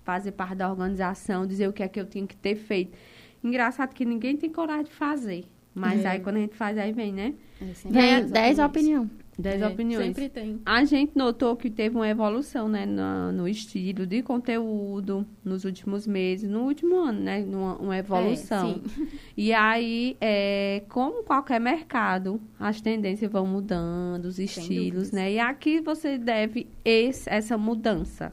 fazer 0.07 0.31
parte 0.31 0.55
da 0.55 0.69
organização, 0.69 1.45
dizer 1.45 1.67
o 1.67 1.73
que 1.73 1.83
é 1.83 1.87
que 1.89 1.99
eu 1.99 2.05
tinha 2.05 2.25
que 2.25 2.37
ter 2.37 2.55
feito. 2.55 2.97
Engraçado 3.43 3.93
que 3.93 4.05
ninguém 4.05 4.37
tem 4.37 4.49
coragem 4.49 4.85
de 4.85 4.91
fazer. 4.91 5.43
Mas 5.75 6.05
é. 6.05 6.07
aí 6.07 6.19
quando 6.21 6.37
a 6.37 6.39
gente 6.39 6.55
faz, 6.55 6.77
aí 6.77 6.93
vem, 6.93 7.11
né? 7.11 7.33
É, 7.61 7.65
vem 7.89 8.31
10 8.31 8.59
opiniões. 8.59 9.09
10 9.37 9.61
é, 9.61 9.67
opiniões. 9.67 10.05
Sempre 10.07 10.29
tem. 10.29 10.61
A 10.65 10.85
gente 10.85 11.11
notou 11.13 11.57
que 11.57 11.69
teve 11.69 11.95
uma 11.95 12.07
evolução, 12.07 12.69
né, 12.69 12.85
no, 12.85 13.33
no, 13.33 13.47
estilo 13.47 14.07
de 14.07 14.23
conteúdo 14.23 15.27
nos 15.43 15.65
últimos 15.65 16.07
meses, 16.07 16.49
no 16.49 16.61
último 16.61 16.95
ano, 16.95 17.19
né, 17.19 17.43
uma, 17.43 17.75
uma 17.75 17.97
evolução. 17.97 18.81
É, 18.97 19.07
e 19.37 19.53
aí, 19.53 20.15
é, 20.21 20.83
como 20.87 21.21
qualquer 21.21 21.59
mercado, 21.59 22.41
as 22.57 22.79
tendências 22.79 23.29
vão 23.29 23.45
mudando, 23.45 24.25
os 24.25 24.39
estilos, 24.39 25.11
né? 25.11 25.33
E 25.33 25.39
aqui 25.39 25.81
você 25.81 26.17
deve 26.17 26.65
esse, 26.83 27.29
essa 27.29 27.57
mudança. 27.57 28.31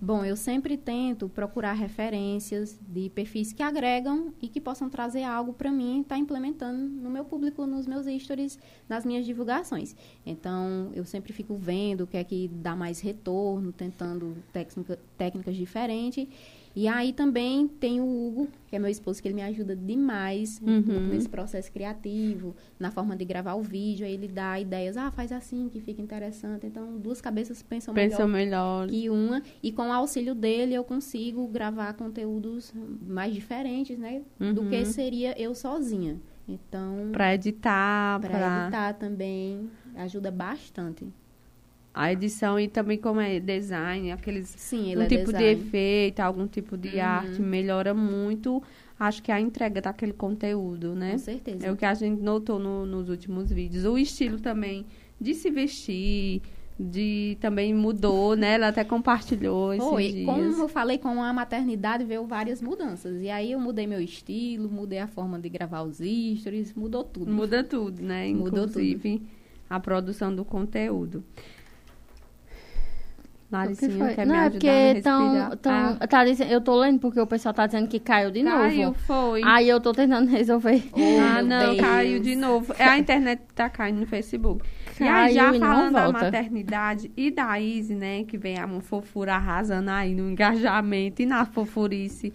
Bom, 0.00 0.24
eu 0.24 0.36
sempre 0.36 0.76
tento 0.76 1.28
procurar 1.28 1.72
referências 1.72 2.78
de 2.86 3.10
perfis 3.10 3.52
que 3.52 3.64
agregam 3.64 4.32
e 4.40 4.46
que 4.46 4.60
possam 4.60 4.88
trazer 4.88 5.24
algo 5.24 5.52
para 5.52 5.72
mim 5.72 6.02
estar 6.02 6.14
tá 6.14 6.20
implementando 6.20 6.78
no 6.78 7.10
meu 7.10 7.24
público, 7.24 7.66
nos 7.66 7.84
meus 7.84 8.06
stories, 8.22 8.60
nas 8.88 9.04
minhas 9.04 9.26
divulgações. 9.26 9.96
Então, 10.24 10.92
eu 10.94 11.04
sempre 11.04 11.32
fico 11.32 11.56
vendo 11.56 12.02
o 12.02 12.06
que 12.06 12.16
é 12.16 12.22
que 12.22 12.46
dá 12.46 12.76
mais 12.76 13.00
retorno, 13.00 13.72
tentando 13.72 14.36
técnica, 14.52 15.00
técnicas 15.16 15.56
diferentes 15.56 16.28
e 16.78 16.86
aí 16.86 17.12
também 17.12 17.66
tem 17.66 18.00
o 18.00 18.04
Hugo, 18.04 18.46
que 18.68 18.76
é 18.76 18.78
meu 18.78 18.88
esposo, 18.88 19.20
que 19.20 19.26
ele 19.26 19.34
me 19.34 19.42
ajuda 19.42 19.74
demais 19.74 20.62
uhum. 20.64 21.08
nesse 21.08 21.28
processo 21.28 21.72
criativo, 21.72 22.54
na 22.78 22.92
forma 22.92 23.16
de 23.16 23.24
gravar 23.24 23.54
o 23.54 23.62
vídeo. 23.62 24.06
Aí 24.06 24.14
ele 24.14 24.28
dá 24.28 24.60
ideias, 24.60 24.96
ah, 24.96 25.10
faz 25.10 25.32
assim, 25.32 25.68
que 25.68 25.80
fica 25.80 26.00
interessante. 26.00 26.68
Então, 26.68 26.96
duas 26.96 27.20
cabeças 27.20 27.64
pensam, 27.64 27.92
pensam 27.92 28.28
melhor, 28.28 28.86
melhor 28.86 28.88
que 28.88 29.10
uma. 29.10 29.42
E 29.60 29.72
com 29.72 29.88
o 29.88 29.92
auxílio 29.92 30.36
dele, 30.36 30.72
eu 30.72 30.84
consigo 30.84 31.48
gravar 31.48 31.94
conteúdos 31.94 32.72
mais 33.02 33.34
diferentes, 33.34 33.98
né? 33.98 34.22
Uhum. 34.38 34.54
Do 34.54 34.66
que 34.66 34.76
uhum. 34.76 34.84
seria 34.84 35.34
eu 35.36 35.56
sozinha. 35.56 36.16
Então... 36.46 37.08
Para 37.10 37.34
editar, 37.34 38.20
para 38.20 38.30
pra... 38.30 38.62
editar 38.62 38.92
também, 38.92 39.68
ajuda 39.96 40.30
bastante 40.30 41.08
a 41.98 42.12
edição 42.12 42.60
e 42.60 42.68
também 42.68 42.96
como 42.96 43.18
é 43.18 43.40
design, 43.40 44.12
aqueles 44.12 44.54
Sim, 44.56 44.96
um 44.96 45.02
é 45.02 45.06
tipo 45.06 45.32
design. 45.32 45.56
de 45.56 45.66
efeito, 45.66 46.20
algum 46.20 46.46
tipo 46.46 46.76
de 46.78 46.90
uhum. 46.90 47.02
arte 47.02 47.42
melhora 47.42 47.92
muito. 47.92 48.62
Acho 49.00 49.20
que 49.20 49.32
a 49.32 49.40
entrega 49.40 49.80
daquele 49.80 50.12
conteúdo, 50.12 50.94
né? 50.94 51.12
Com 51.12 51.18
certeza. 51.18 51.66
É 51.66 51.72
o 51.72 51.76
que 51.76 51.84
a 51.84 51.94
gente 51.94 52.22
notou 52.22 52.60
no, 52.60 52.86
nos 52.86 53.08
últimos 53.08 53.50
vídeos. 53.50 53.84
O 53.84 53.98
estilo 53.98 54.38
também 54.38 54.86
de 55.20 55.34
se 55.34 55.50
vestir, 55.50 56.40
de 56.78 57.36
também 57.40 57.74
mudou, 57.74 58.36
né? 58.36 58.54
Ela 58.54 58.68
até 58.68 58.84
compartilhou 58.84 59.74
esses 59.74 59.88
Foi. 59.88 60.12
dias. 60.12 60.24
Como 60.24 60.40
eu 60.40 60.68
falei, 60.68 60.98
com 60.98 61.20
a 61.20 61.32
maternidade 61.32 62.04
veio 62.04 62.24
várias 62.26 62.62
mudanças. 62.62 63.20
E 63.20 63.28
aí 63.28 63.50
eu 63.50 63.58
mudei 63.58 63.88
meu 63.88 64.00
estilo, 64.00 64.70
mudei 64.70 65.00
a 65.00 65.08
forma 65.08 65.36
de 65.36 65.48
gravar 65.48 65.82
os 65.82 65.96
stories, 65.96 66.72
mudou 66.74 67.02
tudo. 67.02 67.28
Muda 67.28 67.64
tudo, 67.64 68.00
né? 68.00 68.28
Mudou 68.28 68.66
Inclusive, 68.66 69.18
tudo. 69.18 69.28
a 69.68 69.80
produção 69.80 70.32
do 70.32 70.44
conteúdo. 70.44 71.24
Laricinha 73.50 74.14
quer 74.14 74.26
não, 74.26 74.34
me 74.34 74.40
é 74.40 74.46
é 74.46 74.50
porque 74.50 75.00
tão, 75.02 75.56
tão, 75.56 75.96
ah. 75.98 76.06
tá 76.06 76.22
dizendo, 76.22 76.50
eu 76.50 76.60
tô 76.60 76.76
lendo 76.76 76.98
porque 76.98 77.18
o 77.18 77.26
pessoal 77.26 77.54
tá 77.54 77.66
dizendo 77.66 77.88
que 77.88 77.98
caiu 77.98 78.30
de 78.30 78.42
caiu, 78.42 78.52
novo. 78.52 78.68
Caiu, 78.68 78.94
foi. 78.94 79.40
Aí 79.42 79.66
eu 79.66 79.80
tô 79.80 79.92
tentando 79.92 80.28
resolver. 80.30 80.84
Oh, 80.92 80.98
ah, 81.18 81.42
não, 81.42 81.74
Deus. 81.74 81.80
caiu 81.80 82.20
de 82.20 82.36
novo. 82.36 82.74
É 82.78 82.84
a 82.84 82.98
internet 82.98 83.40
que 83.48 83.54
tá 83.54 83.70
caindo 83.70 84.00
no 84.00 84.06
Facebook. 84.06 84.62
Caiu 84.98 85.06
e 85.06 85.08
aí, 85.08 85.34
já 85.34 85.54
e 85.54 85.58
falando 85.58 85.94
da 85.94 86.12
maternidade 86.12 87.10
e 87.16 87.30
da 87.30 87.58
Izzy, 87.58 87.94
né, 87.94 88.24
que 88.24 88.36
vem 88.36 88.58
a 88.58 88.68
fofura 88.80 89.36
arrasando 89.36 89.90
aí 89.90 90.14
no 90.14 90.28
engajamento 90.30 91.22
e 91.22 91.26
na 91.26 91.46
fofurice 91.46 92.32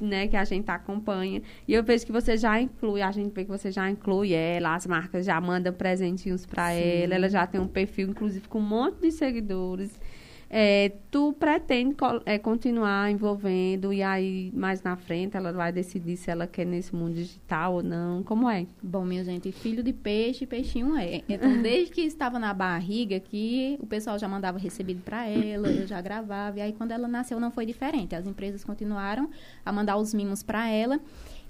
né, 0.00 0.26
que 0.26 0.36
a 0.36 0.44
gente 0.44 0.68
acompanha. 0.70 1.42
E 1.68 1.74
eu 1.74 1.84
vejo 1.84 2.06
que 2.06 2.12
você 2.12 2.36
já 2.36 2.60
inclui, 2.60 3.02
a 3.02 3.10
gente 3.10 3.32
vê 3.32 3.44
que 3.44 3.50
você 3.50 3.70
já 3.70 3.90
inclui 3.90 4.32
ela, 4.32 4.74
as 4.74 4.86
marcas 4.86 5.26
já 5.26 5.40
mandam 5.40 5.72
presentinhos 5.72 6.46
para 6.46 6.72
ela, 6.72 7.14
ela 7.14 7.28
já 7.28 7.46
tem 7.46 7.60
um 7.60 7.68
perfil, 7.68 8.08
inclusive, 8.08 8.48
com 8.48 8.58
um 8.58 8.62
monte 8.62 9.00
de 9.00 9.10
seguidores. 9.12 10.00
É, 10.48 10.92
tu 11.10 11.32
pretende 11.32 11.96
é, 12.24 12.38
continuar 12.38 13.10
envolvendo 13.10 13.92
e 13.92 14.00
aí 14.02 14.52
mais 14.54 14.80
na 14.80 14.96
frente 14.96 15.36
ela 15.36 15.52
vai 15.52 15.72
decidir 15.72 16.16
se 16.16 16.30
ela 16.30 16.46
quer 16.46 16.64
nesse 16.64 16.94
mundo 16.94 17.14
digital 17.14 17.74
ou 17.74 17.82
não? 17.82 18.22
Como 18.22 18.48
é? 18.48 18.66
Bom, 18.82 19.04
minha 19.04 19.24
gente, 19.24 19.50
filho 19.50 19.82
de 19.82 19.92
peixe, 19.92 20.46
peixinho 20.46 20.96
é. 20.96 21.22
Então, 21.28 21.50
desde 21.62 21.92
que 21.92 22.02
estava 22.02 22.38
na 22.38 22.54
barriga 22.54 23.18
que 23.18 23.76
o 23.80 23.86
pessoal 23.86 24.18
já 24.18 24.28
mandava 24.28 24.58
recebido 24.58 25.02
para 25.02 25.26
ela, 25.26 25.68
eu 25.68 25.86
já 25.86 26.00
gravava. 26.00 26.58
E 26.58 26.62
aí, 26.62 26.72
quando 26.72 26.92
ela 26.92 27.08
nasceu, 27.08 27.40
não 27.40 27.50
foi 27.50 27.66
diferente. 27.66 28.14
As 28.14 28.26
empresas 28.26 28.64
continuaram 28.64 29.28
a 29.64 29.72
mandar 29.72 29.96
os 29.96 30.14
mimos 30.14 30.42
para 30.42 30.68
ela. 30.68 31.00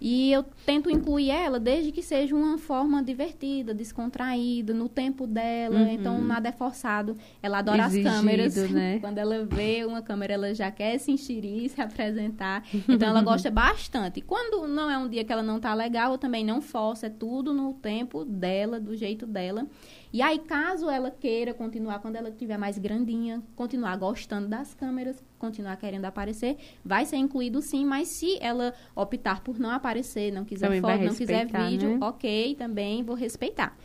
E 0.01 0.31
eu 0.31 0.45
tento 0.65 0.91
incluir 0.91 1.31
ela 1.31 1.59
desde 1.59 1.91
que 1.91 2.03
seja 2.03 2.35
uma 2.35 2.59
forma 2.59 3.03
divertida, 3.03 3.73
descontraída, 3.73 4.75
no 4.75 4.89
tempo 4.89 5.27
dela. 5.27 5.81
Uhum. 5.81 5.91
Então, 5.91 6.21
nada 6.21 6.49
é 6.49 6.53
forçado. 6.53 7.17
Ela 7.43 7.59
adora 7.59 7.87
Exigido, 7.87 8.09
as 8.09 8.15
câmeras. 8.17 8.71
Né? 8.71 8.99
Quando 9.01 9.19
ela 9.19 9.45
vê 9.45 9.85
uma 9.87 10.03
câmera, 10.03 10.35
ela 10.35 10.55
já 10.55 10.71
quer 10.71 10.99
se 10.99 11.11
enxerir, 11.11 11.71
se 11.71 11.81
apresentar. 11.81 12.63
Então, 12.89 13.09
ela 13.09 13.23
gosta 13.23 13.51
bastante. 13.51 14.21
Quando 14.21 14.69
não 14.69 14.91
é 14.91 14.99
um 14.99 15.09
dia 15.09 15.25
que 15.25 15.33
ela 15.33 15.43
não 15.43 15.59
tá 15.59 15.73
legal, 15.73 16.13
eu 16.13 16.19
também 16.19 16.45
não 16.45 16.61
forço. 16.61 17.07
É 17.07 17.11
tudo 17.11 17.55
no 17.55 17.73
tempo 17.73 18.25
dela, 18.25 18.79
do 18.79 18.95
jeito 18.95 19.27
dela. 19.27 19.67
E 20.13 20.23
aí, 20.23 20.39
caso 20.39 20.89
ela 20.89 21.11
queira 21.11 21.53
continuar, 21.53 21.99
quando 21.99 22.17
ela 22.17 22.29
estiver 22.29 22.57
mais 22.57 22.79
grandinha, 22.79 23.43
continuar 23.55 23.97
gostando 23.97 24.49
das 24.49 24.75
câmeras, 24.75 25.23
continuar 25.39 25.77
querendo 25.77 26.05
aparecer, 26.05 26.57
vai 26.85 27.05
ser 27.05 27.17
incluído 27.17 27.61
sim, 27.61 27.85
mas 27.85 28.09
se 28.09 28.39
ela 28.41 28.73
optar 28.95 29.41
por 29.43 29.59
não 29.59 29.71
aparecer, 29.71 30.33
não 30.33 30.45
quiser 30.45 30.67
também 30.67 30.81
foto, 30.81 31.03
não 31.05 31.15
quiser 31.15 31.47
vídeo, 31.47 31.91
né? 31.91 31.99
ok, 32.01 32.55
também 32.55 33.03
vou 33.03 33.17
respeitar. 33.17 33.77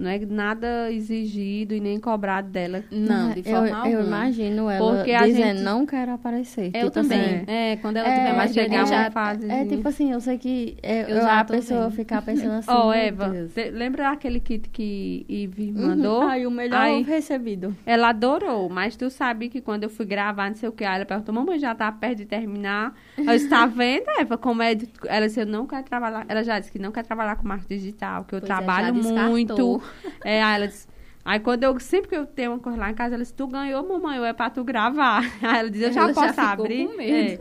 Não 0.00 0.08
é 0.08 0.18
nada 0.18 0.90
exigido 0.90 1.74
e 1.74 1.80
nem 1.80 2.00
cobrado 2.00 2.48
dela. 2.48 2.82
Não, 2.90 3.34
de 3.34 3.42
forma 3.42 3.68
eu, 3.68 3.76
alguma. 3.76 3.90
Eu 3.90 4.06
imagino 4.06 4.70
ela 4.70 4.96
Porque 4.96 5.14
dizendo, 5.14 5.56
gente... 5.56 5.62
não 5.62 5.84
quero 5.84 6.12
aparecer. 6.12 6.70
Eu 6.72 6.84
tipo 6.84 6.90
também. 6.90 7.20
Assim, 7.20 7.44
é, 7.46 7.76
quando 7.76 7.98
ela 7.98 8.08
é, 8.08 8.16
tiver 8.16 8.32
mais 8.34 8.54
chegar 8.54 8.86
uma 8.86 9.10
fase. 9.10 9.50
É, 9.50 9.66
tipo 9.66 9.86
assim, 9.86 10.10
eu 10.10 10.18
sei 10.20 10.38
que 10.38 10.78
é, 10.82 11.02
eu, 11.02 11.08
eu 11.08 11.20
já 11.20 11.40
a 11.40 11.44
pessoa 11.44 11.82
vendo. 11.82 11.96
ficar 11.96 12.22
pensando 12.22 12.52
assim. 12.56 12.70
Ó, 12.70 12.88
oh, 12.88 12.92
Eva, 12.94 13.30
lembra 13.74 14.08
aquele 14.08 14.40
kit 14.40 14.70
que 14.70 15.26
Ivy 15.28 15.74
uhum. 15.76 15.88
mandou? 15.88 16.22
Uhum. 16.22 16.28
Ai, 16.28 16.46
o 16.46 16.50
melhor 16.50 16.80
Aí, 16.80 17.02
recebido. 17.02 17.76
Ela 17.84 18.08
adorou, 18.08 18.70
mas 18.70 18.96
tu 18.96 19.10
sabe 19.10 19.50
que 19.50 19.60
quando 19.60 19.82
eu 19.82 19.90
fui 19.90 20.06
gravar, 20.06 20.48
não 20.48 20.56
sei 20.56 20.70
o 20.70 20.72
que, 20.72 20.82
ela 20.82 21.04
perguntou, 21.04 21.34
mamãe, 21.34 21.58
já 21.58 21.74
tá 21.74 21.92
perto 21.92 22.16
de 22.18 22.24
terminar. 22.24 22.94
Eu 23.18 23.34
está 23.34 23.66
vendo, 23.66 24.08
Eva, 24.18 24.38
como 24.38 24.62
é. 24.62 24.72
Ela 25.06 25.26
disse, 25.26 25.40
eu 25.40 25.46
não 25.46 25.66
quero 25.66 25.84
trabalhar. 25.84 26.24
Ela 26.26 26.42
já 26.42 26.58
disse 26.58 26.72
que 26.72 26.78
não 26.78 26.90
quer 26.90 27.04
trabalhar 27.04 27.36
com 27.36 27.46
marketing 27.46 27.74
digital, 27.74 28.24
que 28.24 28.34
eu 28.34 28.40
pois 28.40 28.50
é, 28.50 28.54
trabalho 28.54 28.88
é, 28.88 28.92
muito. 28.92 29.82
É, 30.24 30.42
aí 30.42 30.56
ela 30.56 30.68
disse, 30.68 30.86
Aí 31.22 31.38
quando 31.38 31.64
eu, 31.64 31.78
sempre 31.78 32.08
que 32.08 32.16
eu 32.16 32.26
tenho 32.26 32.52
uma 32.52 32.58
coisa 32.58 32.78
lá 32.78 32.90
em 32.90 32.94
casa, 32.94 33.14
ela 33.14 33.22
disse, 33.22 33.34
tu 33.34 33.46
ganhou, 33.46 33.86
mamãe, 33.86 34.18
ou 34.18 34.24
é 34.24 34.32
pra 34.32 34.48
tu 34.48 34.64
gravar. 34.64 35.22
Aí 35.42 35.58
ela 35.58 35.70
diz, 35.70 35.82
eu 35.82 35.92
já 35.92 36.02
ela 36.04 36.14
posso 36.14 36.34
já 36.34 36.52
abrir. 36.52 36.88
É. 36.98 37.38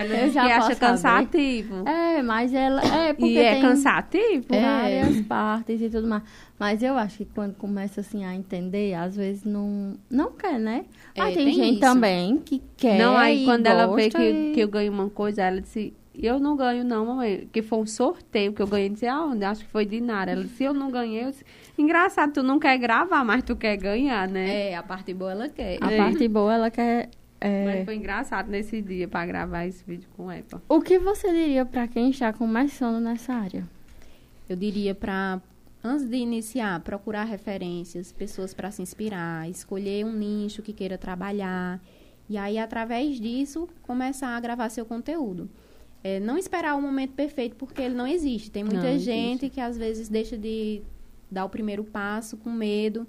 Ela 0.00 0.14
eu 0.14 0.30
já 0.30 0.44
que 0.44 0.52
acha 0.52 0.76
cansativo. 0.76 1.88
É, 1.88 2.22
mas 2.22 2.52
ela. 2.52 2.82
É, 2.82 3.14
porque 3.14 3.32
e 3.32 3.38
é 3.38 3.60
cansativo? 3.60 4.44
Várias 4.48 5.18
é. 5.18 5.22
partes 5.22 5.80
e 5.80 5.88
tudo 5.88 6.06
mais. 6.06 6.22
Mas 6.58 6.82
eu 6.82 6.96
acho 6.96 7.18
que 7.18 7.24
quando 7.24 7.54
começa 7.54 8.02
assim 8.02 8.24
a 8.24 8.34
entender, 8.34 8.94
às 8.94 9.16
vezes 9.16 9.44
não, 9.44 9.94
não 10.10 10.32
quer, 10.32 10.60
né? 10.60 10.84
Mas 11.16 11.32
é, 11.32 11.34
tem, 11.34 11.46
tem, 11.46 11.54
gente 11.54 11.72
isso. 11.72 11.80
também 11.80 12.38
que 12.38 12.62
quer. 12.76 12.98
Não, 12.98 13.16
aí 13.16 13.46
quando 13.46 13.66
ela 13.66 13.92
vê 13.94 14.10
que, 14.10 14.22
e... 14.22 14.52
que 14.52 14.60
eu 14.60 14.68
ganho 14.68 14.92
uma 14.92 15.08
coisa, 15.08 15.42
ela 15.42 15.60
disse, 15.60 15.94
eu 16.14 16.38
não 16.38 16.54
ganho, 16.54 16.84
não, 16.84 17.06
mamãe. 17.06 17.48
Que 17.50 17.62
foi 17.62 17.78
um 17.78 17.86
sorteio 17.86 18.52
que 18.52 18.60
eu 18.60 18.66
ganhei, 18.66 18.90
disse, 18.90 19.06
aonde? 19.06 19.44
Acho 19.44 19.64
que 19.64 19.70
foi 19.70 19.86
de 19.86 20.00
Nara. 20.00 20.32
Ela 20.32 20.44
disse, 20.44 20.62
eu 20.62 20.74
não 20.74 20.90
ganhei. 20.90 21.24
Eu 21.24 21.30
disse, 21.30 21.44
Engraçado, 21.76 22.32
tu 22.32 22.42
não 22.42 22.58
quer 22.58 22.76
gravar, 22.78 23.24
mas 23.24 23.42
tu 23.42 23.56
quer 23.56 23.76
ganhar, 23.76 24.28
né? 24.28 24.70
É, 24.70 24.76
a 24.76 24.82
parte 24.82 25.14
boa 25.14 25.32
ela 25.32 25.48
quer. 25.48 25.78
A 25.80 25.92
é. 25.92 25.96
parte 25.96 26.28
boa 26.28 26.54
ela 26.54 26.70
quer. 26.70 27.08
É... 27.40 27.64
Mas 27.64 27.84
foi 27.84 27.96
engraçado 27.96 28.48
nesse 28.48 28.80
dia 28.80 29.08
para 29.08 29.26
gravar 29.26 29.66
esse 29.66 29.82
vídeo 29.84 30.08
com 30.16 30.30
Epa. 30.30 30.62
O 30.68 30.80
que 30.80 30.98
você 30.98 31.32
diria 31.32 31.64
para 31.64 31.88
quem 31.88 32.10
está 32.10 32.32
começando 32.32 33.02
nessa 33.02 33.32
área? 33.32 33.66
Eu 34.48 34.54
diria 34.54 34.94
para 34.94 35.40
antes 35.82 36.06
de 36.06 36.16
iniciar, 36.16 36.78
procurar 36.80 37.24
referências, 37.24 38.12
pessoas 38.12 38.54
para 38.54 38.70
se 38.70 38.80
inspirar, 38.80 39.48
escolher 39.50 40.04
um 40.04 40.12
nicho 40.12 40.62
que 40.62 40.72
queira 40.72 40.96
trabalhar 40.96 41.80
e 42.28 42.36
aí 42.36 42.58
através 42.58 43.20
disso 43.20 43.68
começar 43.82 44.36
a 44.36 44.40
gravar 44.40 44.68
seu 44.68 44.86
conteúdo. 44.86 45.50
É, 46.04 46.18
não 46.18 46.36
esperar 46.36 46.76
o 46.76 46.82
momento 46.82 47.12
perfeito 47.12 47.56
porque 47.56 47.82
ele 47.82 47.94
não 47.94 48.06
existe. 48.06 48.50
Tem 48.50 48.64
muita 48.64 48.90
não, 48.90 48.98
gente 48.98 49.48
que 49.48 49.60
às 49.60 49.76
vezes 49.76 50.08
deixa 50.08 50.36
de 50.36 50.82
dar 51.32 51.44
o 51.44 51.48
primeiro 51.48 51.84
passo 51.84 52.36
com 52.36 52.50
medo 52.50 53.06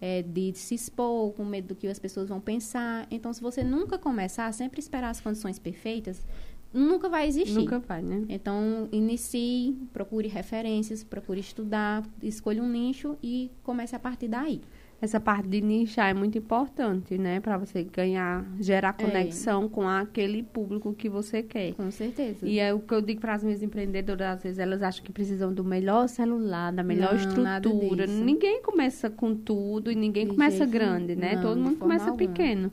é, 0.00 0.22
de 0.22 0.52
se 0.54 0.74
expor, 0.74 1.32
com 1.32 1.44
medo 1.44 1.68
do 1.68 1.74
que 1.74 1.86
as 1.86 1.98
pessoas 1.98 2.28
vão 2.28 2.40
pensar. 2.40 3.06
Então, 3.10 3.32
se 3.32 3.40
você 3.40 3.62
nunca 3.62 3.98
começar, 3.98 4.52
sempre 4.52 4.80
esperar 4.80 5.10
as 5.10 5.20
condições 5.20 5.58
perfeitas, 5.58 6.24
nunca 6.72 7.08
vai 7.08 7.26
existir. 7.26 7.54
Nunca 7.54 7.78
vai, 7.78 8.02
né? 8.02 8.24
Então, 8.28 8.88
inicie, 8.92 9.76
procure 9.92 10.28
referências, 10.28 11.02
procure 11.02 11.40
estudar, 11.40 12.04
escolha 12.22 12.62
um 12.62 12.68
nicho 12.68 13.16
e 13.22 13.50
comece 13.62 13.94
a 13.96 13.98
partir 13.98 14.28
daí 14.28 14.60
essa 15.00 15.20
parte 15.20 15.48
de 15.48 15.60
nichar 15.60 16.08
é 16.08 16.14
muito 16.14 16.38
importante, 16.38 17.18
né? 17.18 17.38
Para 17.38 17.58
você 17.58 17.84
ganhar, 17.84 18.46
gerar 18.58 18.94
é. 18.98 19.04
conexão 19.04 19.64
é. 19.64 19.68
com 19.68 19.86
aquele 19.86 20.42
público 20.42 20.94
que 20.94 21.08
você 21.08 21.42
quer. 21.42 21.74
Com 21.74 21.90
certeza. 21.90 22.46
E 22.46 22.58
é 22.58 22.72
o 22.72 22.80
que 22.80 22.94
eu 22.94 23.02
digo 23.02 23.20
para 23.20 23.34
as 23.34 23.44
minhas 23.44 23.62
empreendedoras, 23.62 24.36
às 24.36 24.42
vezes 24.42 24.58
elas 24.58 24.82
acham 24.82 25.04
que 25.04 25.12
precisam 25.12 25.52
do 25.52 25.62
melhor 25.62 26.08
celular, 26.08 26.72
da 26.72 26.82
melhor 26.82 27.12
não, 27.12 27.20
estrutura. 27.20 28.06
Ninguém 28.06 28.62
começa 28.62 29.10
com 29.10 29.34
tudo 29.34 29.92
e 29.92 29.94
ninguém 29.94 30.24
de 30.24 30.32
começa 30.32 30.64
grande, 30.64 31.14
né? 31.14 31.34
Não, 31.34 31.42
Todo 31.42 31.60
mundo 31.60 31.76
começa 31.76 32.10
alguma. 32.10 32.28
pequeno. 32.28 32.72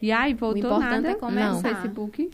E 0.00 0.10
aí, 0.10 0.34
voltou 0.34 0.78
nada 0.78 1.10
é 1.10 1.14
começar. 1.14 1.54
no 1.54 1.60
Facebook? 1.60 2.30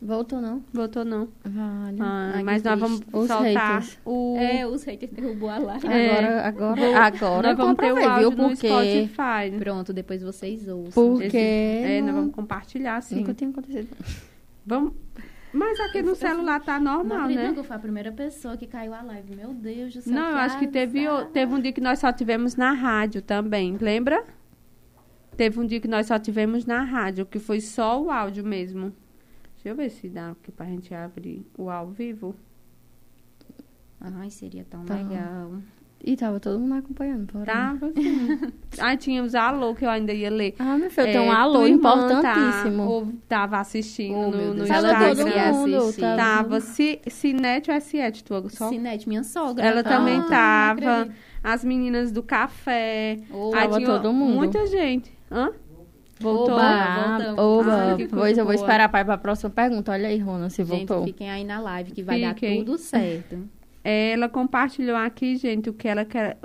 Voltou 0.00 0.40
não? 0.40 0.62
Voltou 0.72 1.04
não. 1.04 1.28
Vale. 1.44 1.98
Ah, 2.00 2.40
mas 2.44 2.62
nós 2.62 2.78
vamos 2.78 3.00
os 3.12 3.26
soltar 3.26 3.80
haters. 3.80 3.98
o... 4.04 4.36
É, 4.38 4.64
os 4.64 4.84
haters 4.84 5.10
derrubou 5.10 5.50
a 5.50 5.58
live. 5.58 5.86
É. 5.88 6.10
Agora, 6.10 6.46
agora, 6.46 7.06
agora 7.06 7.48
nós 7.48 7.56
vamos 7.56 7.76
ter 7.76 7.92
o 7.92 8.08
áudio 8.08 8.30
no 8.30 8.36
porque... 8.36 8.68
Spotify. 8.68 9.58
Pronto, 9.58 9.92
depois 9.92 10.22
vocês 10.22 10.68
ouçam. 10.68 10.92
Porque... 10.92 11.26
Esse... 11.26 11.36
É, 11.36 12.00
nós 12.00 12.14
vamos 12.14 12.32
compartilhar, 12.32 13.00
sim. 13.02 13.16
Nunca 13.16 13.34
tinha 13.34 13.50
acontecido. 13.50 13.88
Vamos... 14.64 14.92
Mas 15.52 15.80
aqui 15.80 16.02
no 16.02 16.14
celular 16.14 16.60
tá 16.60 16.78
normal, 16.78 17.20
não 17.20 17.28
né? 17.28 17.52
Não, 17.56 17.64
foi 17.64 17.74
a 17.74 17.78
primeira 17.78 18.12
pessoa 18.12 18.56
que 18.56 18.66
caiu 18.66 18.94
a 18.94 19.02
live. 19.02 19.34
Meu 19.34 19.52
Deus 19.52 19.94
do 19.94 20.02
céu. 20.02 20.12
Não, 20.12 20.30
eu 20.30 20.36
acho 20.36 20.58
que 20.58 20.66
teve, 20.68 21.06
teve 21.32 21.54
um 21.54 21.60
dia 21.60 21.72
que 21.72 21.80
nós 21.80 21.98
só 21.98 22.12
tivemos 22.12 22.54
na 22.54 22.72
rádio 22.72 23.22
também, 23.22 23.76
lembra? 23.80 24.22
Teve 25.36 25.58
um 25.58 25.66
dia 25.66 25.80
que 25.80 25.88
nós 25.88 26.06
só 26.06 26.18
tivemos 26.18 26.66
na 26.66 26.82
rádio, 26.82 27.24
que 27.24 27.38
foi 27.38 27.60
só 27.60 28.00
o 28.00 28.10
áudio 28.10 28.44
mesmo. 28.44 28.92
Deixa 29.58 29.70
eu 29.70 29.74
ver 29.74 29.90
se 29.90 30.08
dá 30.08 30.30
aqui 30.30 30.52
pra 30.52 30.66
gente 30.66 30.94
abrir 30.94 31.44
o 31.58 31.68
ao 31.68 31.88
vivo. 31.88 32.32
Ai, 34.00 34.30
seria 34.30 34.64
tão 34.64 34.84
tá. 34.84 34.94
legal. 34.94 35.54
E 36.00 36.16
tava 36.16 36.38
todo 36.38 36.60
mundo 36.60 36.74
acompanhando, 36.74 37.26
porém. 37.26 37.44
Tava, 37.52 37.92
sim. 37.92 38.52
ah, 38.78 38.96
tínhamos 38.96 39.34
alô, 39.34 39.74
que 39.74 39.84
eu 39.84 39.90
ainda 39.90 40.12
ia 40.12 40.30
ler. 40.30 40.54
Ah, 40.56 40.78
meu 40.78 40.88
filho, 40.88 41.08
é, 41.08 41.12
tem 41.12 41.20
um 41.20 41.32
alô 41.32 41.66
importantíssimo. 41.66 42.84
Tá, 42.84 42.88
ou 42.88 43.12
tava 43.28 43.58
assistindo 43.58 44.14
oh, 44.14 44.30
no, 44.30 44.54
no 44.54 44.62
Instagram. 44.62 45.16
Todo 45.16 45.26
mundo, 45.26 45.92
tá 45.98 46.16
tava. 46.16 46.60
Si, 46.60 47.00
Cinete 47.08 47.68
ou 47.72 47.76
é 47.76 47.80
Siete, 47.80 48.22
tu 48.22 48.48
só? 48.50 48.68
Cinete, 48.68 49.08
minha 49.08 49.24
sogra. 49.24 49.66
Ela 49.66 49.82
tá. 49.82 49.90
também 49.90 50.22
tava. 50.28 51.08
As 51.42 51.64
meninas 51.64 52.12
do 52.12 52.22
café. 52.22 53.18
Oh, 53.32 53.50
Aí 53.52 53.68
tinha 53.68 53.84
todo 53.84 54.12
mundo. 54.12 54.36
Muita 54.36 54.68
gente. 54.68 55.10
Hã? 55.28 55.50
Voltou? 56.20 56.54
Oba, 56.56 57.34
oba. 57.36 57.96
pois 58.10 58.36
eu 58.36 58.44
vou 58.44 58.54
esperar 58.54 58.88
para 58.88 59.14
a 59.14 59.18
próxima 59.18 59.50
pergunta. 59.50 59.92
Olha 59.92 60.08
aí, 60.08 60.18
Rona, 60.18 60.50
se 60.50 60.64
gente, 60.64 60.86
voltou. 60.86 61.04
fiquem 61.04 61.30
aí 61.30 61.44
na 61.44 61.60
live 61.60 61.92
que 61.92 62.02
vai 62.02 62.16
fiquem. 62.34 62.58
dar 62.58 62.64
tudo 62.64 62.78
certo. 62.78 63.48
Ela 63.84 64.28
compartilhou 64.28 64.96
aqui, 64.96 65.36
gente, 65.36 65.70
o 65.70 65.72
que 65.72 65.88
ela 65.88 66.04
quer. 66.04 66.36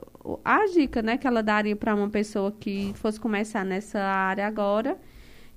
A 0.45 0.65
dica, 0.67 1.01
né, 1.01 1.17
que 1.17 1.28
ela 1.28 1.43
daria 1.43 1.76
para 1.76 1.93
uma 1.93 2.09
pessoa 2.09 2.51
que 2.51 2.93
fosse 2.95 3.19
começar 3.19 3.65
nessa 3.65 3.99
área 3.99 4.47
agora, 4.47 4.97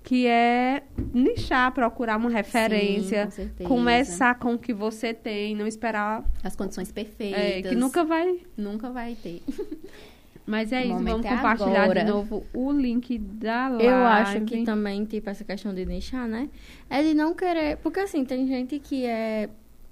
que 0.02 0.26
é 0.26 0.82
nichar, 1.14 1.70
procurar 1.72 2.16
uma 2.16 2.30
referência, 2.30 3.30
Sim, 3.30 3.50
com 3.58 3.64
começar 3.64 4.36
com 4.36 4.54
o 4.54 4.58
que 4.58 4.72
você 4.72 5.14
tem, 5.14 5.54
não 5.54 5.66
esperar 5.66 6.24
as 6.42 6.56
condições 6.56 6.90
perfeitas. 6.90 7.40
É, 7.40 7.62
que 7.62 7.76
nunca 7.76 8.04
vai, 8.04 8.40
nunca 8.56 8.90
vai 8.90 9.14
ter. 9.14 9.42
Mas 10.46 10.72
é 10.72 10.84
isso, 10.84 11.02
vamos 11.02 11.26
é 11.26 11.28
compartilhar 11.28 11.82
agora. 11.82 12.04
de 12.04 12.10
novo 12.10 12.44
o 12.54 12.70
link 12.70 13.18
da 13.18 13.68
live. 13.68 13.84
Eu 13.84 13.96
acho 13.96 14.40
que 14.42 14.62
também, 14.62 15.04
tipo, 15.04 15.28
essa 15.28 15.42
questão 15.42 15.74
de 15.74 15.84
nichar, 15.84 16.28
né? 16.28 16.48
É 16.88 17.02
de 17.02 17.14
não 17.14 17.34
querer. 17.34 17.78
Porque 17.78 18.00
assim, 18.00 18.24
tem 18.24 18.46
gente 18.46 18.78
que 18.78 19.04
é 19.04 19.50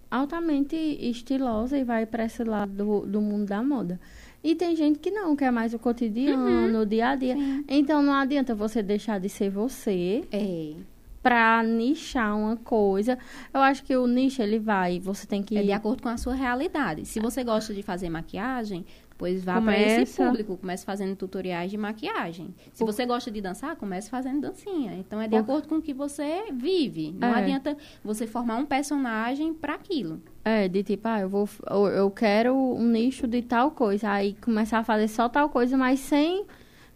altamente 0.08 0.76
estilosa 0.76 1.76
e 1.76 1.82
vai 1.82 2.06
para 2.06 2.24
esse 2.24 2.44
lado 2.44 2.72
do, 2.72 3.00
do 3.06 3.20
mundo 3.20 3.46
da 3.46 3.62
moda. 3.62 3.98
E 4.44 4.54
tem 4.54 4.76
gente 4.76 4.98
que 4.98 5.10
não, 5.10 5.34
quer 5.34 5.50
mais 5.50 5.74
o 5.74 5.78
cotidiano, 5.78 6.74
uhum. 6.76 6.82
o 6.82 6.86
dia 6.86 7.08
a 7.08 7.16
dia. 7.16 7.34
Sim. 7.34 7.64
Então 7.66 8.02
não 8.02 8.12
adianta 8.12 8.54
você 8.54 8.82
deixar 8.82 9.18
de 9.18 9.28
ser 9.28 9.50
você. 9.50 10.22
É. 10.30 10.74
Pra 11.22 11.62
nichar 11.62 12.36
uma 12.36 12.54
coisa. 12.54 13.18
Eu 13.52 13.60
acho 13.62 13.82
que 13.82 13.96
o 13.96 14.06
nicho, 14.06 14.42
ele 14.42 14.58
vai. 14.58 15.00
Você 15.00 15.26
tem 15.26 15.42
que. 15.42 15.56
É 15.56 15.62
de 15.62 15.72
acordo 15.72 16.02
com 16.02 16.10
a 16.10 16.18
sua 16.18 16.34
realidade. 16.34 17.06
Se 17.06 17.18
você 17.18 17.42
gosta 17.42 17.72
de 17.72 17.82
fazer 17.82 18.10
maquiagem, 18.10 18.84
Pois 19.16 19.44
vá 19.44 19.60
para 19.60 19.78
esse 19.78 20.16
público, 20.16 20.56
comece 20.56 20.84
fazendo 20.84 21.14
tutoriais 21.14 21.70
de 21.70 21.76
maquiagem. 21.76 22.52
Se 22.72 22.82
o... 22.82 22.86
você 22.86 23.06
gosta 23.06 23.30
de 23.30 23.40
dançar, 23.40 23.76
comece 23.76 24.10
fazendo 24.10 24.40
dancinha. 24.40 24.94
Então 24.94 25.20
é 25.20 25.28
de 25.28 25.36
o... 25.36 25.38
acordo 25.38 25.68
com 25.68 25.76
o 25.76 25.82
que 25.82 25.94
você 25.94 26.50
vive. 26.52 27.14
Não 27.18 27.28
é. 27.28 27.38
adianta 27.38 27.76
você 28.02 28.26
formar 28.26 28.56
um 28.56 28.66
personagem 28.66 29.54
para 29.54 29.74
aquilo. 29.74 30.20
É, 30.44 30.68
de 30.68 30.82
tipo, 30.82 31.06
ah, 31.06 31.20
eu 31.20 31.28
vou 31.28 31.48
eu 31.94 32.10
quero 32.10 32.54
um 32.54 32.86
nicho 32.86 33.26
de 33.26 33.40
tal 33.40 33.70
coisa, 33.70 34.10
aí 34.10 34.34
começar 34.40 34.78
a 34.78 34.84
fazer 34.84 35.08
só 35.08 35.28
tal 35.28 35.48
coisa, 35.48 35.76
mas 35.76 36.00
sem 36.00 36.44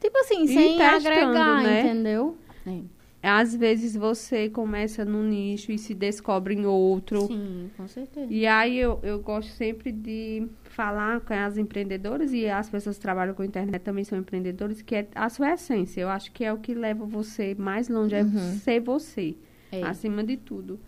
tipo 0.01 0.19
assim, 0.19 0.43
e 0.43 0.49
sem 0.49 0.83
agregar, 0.83 1.63
né? 1.63 1.81
entendeu? 1.83 2.37
É. 2.67 2.81
Às 3.23 3.55
vezes 3.55 3.97
você 3.97 4.49
começa 4.49 5.05
num 5.05 5.25
nicho 5.25 5.73
e 5.73 5.79
se 5.79 5.93
descobre 5.93 6.55
em 6.55 6.67
outro. 6.67 7.27
Sim, 7.27 7.71
com 7.77 7.89
certeza. 7.89 8.33
E 8.33 8.47
aí 8.47 8.79
eu, 8.79 9.01
eu 9.03 9.19
gosto 9.21 9.51
sempre 9.51 9.91
de 9.91 10.47
falar 10.79 11.21
com 11.23 11.35
as 11.35 11.59
empreendedoras 11.59 12.33
e 12.33 12.49
as 12.49 12.71
pessoas 12.71 12.95
que 12.95 13.03
trabalham 13.03 13.35
com 13.35 13.43
internet 13.43 13.83
também 13.83 14.05
são 14.05 14.17
empreendedores, 14.17 14.81
que 14.81 14.95
é 14.95 15.09
a 15.13 15.29
sua 15.29 15.55
essência. 15.55 16.01
Eu 16.01 16.09
acho 16.09 16.31
que 16.31 16.45
é 16.45 16.53
o 16.53 16.59
que 16.59 16.73
leva 16.73 17.05
você 17.05 17.53
mais 17.59 17.89
longe, 17.89 18.15
é 18.15 18.23
uhum. 18.23 18.55
ser 18.61 18.79
você, 18.79 19.35
é. 19.73 19.83
acima 19.83 20.23
de 20.23 20.37
tudo. 20.37 20.79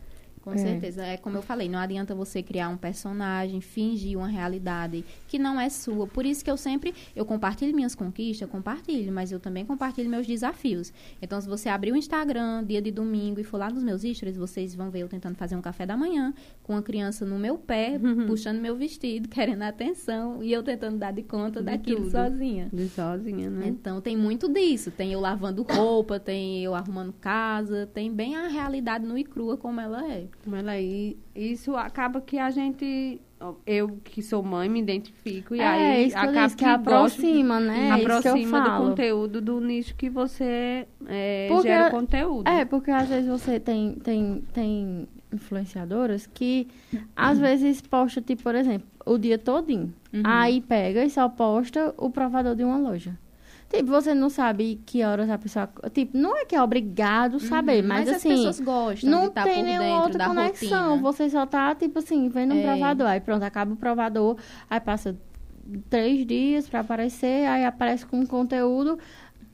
Com 0.42 0.52
é. 0.52 0.56
certeza. 0.56 1.04
É 1.04 1.16
como 1.16 1.36
eu 1.36 1.42
falei, 1.42 1.68
não 1.68 1.78
adianta 1.78 2.14
você 2.14 2.42
criar 2.42 2.68
um 2.68 2.76
personagem, 2.76 3.60
fingir 3.60 4.18
uma 4.18 4.28
realidade 4.28 5.04
que 5.28 5.38
não 5.38 5.60
é 5.60 5.68
sua. 5.68 6.06
Por 6.06 6.24
isso 6.24 6.44
que 6.44 6.50
eu 6.50 6.56
sempre, 6.56 6.94
eu 7.14 7.24
compartilho 7.24 7.74
minhas 7.74 7.94
conquistas, 7.94 8.48
compartilho, 8.48 9.12
mas 9.12 9.30
eu 9.30 9.38
também 9.38 9.64
compartilho 9.64 10.08
meus 10.08 10.26
desafios. 10.26 10.92
Então, 11.20 11.40
se 11.40 11.48
você 11.48 11.68
abrir 11.68 11.92
o 11.92 11.96
Instagram, 11.96 12.64
dia 12.64 12.80
de 12.80 12.90
domingo, 12.90 13.40
e 13.40 13.44
for 13.44 13.58
lá 13.58 13.70
nos 13.70 13.82
meus 13.82 14.02
stories, 14.02 14.36
vocês 14.36 14.74
vão 14.74 14.90
ver 14.90 15.00
eu 15.00 15.08
tentando 15.08 15.36
fazer 15.36 15.56
um 15.56 15.60
café 15.60 15.84
da 15.84 15.96
manhã, 15.96 16.32
com 16.62 16.74
a 16.76 16.82
criança 16.82 17.24
no 17.26 17.38
meu 17.38 17.58
pé, 17.58 18.00
uhum. 18.02 18.26
puxando 18.26 18.60
meu 18.60 18.76
vestido, 18.76 19.28
querendo 19.30 19.62
atenção, 19.62 20.42
e 20.42 20.52
eu 20.52 20.62
tentando 20.62 20.96
dar 20.96 21.12
de 21.12 21.22
conta 21.22 21.60
de 21.60 21.66
daquilo 21.66 22.02
tudo. 22.02 22.12
sozinha. 22.12 22.68
De 22.72 22.88
sozinha, 22.88 23.50
né? 23.50 23.68
Então, 23.68 24.00
tem 24.00 24.16
muito 24.16 24.48
disso. 24.48 24.90
Tem 24.90 25.12
eu 25.12 25.20
lavando 25.20 25.62
roupa, 25.62 26.18
tem 26.18 26.62
eu 26.62 26.74
arrumando 26.74 27.12
casa, 27.12 27.88
tem 27.92 28.10
bem 28.12 28.36
a 28.36 28.48
realidade 28.48 29.04
nua 29.04 29.20
e 29.20 29.24
crua 29.24 29.56
como 29.56 29.80
ela 29.80 30.10
é. 30.10 30.29
Mas 30.46 30.66
aí, 30.66 31.18
isso 31.34 31.76
acaba 31.76 32.20
que 32.20 32.38
a 32.38 32.50
gente 32.50 33.20
eu 33.64 33.98
que 34.04 34.22
sou 34.22 34.42
mãe 34.42 34.68
me 34.68 34.80
identifico 34.80 35.54
e 35.54 35.60
é, 35.60 35.66
aí 35.66 36.06
isso 36.08 36.18
acaba 36.18 36.48
que, 36.50 36.56
que 36.56 36.64
aproxima, 36.64 37.58
né? 37.58 37.88
É 37.88 37.90
aproxima 37.92 38.60
do 38.60 38.76
conteúdo 38.76 39.40
do 39.40 39.60
nicho 39.60 39.94
que 39.94 40.10
você 40.10 40.86
é, 41.06 41.48
porque, 41.48 41.68
gera 41.68 41.88
o 41.88 41.90
conteúdo. 41.90 42.48
É, 42.48 42.64
porque 42.66 42.90
às 42.90 43.08
vezes 43.08 43.28
você 43.28 43.58
tem 43.58 43.94
tem 43.94 44.44
tem 44.52 45.08
influenciadoras 45.32 46.26
que 46.26 46.68
às 47.16 47.38
uhum. 47.38 47.44
vezes 47.44 47.80
posta 47.80 48.20
tipo, 48.20 48.42
por 48.42 48.54
exemplo, 48.54 48.86
o 49.06 49.16
dia 49.16 49.38
todinho. 49.38 49.92
Uhum. 50.12 50.22
Aí 50.24 50.60
pega 50.60 51.04
e 51.04 51.08
só 51.08 51.28
posta 51.28 51.94
o 51.96 52.10
provador 52.10 52.54
de 52.54 52.64
uma 52.64 52.76
loja. 52.76 53.16
Tipo, 53.70 53.88
você 53.88 54.12
não 54.12 54.28
sabe 54.28 54.80
que 54.84 55.04
horas 55.04 55.30
a 55.30 55.38
pessoa. 55.38 55.70
Tipo, 55.94 56.18
não 56.18 56.36
é 56.36 56.44
que 56.44 56.56
é 56.56 56.62
obrigado 56.62 57.38
saber, 57.38 57.82
uhum, 57.82 57.88
mas, 57.88 58.08
mas 58.08 58.16
assim. 58.16 58.32
As 58.32 58.38
pessoas 58.38 58.60
gostam 58.60 59.10
não 59.10 59.28
de 59.28 59.30
tá 59.30 59.44
tem 59.44 59.62
nenhuma 59.62 60.02
outra 60.02 60.26
conexão. 60.26 60.88
Rotina. 60.88 61.02
Você 61.02 61.30
só 61.30 61.46
tá, 61.46 61.72
tipo 61.76 62.00
assim, 62.00 62.28
vendo 62.28 62.52
um 62.52 62.58
é. 62.58 62.62
provador. 62.64 63.06
Aí 63.06 63.20
pronto, 63.20 63.44
acaba 63.44 63.72
o 63.72 63.76
provador, 63.76 64.36
aí 64.68 64.80
passa 64.80 65.16
três 65.88 66.26
dias 66.26 66.68
para 66.68 66.80
aparecer, 66.80 67.46
aí 67.46 67.64
aparece 67.64 68.04
com 68.04 68.26
conteúdo. 68.26 68.98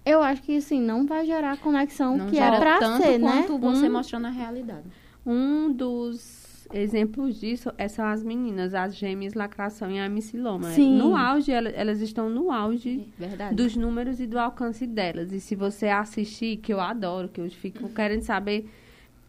Eu 0.02 0.22
acho 0.22 0.40
que 0.40 0.56
assim, 0.56 0.80
não 0.80 1.04
vai 1.04 1.26
gerar 1.26 1.52
a 1.52 1.56
conexão 1.58 2.16
não 2.16 2.26
que 2.28 2.38
é 2.38 2.58
pra 2.58 2.78
tanto 2.78 3.02
ser, 3.02 3.18
né? 3.18 3.44
quanto 3.46 3.58
você 3.58 3.86
um, 3.86 3.92
mostrando 3.92 4.28
a 4.28 4.30
realidade. 4.30 4.86
Um 5.26 5.70
dos 5.70 6.45
exemplos 6.72 7.40
disso 7.40 7.72
é, 7.76 7.88
são 7.88 8.04
as 8.04 8.22
meninas, 8.22 8.74
as 8.74 8.94
gêmeas 8.94 9.34
lacração 9.34 9.90
e 9.90 9.98
a 9.98 10.08
missiloma. 10.08 10.70
Sim. 10.70 10.96
No 10.96 11.16
auge, 11.16 11.52
elas, 11.52 11.72
elas 11.76 12.00
estão 12.00 12.28
no 12.28 12.50
auge 12.50 13.08
Verdade. 13.18 13.54
dos 13.54 13.76
números 13.76 14.20
e 14.20 14.26
do 14.26 14.38
alcance 14.38 14.86
delas. 14.86 15.32
E 15.32 15.40
se 15.40 15.54
você 15.54 15.88
assistir, 15.88 16.58
que 16.58 16.72
eu 16.72 16.80
adoro, 16.80 17.28
que 17.28 17.40
eu 17.40 17.50
fico 17.50 17.88
querendo 17.90 18.22
saber 18.22 18.68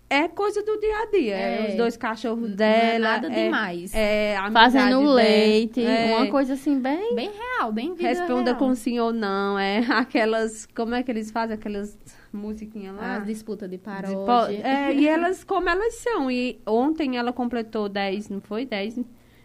é 0.09 0.27
coisa 0.27 0.63
do 0.63 0.79
dia 0.79 0.97
a 0.99 1.05
dia. 1.11 1.35
É. 1.35 1.69
os 1.69 1.75
dois 1.75 1.97
cachorros 1.97 2.55
dela. 2.55 2.77
Não 2.77 2.89
é 2.89 2.99
nada 2.99 3.27
é, 3.27 3.43
demais. 3.43 3.91
É, 3.93 4.35
Fazendo 4.53 5.01
leite. 5.01 5.83
É, 5.83 6.15
uma 6.15 6.27
coisa 6.27 6.53
assim, 6.53 6.79
bem. 6.79 7.13
Bem 7.13 7.29
real, 7.29 7.71
bem 7.73 7.93
vida 7.93 8.07
Responda 8.07 8.51
real. 8.51 8.57
com 8.57 8.73
sim 8.73 8.99
ou 8.99 9.11
não. 9.11 9.59
É 9.59 9.79
aquelas. 9.91 10.65
Como 10.73 10.95
é 10.95 11.03
que 11.03 11.11
eles 11.11 11.29
fazem? 11.29 11.55
Aquelas 11.55 11.97
musiquinha 12.31 12.91
lá. 12.91 13.17
As 13.17 13.25
disputas 13.25 13.69
de 13.69 13.77
paródia. 13.77 14.61
É, 14.63 14.93
e 14.93 15.07
elas, 15.07 15.43
como 15.43 15.69
elas 15.69 15.95
são. 15.95 16.29
E 16.29 16.59
ontem 16.65 17.17
ela 17.17 17.31
completou 17.31 17.87
10, 17.87 18.29
não 18.29 18.41
foi? 18.41 18.65
10 18.65 18.99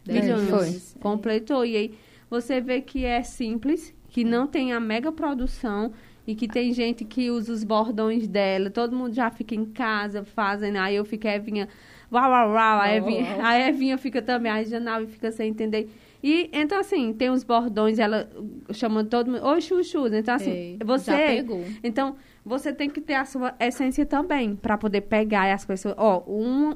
milhões. 0.07 0.93
Foi. 0.93 1.03
Completou. 1.03 1.65
E 1.65 1.77
aí 1.77 1.95
você 2.29 2.61
vê 2.61 2.81
que 2.81 3.05
é 3.05 3.23
simples, 3.23 3.95
que 4.09 4.25
não 4.25 4.47
tem 4.47 4.73
a 4.73 4.81
mega 4.81 5.13
produção 5.13 5.93
e 6.27 6.35
que 6.35 6.47
tem 6.47 6.73
gente 6.73 7.05
que 7.05 7.31
usa 7.31 7.53
os 7.53 7.65
bordões 7.65 8.29
dela. 8.29 8.71
Todo 8.71 8.95
mundo 8.95 9.15
já 9.15 9.31
fica 9.31 9.55
em 9.55 9.65
casa 9.65 10.25
fazendo. 10.25 10.77
Aí 10.77 10.97
eu 10.97 11.05
fico, 11.05 11.27
Evinha, 11.27 11.69
uau, 12.13 12.31
uau, 12.31 12.51
uau. 12.51 12.81
A 12.81 12.95
Evinha, 12.95 13.45
a 13.45 13.69
Evinha 13.69 13.99
fica 13.99 14.23
também, 14.23 14.53
a 14.53 14.63
Janal 14.63 15.07
fica 15.07 15.31
sem 15.31 15.51
entender. 15.51 15.91
E, 16.23 16.49
então, 16.53 16.79
assim, 16.79 17.13
tem 17.13 17.31
os 17.31 17.43
bordões, 17.43 17.99
ela 17.99 18.31
chama 18.73 19.03
todo 19.03 19.33
mundo, 19.33 19.45
oi, 19.45 19.61
chuchu. 19.61 20.07
Então, 20.07 20.37
assim, 20.37 20.51
Ei, 20.51 20.79
você... 20.85 21.11
Já 21.11 21.17
pegou. 21.17 21.65
Então, 21.83 22.15
você 22.45 22.73
tem 22.73 22.91
que 22.91 23.01
ter 23.01 23.15
a 23.15 23.25
sua 23.25 23.55
essência 23.61 24.05
também, 24.05 24.57
para 24.57 24.77
poder 24.77 25.03
pegar 25.03 25.53
as 25.53 25.65
coisas. 25.65 25.95
Ó, 25.97 26.23
um, 26.27 26.75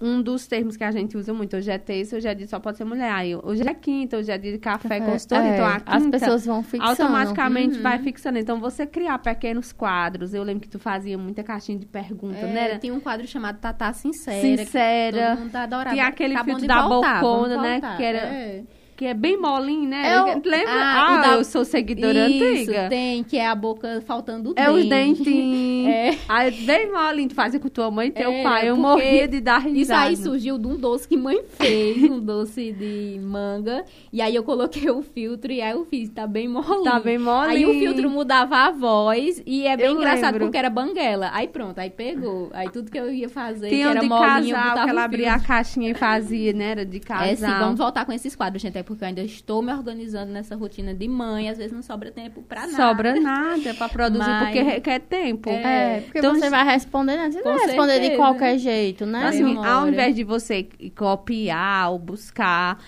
um 0.00 0.20
dos 0.20 0.48
termos 0.48 0.76
que 0.76 0.82
a 0.82 0.90
gente 0.90 1.16
usa 1.16 1.32
muito, 1.32 1.56
hoje 1.56 1.70
é 1.70 1.78
terça, 1.78 2.16
hoje 2.16 2.26
é 2.26 2.34
dia 2.34 2.48
só 2.48 2.58
pode 2.58 2.76
ser 2.76 2.84
mulher. 2.84 3.12
Aí, 3.12 3.36
hoje 3.36 3.62
é 3.62 3.74
quinta, 3.74 4.16
hoje 4.16 4.32
é 4.32 4.36
dia 4.36 4.50
de 4.50 4.58
café, 4.58 4.98
café 4.98 5.00
consultor. 5.00 5.38
É, 5.38 5.54
então, 5.54 5.66
a 5.66 5.80
quinta, 5.80 6.16
as 6.16 6.20
pessoas 6.22 6.46
vão 6.46 6.62
fixando. 6.64 6.90
Automaticamente 6.90 7.76
uhum. 7.76 7.82
vai 7.82 7.98
fixando. 8.00 8.38
Então, 8.38 8.58
você 8.58 8.84
criar 8.84 9.18
pequenos 9.18 9.72
quadros. 9.72 10.34
Eu 10.34 10.42
lembro 10.42 10.62
que 10.62 10.68
tu 10.68 10.80
fazia 10.80 11.16
muita 11.16 11.44
caixinha 11.44 11.78
de 11.78 11.86
pergunta, 11.86 12.38
é, 12.38 12.52
né? 12.52 12.78
Tinha 12.78 12.92
um 12.92 13.00
quadro 13.00 13.26
chamado 13.28 13.60
Tatá 13.60 13.92
Sincera. 13.92 14.40
Sincera. 14.40 15.36
todo 15.36 15.44
mundo 15.44 15.56
adorava. 15.56 15.94
Tinha 15.94 16.08
aquele 16.08 16.36
filtro 16.42 16.66
da 16.66 16.88
voltar, 16.88 17.20
bocona, 17.20 17.62
né? 17.62 17.80
Que 17.96 18.02
era... 18.02 18.18
É 18.18 18.64
que 18.96 19.04
é 19.06 19.14
bem 19.14 19.40
molinho, 19.40 19.88
né? 19.88 20.16
Eu, 20.16 20.42
Lembra? 20.44 20.72
Ah, 20.72 21.14
ah 21.14 21.20
da... 21.20 21.34
eu 21.34 21.44
sou 21.44 21.64
seguidora 21.64 22.28
Isso, 22.28 22.44
antiga. 22.44 22.88
tem, 22.88 23.24
que 23.24 23.36
é 23.36 23.46
a 23.46 23.54
boca 23.54 24.02
faltando 24.06 24.50
o 24.50 24.52
é 24.56 24.66
dente. 24.66 24.68
É 24.68 24.72
os 24.72 24.88
dentinhos. 24.88 25.88
é. 25.92 26.18
Aí, 26.28 26.50
bem 26.50 26.92
molinho, 26.92 27.28
tu 27.28 27.34
fazia 27.34 27.58
com 27.58 27.68
tua 27.68 27.90
mãe 27.90 28.08
e 28.08 28.10
teu 28.10 28.30
é, 28.30 28.42
pai. 28.42 28.68
Eu 28.68 28.76
morria 28.76 29.26
de 29.26 29.40
dar 29.40 29.58
risada. 29.58 29.78
Isso 29.78 29.92
aí 29.94 30.16
surgiu 30.16 30.58
de 30.58 30.66
um 30.66 30.76
doce 30.76 31.08
que 31.08 31.16
mãe 31.16 31.42
fez, 31.48 32.02
um 32.04 32.20
doce 32.20 32.72
de 32.72 33.18
manga. 33.20 33.84
E 34.12 34.20
aí 34.20 34.34
eu 34.34 34.42
coloquei 34.42 34.90
o 34.90 35.02
filtro 35.02 35.50
e 35.52 35.60
aí 35.60 35.72
eu 35.72 35.84
fiz, 35.84 36.08
tá 36.10 36.26
bem 36.26 36.48
molinho. 36.48 36.84
Tá 36.84 37.00
bem 37.00 37.18
molinho. 37.18 37.50
Aí 37.50 37.66
o 37.66 37.78
filtro 37.78 38.10
mudava 38.10 38.56
a 38.56 38.70
voz 38.70 39.42
e 39.46 39.66
é 39.66 39.76
bem 39.76 39.86
eu 39.86 39.92
engraçado 39.92 40.34
lembro. 40.34 40.46
porque 40.46 40.58
era 40.58 40.70
banguela. 40.70 41.30
Aí 41.32 41.48
pronto, 41.48 41.78
aí 41.78 41.90
pegou. 41.90 42.50
Aí 42.52 42.68
tudo 42.70 42.90
que 42.90 42.98
eu 42.98 43.12
ia 43.12 43.28
fazer, 43.28 43.68
Tinha 43.68 43.86
que 43.86 43.90
era 43.90 44.00
de 44.00 44.08
molinho, 44.08 44.54
casal, 44.54 44.84
que 44.84 44.90
ela 44.90 45.04
abria 45.04 45.32
a 45.34 45.40
caixinha 45.40 45.90
e 45.90 45.94
fazia, 45.94 46.52
né? 46.52 46.70
Era 46.72 46.86
de 46.86 47.00
casal. 47.00 47.26
É, 47.26 47.36
sim, 47.36 47.58
vamos 47.58 47.78
voltar 47.78 48.04
com 48.04 48.12
esses 48.12 48.36
quadros, 48.36 48.62
gente, 48.62 48.76
é 48.78 48.81
porque 48.82 49.04
eu 49.04 49.08
ainda 49.08 49.22
estou 49.22 49.62
me 49.62 49.72
organizando 49.72 50.32
nessa 50.32 50.56
rotina 50.56 50.94
de 50.94 51.08
mãe, 51.08 51.48
às 51.48 51.58
vezes 51.58 51.72
não 51.72 51.82
sobra 51.82 52.10
tempo 52.10 52.42
para 52.42 52.66
nada. 52.66 52.76
Sobra 52.76 53.20
nada 53.20 53.74
para 53.74 53.88
produzir, 53.88 54.24
Mas, 54.28 54.44
porque 54.44 54.62
requer 54.62 55.00
tempo. 55.00 55.50
É, 55.50 55.98
é 55.98 56.00
porque 56.00 56.18
então, 56.18 56.34
você 56.34 56.50
vai 56.50 56.64
responder, 56.64 57.16
né? 57.16 57.30
Você 57.30 57.40
não 57.40 57.56
vai 57.56 57.66
responder 57.66 57.92
certeza. 57.92 58.10
de 58.10 58.16
qualquer 58.16 58.58
jeito, 58.58 59.06
né? 59.06 59.26
Assim, 59.26 59.56
ao 59.56 59.88
invés 59.88 60.14
de 60.14 60.24
você 60.24 60.68
copiar 60.96 61.92
ou 61.92 61.98
buscar, 61.98 62.78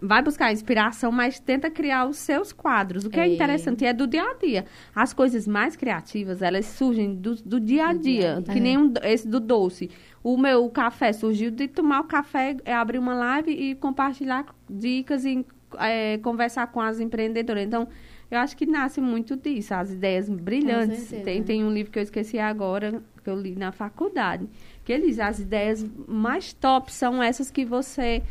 vai 0.00 0.22
buscar 0.22 0.52
inspiração, 0.52 1.10
mas 1.10 1.38
tenta 1.38 1.70
criar 1.70 2.06
os 2.06 2.16
seus 2.16 2.52
quadros. 2.52 3.04
O 3.04 3.10
que 3.10 3.20
é, 3.20 3.28
é 3.28 3.34
interessante 3.34 3.84
é 3.84 3.92
do 3.92 4.06
dia 4.06 4.22
a 4.22 4.34
dia. 4.34 4.64
As 4.94 5.12
coisas 5.12 5.46
mais 5.46 5.76
criativas, 5.76 6.42
elas 6.42 6.66
surgem 6.66 7.14
do, 7.14 7.34
do 7.36 7.60
dia 7.60 7.88
a 7.88 7.92
dia, 7.92 8.42
que 8.52 8.60
nem 8.60 8.78
um, 8.78 8.92
esse 9.02 9.26
do 9.26 9.40
doce. 9.40 9.90
O 10.24 10.38
meu 10.38 10.70
café 10.70 11.12
surgiu 11.12 11.50
de 11.50 11.68
tomar 11.68 12.00
o 12.00 12.04
café, 12.04 12.56
é, 12.64 12.72
abrir 12.74 12.98
uma 12.98 13.14
live 13.14 13.52
e 13.52 13.74
compartilhar 13.74 14.46
dicas 14.70 15.26
e 15.26 15.44
é, 15.78 16.16
conversar 16.16 16.66
com 16.68 16.80
as 16.80 16.98
empreendedoras. 16.98 17.62
Então, 17.62 17.86
eu 18.30 18.38
acho 18.38 18.56
que 18.56 18.64
nasce 18.64 19.02
muito 19.02 19.36
disso, 19.36 19.74
as 19.74 19.92
ideias 19.92 20.30
brilhantes. 20.30 21.10
Tem, 21.22 21.42
tem 21.42 21.62
um 21.62 21.70
livro 21.70 21.92
que 21.92 21.98
eu 21.98 22.02
esqueci 22.02 22.38
agora, 22.38 23.02
que 23.22 23.28
eu 23.28 23.38
li 23.38 23.54
na 23.54 23.70
faculdade, 23.70 24.48
que 24.82 24.94
eles, 24.94 25.20
as 25.20 25.40
ideias 25.40 25.84
mais 26.08 26.54
top 26.54 26.90
são 26.90 27.22
essas 27.22 27.50
que 27.50 27.62
você 27.62 28.22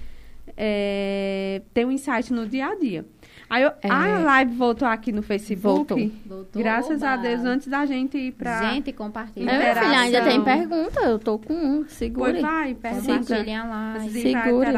é, 0.58 1.62
tem 1.76 1.86
um 1.86 1.92
insight 1.92 2.34
no 2.34 2.48
dia 2.48 2.70
a 2.70 2.76
dia. 2.76 3.06
Aí 3.54 3.62
eu, 3.62 3.72
é. 3.84 3.88
a 3.88 4.18
live 4.18 4.56
voltou 4.56 4.88
aqui 4.88 5.12
no 5.12 5.22
Facebook. 5.22 5.94
Voltou. 5.94 6.12
voltou 6.26 6.60
graças 6.60 7.04
Oba. 7.04 7.12
a 7.12 7.18
Deus, 7.18 7.46
antes 7.46 7.68
da 7.68 7.86
gente 7.86 8.18
ir 8.18 8.32
pra. 8.32 8.72
Gente, 8.72 8.92
compartilha. 8.92 9.46
Meu 9.46 9.76
filho, 9.76 9.96
ainda 9.96 10.24
tem 10.24 10.44
pergunta. 10.44 11.02
Eu 11.02 11.20
tô 11.20 11.38
com 11.38 11.54
um. 11.54 11.88
Segure. 11.88 12.32
Pois 12.32 12.42
vai, 12.42 12.74
pergunta. 12.74 13.20
Compartilhem 13.20 13.56
a 13.56 13.64
live. 13.66 14.22
Segure. 14.24 14.74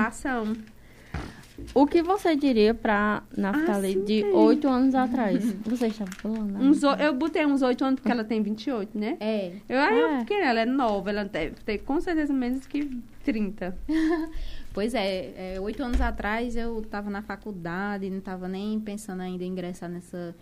O 1.74 1.86
que 1.86 2.02
você 2.02 2.36
diria 2.36 2.74
pra 2.74 3.24
Naftali 3.36 3.98
ah, 4.02 4.06
de 4.06 4.24
oito 4.24 4.68
anos 4.68 4.94
atrás? 4.94 5.44
Você 5.66 5.88
estava 5.88 6.12
falando? 6.12 6.58
Uns, 6.58 6.82
eu 6.84 7.14
botei 7.14 7.46
uns 7.46 7.62
oito 7.62 7.84
anos 7.84 8.00
porque 8.00 8.12
ela 8.12 8.24
tem 8.24 8.42
28, 8.42 8.98
né? 8.98 9.18
É. 9.20 9.54
Eu, 9.68 9.80
aí 9.80 10.00
é. 10.00 10.04
eu 10.04 10.20
fiquei, 10.20 10.42
ela 10.42 10.62
é 10.62 10.66
nova, 10.66 11.10
ela 11.10 11.26
deve 11.26 11.56
ter 11.64 11.80
com 11.80 12.00
certeza 12.02 12.34
menos 12.34 12.66
que 12.68 12.90
30. 13.24 13.78
pois 14.74 14.94
é, 14.94 15.56
é, 15.56 15.60
oito 15.60 15.82
anos 15.82 16.02
atrás 16.02 16.56
eu 16.56 16.80
estava 16.82 17.10
na 17.10 17.22
faculdade, 17.22 18.10
não 18.10 18.20
estava 18.20 18.48
nem 18.48 18.80
pensando 18.80 19.22
ainda 19.22 19.44
em 19.44 19.48
ingressar 19.48 19.90
nessa 19.90 20.36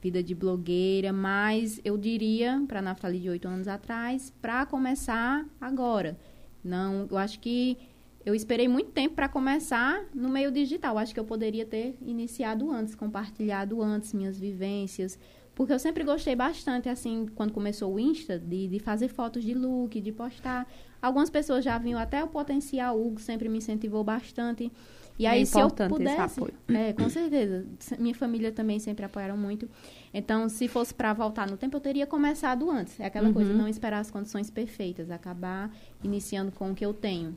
vida 0.00 0.22
de 0.22 0.34
blogueira, 0.34 1.12
mas 1.12 1.80
eu 1.84 1.98
diria 1.98 2.62
para 2.66 2.80
Naftali 2.80 3.18
de 3.18 3.28
oito 3.28 3.46
anos 3.46 3.68
atrás, 3.68 4.32
para 4.40 4.64
começar 4.66 5.44
agora. 5.60 6.16
Não, 6.62 7.06
eu 7.10 7.18
acho 7.18 7.40
que 7.40 7.76
eu 8.24 8.34
esperei 8.34 8.68
muito 8.68 8.90
tempo 8.90 9.14
para 9.14 9.28
começar 9.28 10.04
no 10.14 10.28
meio 10.28 10.50
digital. 10.50 10.98
Acho 10.98 11.14
que 11.14 11.20
eu 11.20 11.24
poderia 11.24 11.64
ter 11.64 11.96
iniciado 12.02 12.70
antes, 12.70 12.94
compartilhado 12.94 13.82
antes 13.82 14.12
minhas 14.12 14.38
vivências, 14.38 15.18
Porque 15.54 15.72
eu 15.72 15.78
sempre 15.78 16.04
gostei 16.04 16.34
bastante, 16.34 16.88
assim, 16.88 17.26
quando 17.34 17.52
começou 17.52 17.94
o 17.94 18.00
Insta, 18.00 18.38
de, 18.38 18.68
de 18.68 18.78
fazer 18.78 19.08
fotos 19.08 19.42
de 19.42 19.52
look, 19.52 20.00
de 20.00 20.12
postar. 20.12 20.66
Algumas 21.02 21.28
pessoas 21.28 21.64
já 21.64 21.76
viam 21.76 21.98
até 21.98 22.22
o 22.22 22.28
potencial, 22.28 22.96
o 22.96 23.06
Hugo 23.06 23.20
sempre 23.20 23.48
me 23.48 23.58
incentivou 23.58 24.02
bastante. 24.02 24.70
E 25.18 25.26
aí, 25.26 25.42
é 25.42 25.44
se 25.44 25.60
eu 25.60 25.68
pudesse. 25.68 26.40
É, 26.68 26.94
com 26.94 27.08
certeza. 27.10 27.66
Minha 27.98 28.14
família 28.14 28.50
também 28.50 28.78
sempre 28.78 29.04
apoiaram 29.04 29.36
muito. 29.36 29.68
Então, 30.14 30.48
se 30.48 30.66
fosse 30.66 30.94
para 30.94 31.12
voltar 31.12 31.50
no 31.50 31.58
tempo, 31.58 31.76
eu 31.76 31.80
teria 31.80 32.06
começado 32.06 32.70
antes. 32.70 32.98
É 32.98 33.04
aquela 33.04 33.28
uhum. 33.28 33.34
coisa, 33.34 33.52
não 33.52 33.68
esperar 33.68 33.98
as 33.98 34.10
condições 34.10 34.48
perfeitas, 34.48 35.10
acabar 35.10 35.70
iniciando 36.02 36.50
com 36.52 36.70
o 36.70 36.74
que 36.74 36.86
eu 36.86 36.94
tenho. 36.94 37.36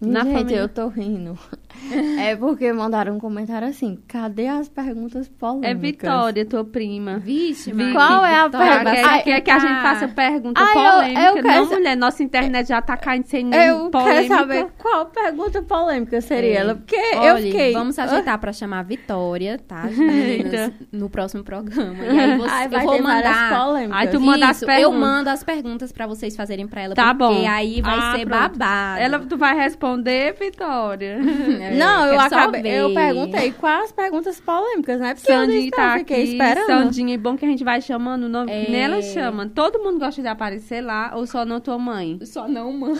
Na 0.00 0.24
Gente, 0.24 0.32
família... 0.32 0.58
eu 0.60 0.68
tô 0.68 0.88
rindo. 0.88 1.38
é 2.20 2.36
porque 2.36 2.72
mandaram 2.72 3.14
um 3.14 3.18
comentário 3.18 3.68
assim: 3.68 3.98
cadê 4.06 4.46
as 4.46 4.68
perguntas 4.68 5.28
polêmicas? 5.28 5.70
É 5.70 5.74
Vitória, 5.74 6.46
tua 6.46 6.64
prima. 6.64 7.18
Vixe, 7.18 7.72
mas 7.72 7.92
Qual 7.92 8.24
é 8.24 8.40
a 8.40 8.50
pergunta? 8.50 8.90
Quer, 8.90 9.22
quer 9.22 9.40
que 9.40 9.50
a 9.50 9.58
gente 9.58 9.82
faça 9.82 10.08
pergunta 10.08 10.60
Ai, 10.60 10.74
polêmica? 10.74 11.20
Eu, 11.20 11.36
eu 11.36 11.42
não, 11.42 11.66
sa... 11.66 11.74
mulher, 11.74 11.96
nossa 11.96 12.22
internet 12.22 12.68
já 12.68 12.82
tá 12.82 12.96
caindo 12.96 13.26
sem 13.26 13.54
eu 13.54 13.90
polêmica. 13.90 13.98
Eu 13.98 14.26
quero 14.26 14.28
saber 14.28 14.66
qual 14.78 15.06
pergunta 15.06 15.62
polêmica 15.62 16.20
seria 16.20 16.50
é. 16.50 16.56
ela, 16.56 16.74
porque 16.74 16.96
Olha, 17.16 17.28
eu 17.28 17.36
fiquei... 17.38 17.72
Vamos 17.72 17.98
ajeitar 17.98 18.38
pra 18.38 18.52
chamar 18.52 18.80
a 18.80 18.82
Vitória, 18.82 19.58
tá, 19.58 19.84
meninas, 19.84 20.72
no 20.92 21.08
próximo 21.08 21.42
programa. 21.44 22.04
E 22.04 22.18
aí 22.18 22.36
você, 22.38 22.50
Ai, 22.50 22.66
eu 22.66 22.80
vou 22.80 23.02
mandar... 23.02 23.58
Polêmicas. 23.58 23.98
Aí 23.98 24.08
tu 24.08 24.20
manda 24.20 24.38
Isso, 24.38 24.50
as 24.50 24.60
perguntas. 24.60 24.82
Eu 24.82 24.92
mando 24.92 25.30
as 25.30 25.44
perguntas 25.44 25.92
pra 25.92 26.06
vocês 26.06 26.36
fazerem 26.36 26.66
pra 26.66 26.82
ela, 26.82 26.94
tá 26.94 27.14
porque 27.14 27.34
bom. 27.42 27.48
aí 27.48 27.80
vai 27.80 27.98
ah, 27.98 28.12
ser 28.16 28.26
pronto. 28.26 28.58
babado. 28.58 29.00
Ela, 29.00 29.18
tu 29.20 29.36
vai 29.36 29.54
responder 29.56 29.98
responder, 29.98 30.34
Vitória. 31.58 31.78
não, 31.78 32.06
eu 32.06 32.20
acabei. 32.20 32.72
Eu 32.72 32.94
perguntei 32.94 33.52
quais 33.52 33.84
as 33.84 33.92
perguntas 33.92 34.40
polêmicas, 34.40 35.00
né? 35.00 35.14
Porque 35.14 35.32
Sandinha 35.32 35.70
tá 35.70 35.94
aqui. 35.94 36.14
Esperando. 36.14 36.66
Sandinha, 36.66 37.14
é 37.14 37.18
bom 37.18 37.36
que 37.36 37.44
a 37.44 37.48
gente 37.48 37.64
vai 37.64 37.80
chamando 37.80 38.24
o 38.24 38.28
nome. 38.28 38.50
É... 38.50 38.70
Nela 38.70 39.02
chama. 39.02 39.48
Todo 39.48 39.78
mundo 39.78 39.98
gosta 39.98 40.20
de 40.20 40.28
aparecer 40.28 40.80
lá 40.80 41.12
ou 41.14 41.26
só 41.26 41.44
não 41.44 41.60
tua 41.60 41.78
mãe? 41.78 42.18
Só 42.24 42.48
não 42.48 42.72
mãe. 42.72 42.98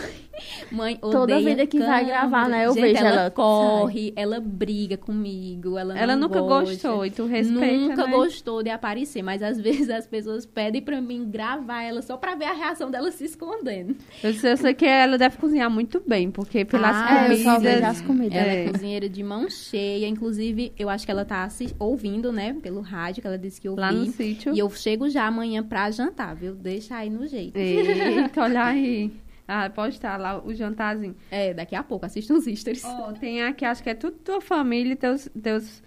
Mãe 0.71 0.95
Toda 0.97 1.39
vida 1.39 1.65
que 1.65 1.77
câmera. 1.77 1.91
vai 1.91 2.05
gravar, 2.05 2.49
né? 2.49 2.65
Eu 2.65 2.73
gente, 2.73 2.81
vejo 2.81 2.97
ela, 2.97 3.21
ela 3.21 3.31
corre, 3.31 4.05
sai. 4.05 4.13
ela 4.15 4.39
briga 4.39 4.97
comigo, 4.97 5.77
ela 5.77 5.97
Ela 5.97 6.15
nunca 6.15 6.41
gosta, 6.41 6.71
gostou 6.71 7.05
e 7.05 7.11
tu 7.11 7.25
respeita, 7.25 7.61
Nunca 7.61 8.07
né? 8.07 8.11
gostou 8.11 8.63
de 8.63 8.69
aparecer, 8.69 9.21
mas 9.21 9.41
às 9.41 9.59
vezes 9.61 9.89
as 9.89 10.07
pessoas 10.07 10.45
pedem 10.45 10.81
pra 10.81 11.01
mim 11.01 11.29
gravar 11.29 11.83
ela 11.83 12.01
só 12.01 12.17
pra 12.17 12.35
ver 12.35 12.45
a 12.45 12.53
reação 12.53 12.89
dela 12.91 13.11
se 13.11 13.25
escondendo. 13.25 13.95
Eu 14.23 14.33
sei, 14.33 14.51
eu 14.51 14.57
sei 14.57 14.73
que 14.73 14.85
ela 14.85 15.17
deve 15.17 15.37
cozinhar 15.37 15.69
muito 15.69 16.01
bem, 16.05 16.29
porque 16.31 16.65
pelas 16.65 16.95
ah, 16.95 17.23
comidas 17.23 17.61
vejo 17.61 17.85
as 17.85 18.01
comidas. 18.01 18.37
Ela 18.37 18.51
é. 18.51 18.65
é 18.65 18.71
cozinheira 18.71 19.09
de 19.09 19.23
mão 19.23 19.49
cheia. 19.49 20.07
Inclusive, 20.07 20.73
eu 20.77 20.89
acho 20.89 21.05
que 21.05 21.11
ela 21.11 21.25
tá 21.25 21.47
ouvindo, 21.77 22.31
né? 22.31 22.55
Pelo 22.61 22.81
rádio, 22.81 23.21
que 23.21 23.27
ela 23.27 23.37
disse 23.37 23.59
que 23.59 23.69
ouviu. 23.69 23.81
Lá 23.81 23.91
no 23.91 24.05
sítio. 24.07 24.53
E 24.53 24.59
eu 24.59 24.69
chego 24.69 25.09
já 25.09 25.25
amanhã 25.25 25.63
pra 25.63 25.89
jantar, 25.91 26.35
viu? 26.35 26.53
Deixa 26.55 26.95
aí 26.95 27.09
no 27.09 27.27
jeito. 27.27 27.57
Eita, 27.57 28.41
olha 28.43 28.63
aí. 28.65 29.11
Ah, 29.51 29.67
pode 29.67 29.95
estar 29.95 30.15
lá 30.19 30.39
o 30.39 30.53
jantarzinho. 30.53 31.15
É, 31.31 31.55
daqui 31.55 31.75
a 31.75 31.81
pouco, 31.81 32.05
assista 32.05 32.35
os 32.35 32.45
stories. 32.45 32.85
Ó, 32.85 33.09
oh, 33.09 33.13
tem 33.13 33.41
aqui, 33.41 33.65
acho 33.65 33.81
que 33.81 33.89
é 33.89 33.95
tudo 33.95 34.15
tua 34.17 34.39
família 34.39 34.93
e 34.93 34.95
teus, 34.95 35.27
teus 35.41 35.81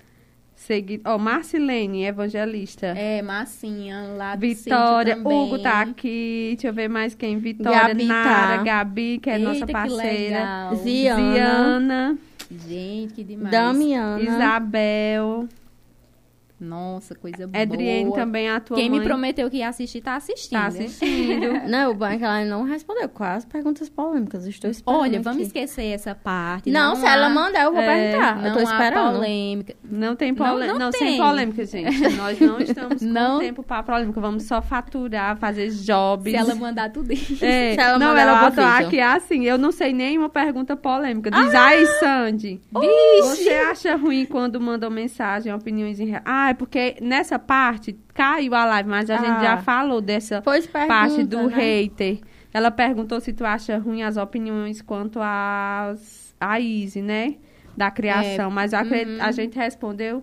seguidores. 0.57 1.07
Ó, 1.07 1.15
oh, 1.15 1.19
Marcilene, 1.21 2.05
evangelista. 2.05 2.89
É, 2.89 3.23
Marcinha, 3.23 4.15
lá 4.17 4.35
do 4.35 4.41
Vitória, 4.41 5.17
Hugo 5.17 5.61
tá 5.61 5.83
aqui. 5.83 6.55
Deixa 6.55 6.67
eu 6.67 6.73
ver 6.73 6.89
mais 6.89 7.15
quem. 7.15 7.39
Vitória, 7.39 7.89
Gabi 7.89 8.09
tá. 8.09 8.15
Nara, 8.15 8.57
tá. 8.57 8.63
Gabi, 8.65 9.19
que 9.19 9.31
é 9.31 9.39
Eita, 9.39 9.49
nossa 9.49 9.67
parceira. 9.67 10.75
Ziana. 10.83 11.33
Ziana. 11.33 12.19
Gente, 12.51 13.15
que 13.15 13.23
demais. 13.23 13.53
Damiana. 13.53 14.21
Isabel. 14.21 15.49
Nossa, 16.63 17.15
coisa 17.17 17.47
boa. 17.49 17.61
Adriane 17.61 18.13
também, 18.13 18.49
a 18.49 18.61
tua 18.61 18.77
Quem 18.77 18.89
mãe. 18.89 19.01
me 19.01 19.05
prometeu 19.05 19.51
que 19.51 19.57
ia 19.57 19.69
assistir, 19.69 20.01
tá 20.01 20.15
assistindo. 20.15 20.61
Tá 20.61 20.67
assistindo. 20.67 21.53
não, 21.69 21.91
o 21.91 21.95
bom 21.95 22.07
é 22.07 22.17
que 22.17 22.25
ela 22.25 22.45
não 22.45 22.63
respondeu 22.63 23.09
quase 23.09 23.47
perguntas 23.49 23.89
polêmicas. 23.89 24.47
Estou 24.47 24.71
esperando 24.71 25.01
Olha, 25.01 25.17
aqui. 25.17 25.25
vamos 25.25 25.43
esquecer 25.43 25.87
essa 25.87 26.15
parte. 26.15 26.71
Não, 26.71 26.91
não 26.91 26.97
se 26.97 27.05
há... 27.05 27.13
ela 27.15 27.29
mandar, 27.29 27.65
eu 27.65 27.73
vou 27.73 27.83
é, 27.83 27.87
perguntar. 27.87 28.37
Não 28.37 28.47
eu 28.47 28.53
tô 28.53 28.61
esperando. 28.61 29.17
polêmica. 29.17 29.75
Não 29.83 30.15
tem 30.15 30.35
polêmica. 30.35 30.67
Não, 30.67 30.79
não, 30.79 30.87
não 30.87 30.93
sem 30.93 31.19
polêmica, 31.19 31.65
gente. 31.65 32.17
Nós 32.17 32.39
não 32.39 32.61
estamos 32.63 33.03
não. 33.03 33.35
com 33.35 33.45
tempo 33.45 33.63
para 33.65 33.83
polêmica. 33.83 34.21
Vamos 34.21 34.45
só 34.45 34.63
faturar, 34.63 35.37
fazer 35.37 35.69
jobs. 35.71 36.31
Se 36.31 36.37
ela 36.37 36.55
mandar 36.55 36.93
tudo 36.93 37.13
isso. 37.13 37.45
É. 37.45 37.75
Ela 37.75 37.99
não, 37.99 38.17
ela 38.17 38.49
botou 38.49 38.65
aqui 38.65 39.01
assim, 39.01 39.45
eu 39.45 39.59
não 39.59 39.73
sei 39.73 39.93
nenhuma 39.93 40.29
pergunta 40.29 40.77
polêmica. 40.77 41.29
Diz, 41.29 41.55
ah! 41.55 41.61
ai, 41.61 41.87
Sandy. 41.99 42.61
Vixe. 42.73 43.45
Você 43.45 43.51
acha 43.51 43.97
ruim 43.97 44.25
quando 44.25 44.61
mandam 44.61 44.91
mensagem, 44.91 45.53
opiniões 45.53 45.99
em... 45.99 46.15
Ah, 46.25 46.52
é 46.53 46.55
porque 46.55 46.97
nessa 47.01 47.33
essa 47.33 47.39
parte 47.39 47.99
caiu 48.13 48.55
a 48.55 48.65
live, 48.67 48.89
mas 48.89 49.09
a 49.09 49.15
ah, 49.15 49.19
gente 49.19 49.41
já 49.41 49.55
ah. 49.55 49.63
falou 49.63 50.01
dessa 50.01 50.43
pergunta, 50.43 50.87
parte 50.87 51.25
do 51.25 51.49
né? 51.49 51.57
hater. 51.57 52.21
Ela 52.53 52.71
perguntou 52.71 53.21
se 53.21 53.33
tu 53.33 53.45
acha 53.45 53.79
ruim 53.79 54.03
as 54.03 54.19
opiniões 54.19 54.83
quanto 54.83 55.19
às, 55.23 56.35
a 56.39 56.61
Izzy, 56.61 57.01
né? 57.01 57.37
Da 57.75 57.91
criação. 57.91 58.51
É, 58.51 58.53
mas 58.53 58.75
a, 58.75 58.83
uhum. 58.83 59.19
a 59.21 59.33
gente 59.33 59.57
respondeu. 59.57 60.23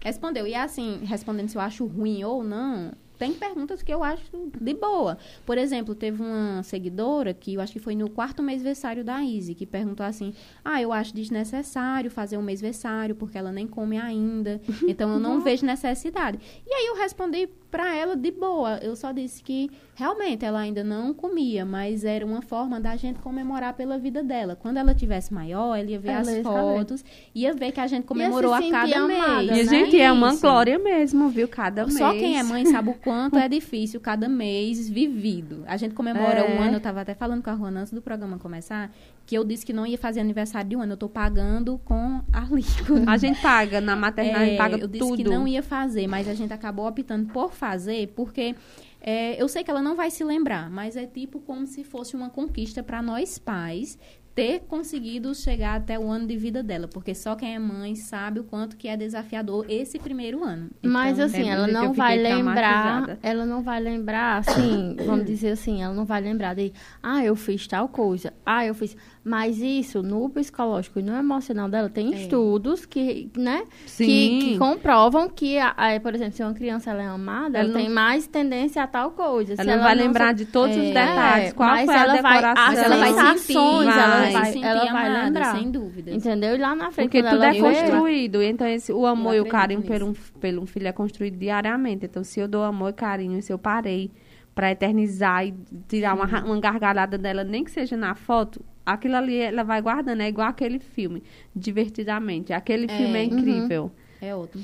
Respondeu. 0.00 0.46
E 0.46 0.54
assim, 0.54 1.00
respondendo 1.04 1.48
se 1.48 1.56
eu 1.56 1.62
acho 1.62 1.86
ruim 1.86 2.24
ou 2.24 2.42
não, 2.42 2.92
tem 3.18 3.34
perguntas 3.34 3.82
que 3.82 3.92
eu 3.92 4.04
acho 4.04 4.22
de 4.60 4.74
boa. 4.74 5.18
Por 5.44 5.58
exemplo, 5.58 5.94
teve 5.94 6.22
uma 6.22 6.62
seguidora 6.62 7.34
que 7.34 7.54
eu 7.54 7.60
acho 7.60 7.72
que 7.72 7.78
foi 7.78 7.94
no 7.94 8.08
quarto 8.08 8.42
mêsversário 8.42 9.04
da 9.04 9.22
Izzy, 9.22 9.54
que 9.54 9.66
perguntou 9.66 10.06
assim: 10.06 10.32
Ah, 10.64 10.80
eu 10.80 10.92
acho 10.92 11.14
desnecessário 11.14 12.10
fazer 12.10 12.38
um 12.38 12.42
mêsversário 12.42 13.14
porque 13.14 13.36
ela 13.36 13.50
nem 13.50 13.66
come 13.66 13.98
ainda. 13.98 14.60
Então 14.86 15.12
eu 15.12 15.18
não 15.18 15.40
vejo 15.42 15.66
necessidade. 15.66 16.38
E 16.66 16.72
aí 16.72 16.86
eu 16.86 16.96
respondi 16.96 17.48
para 17.70 17.94
ela 17.94 18.16
de 18.16 18.30
boa. 18.30 18.78
Eu 18.78 18.94
só 18.94 19.12
disse 19.12 19.42
que 19.42 19.70
realmente 19.98 20.44
ela 20.44 20.60
ainda 20.60 20.84
não 20.84 21.12
comia, 21.12 21.66
mas 21.66 22.04
era 22.04 22.24
uma 22.24 22.40
forma 22.40 22.78
da 22.78 22.94
gente 22.94 23.18
comemorar 23.18 23.74
pela 23.74 23.98
vida 23.98 24.22
dela. 24.22 24.54
Quando 24.54 24.76
ela 24.76 24.94
tivesse 24.94 25.34
maior, 25.34 25.74
ela 25.74 25.90
ia 25.90 25.98
ver 25.98 26.10
ela 26.10 26.20
as 26.20 26.38
fotos, 26.40 27.04
ia 27.34 27.52
ver 27.52 27.72
que 27.72 27.80
a 27.80 27.86
gente 27.88 28.04
comemorou 28.04 28.54
a 28.54 28.62
cada 28.70 28.96
amada, 28.96 29.42
mês. 29.42 29.56
E 29.56 29.60
a 29.60 29.64
gente 29.64 29.96
né? 29.96 30.04
é 30.04 30.12
uma 30.12 30.36
glória 30.36 30.78
mesmo, 30.78 31.28
viu? 31.28 31.48
Cada 31.48 31.84
mês. 31.84 31.98
Só 31.98 32.12
quem 32.12 32.38
é 32.38 32.44
mãe 32.44 32.64
sabe 32.66 32.90
o 32.90 32.94
quanto 33.02 33.38
é 33.38 33.48
difícil 33.48 34.00
cada 34.00 34.28
mês 34.28 34.88
vivido. 34.88 35.64
A 35.66 35.76
gente 35.76 35.96
comemora 35.96 36.40
é. 36.40 36.56
um 36.56 36.62
ano, 36.62 36.74
eu 36.74 36.78
estava 36.78 37.00
até 37.00 37.14
falando 37.14 37.42
com 37.42 37.50
a 37.50 37.56
Juana 37.56 37.80
antes 37.80 37.92
do 37.92 38.00
programa 38.00 38.38
começar, 38.38 38.92
que 39.26 39.36
eu 39.36 39.42
disse 39.42 39.66
que 39.66 39.72
não 39.72 39.84
ia 39.84 39.98
fazer 39.98 40.20
aniversário 40.20 40.70
de 40.70 40.76
um 40.76 40.80
ano, 40.80 40.92
eu 40.92 40.94
estou 40.94 41.08
pagando 41.08 41.76
com 41.84 42.22
a 42.32 42.40
líquida. 42.54 43.02
A 43.04 43.16
gente 43.16 43.42
paga 43.42 43.80
na 43.80 43.96
maternidade, 43.96 44.50
é, 44.50 44.56
paga 44.56 44.76
eu 44.76 44.80
tudo. 44.82 44.96
Eu 44.96 45.00
disse 45.00 45.16
que 45.16 45.24
não 45.24 45.48
ia 45.48 45.62
fazer, 45.62 46.06
mas 46.06 46.28
a 46.28 46.34
gente 46.34 46.52
acabou 46.52 46.86
optando 46.86 47.32
por 47.32 47.52
fazer, 47.52 48.12
porque 48.14 48.54
é, 49.00 49.40
eu 49.40 49.48
sei 49.48 49.62
que 49.62 49.70
ela 49.70 49.82
não 49.82 49.94
vai 49.94 50.10
se 50.10 50.24
lembrar, 50.24 50.70
mas 50.70 50.96
é 50.96 51.06
tipo 51.06 51.40
como 51.40 51.66
se 51.66 51.84
fosse 51.84 52.16
uma 52.16 52.30
conquista 52.30 52.82
para 52.82 53.00
nós 53.00 53.38
pais 53.38 53.98
ter 54.38 54.60
conseguido 54.68 55.34
chegar 55.34 55.74
até 55.74 55.98
o 55.98 56.08
ano 56.08 56.24
de 56.24 56.36
vida 56.36 56.62
dela, 56.62 56.86
porque 56.86 57.12
só 57.12 57.34
quem 57.34 57.56
é 57.56 57.58
mãe 57.58 57.96
sabe 57.96 58.38
o 58.38 58.44
quanto 58.44 58.76
que 58.76 58.86
é 58.86 58.96
desafiador 58.96 59.66
esse 59.68 59.98
primeiro 59.98 60.44
ano. 60.44 60.70
Então, 60.78 60.92
Mas 60.92 61.18
assim, 61.18 61.48
é 61.48 61.54
ela 61.54 61.66
não 61.66 61.92
vai 61.92 62.16
lembrar, 62.16 63.18
ela 63.20 63.44
não 63.44 63.64
vai 63.64 63.80
lembrar, 63.80 64.38
assim, 64.38 64.94
vamos 65.04 65.26
dizer 65.26 65.50
assim, 65.50 65.82
ela 65.82 65.92
não 65.92 66.04
vai 66.04 66.20
lembrar 66.20 66.54
de, 66.54 66.72
ah, 67.02 67.24
eu 67.24 67.34
fiz 67.34 67.66
tal 67.66 67.88
coisa, 67.88 68.32
ah, 68.46 68.64
eu 68.64 68.76
fiz, 68.76 68.96
mas 69.28 69.60
isso, 69.60 70.02
no 70.02 70.30
psicológico 70.30 70.98
e 70.98 71.02
no 71.02 71.14
emocional 71.14 71.68
dela, 71.68 71.90
tem 71.90 72.14
é. 72.14 72.22
estudos 72.22 72.86
que, 72.86 73.30
né? 73.36 73.62
Que, 73.94 74.38
que, 74.38 74.58
comprovam 74.58 75.28
que, 75.28 75.58
a, 75.58 75.68
a, 75.76 76.00
por 76.00 76.14
exemplo, 76.14 76.32
se 76.32 76.42
uma 76.42 76.54
criança 76.54 76.90
ela 76.90 77.02
é 77.02 77.06
amada, 77.06 77.58
ela, 77.58 77.68
ela 77.68 77.78
tem 77.78 77.90
mais 77.90 78.26
tendência 78.26 78.82
a 78.82 78.86
tal 78.86 79.10
coisa. 79.10 79.52
Ela, 79.58 79.72
ela 79.72 79.82
vai 79.82 79.94
não 79.94 80.04
lembrar 80.04 80.32
de 80.32 80.46
todos 80.46 80.74
é, 80.74 80.80
os 80.80 80.86
detalhes. 80.86 81.52
Qual 81.52 81.76
foi 81.76 81.94
a 81.94 82.06
decoração? 82.06 82.74
Vai, 82.74 82.84
ela 82.84 82.96
vai 82.96 83.38
sentir, 83.38 83.56
ela 83.56 84.30
vai, 84.30 84.44
sentir 84.46 84.64
ela 84.64 84.80
vai 84.80 85.06
amada, 85.06 85.24
lembrar. 85.24 85.56
Sem 85.56 85.70
dúvida. 85.70 86.10
Entendeu? 86.10 86.54
E 86.54 86.58
lá 86.58 86.74
na 86.74 86.90
frente, 86.90 87.10
Porque 87.10 87.22
tudo 87.22 87.42
é 87.42 87.54
construído. 87.58 88.42
Então, 88.42 88.66
esse, 88.66 88.90
o 88.92 89.04
amor 89.04 89.34
e 89.34 89.40
o 89.40 89.46
carinho 89.46 89.82
pelo 89.82 90.06
um, 90.08 90.12
pelo 90.40 90.62
um 90.62 90.66
filho 90.66 90.88
é 90.88 90.92
construído 90.92 91.36
diariamente. 91.36 92.06
Então, 92.06 92.24
se 92.24 92.40
eu 92.40 92.48
dou 92.48 92.62
amor 92.62 92.90
e 92.90 92.94
carinho, 92.94 93.42
se 93.42 93.52
eu 93.52 93.58
parei 93.58 94.10
para 94.54 94.72
eternizar 94.72 95.46
e 95.46 95.54
tirar 95.86 96.14
uma, 96.14 96.26
uma 96.44 96.58
gargalhada 96.58 97.16
dela, 97.16 97.44
nem 97.44 97.62
que 97.62 97.70
seja 97.70 97.96
na 97.96 98.16
foto, 98.16 98.60
aquilo 98.92 99.16
ali 99.16 99.36
ela 99.36 99.62
vai 99.62 99.80
guardando, 99.82 100.20
é 100.22 100.28
igual 100.28 100.48
aquele 100.48 100.78
filme, 100.78 101.22
divertidamente. 101.54 102.52
Aquele 102.52 102.86
é, 102.86 102.96
filme 102.96 103.18
é 103.18 103.24
incrível. 103.24 103.84
Uhum. 103.84 103.90
É 104.28 104.34
outro. 104.34 104.60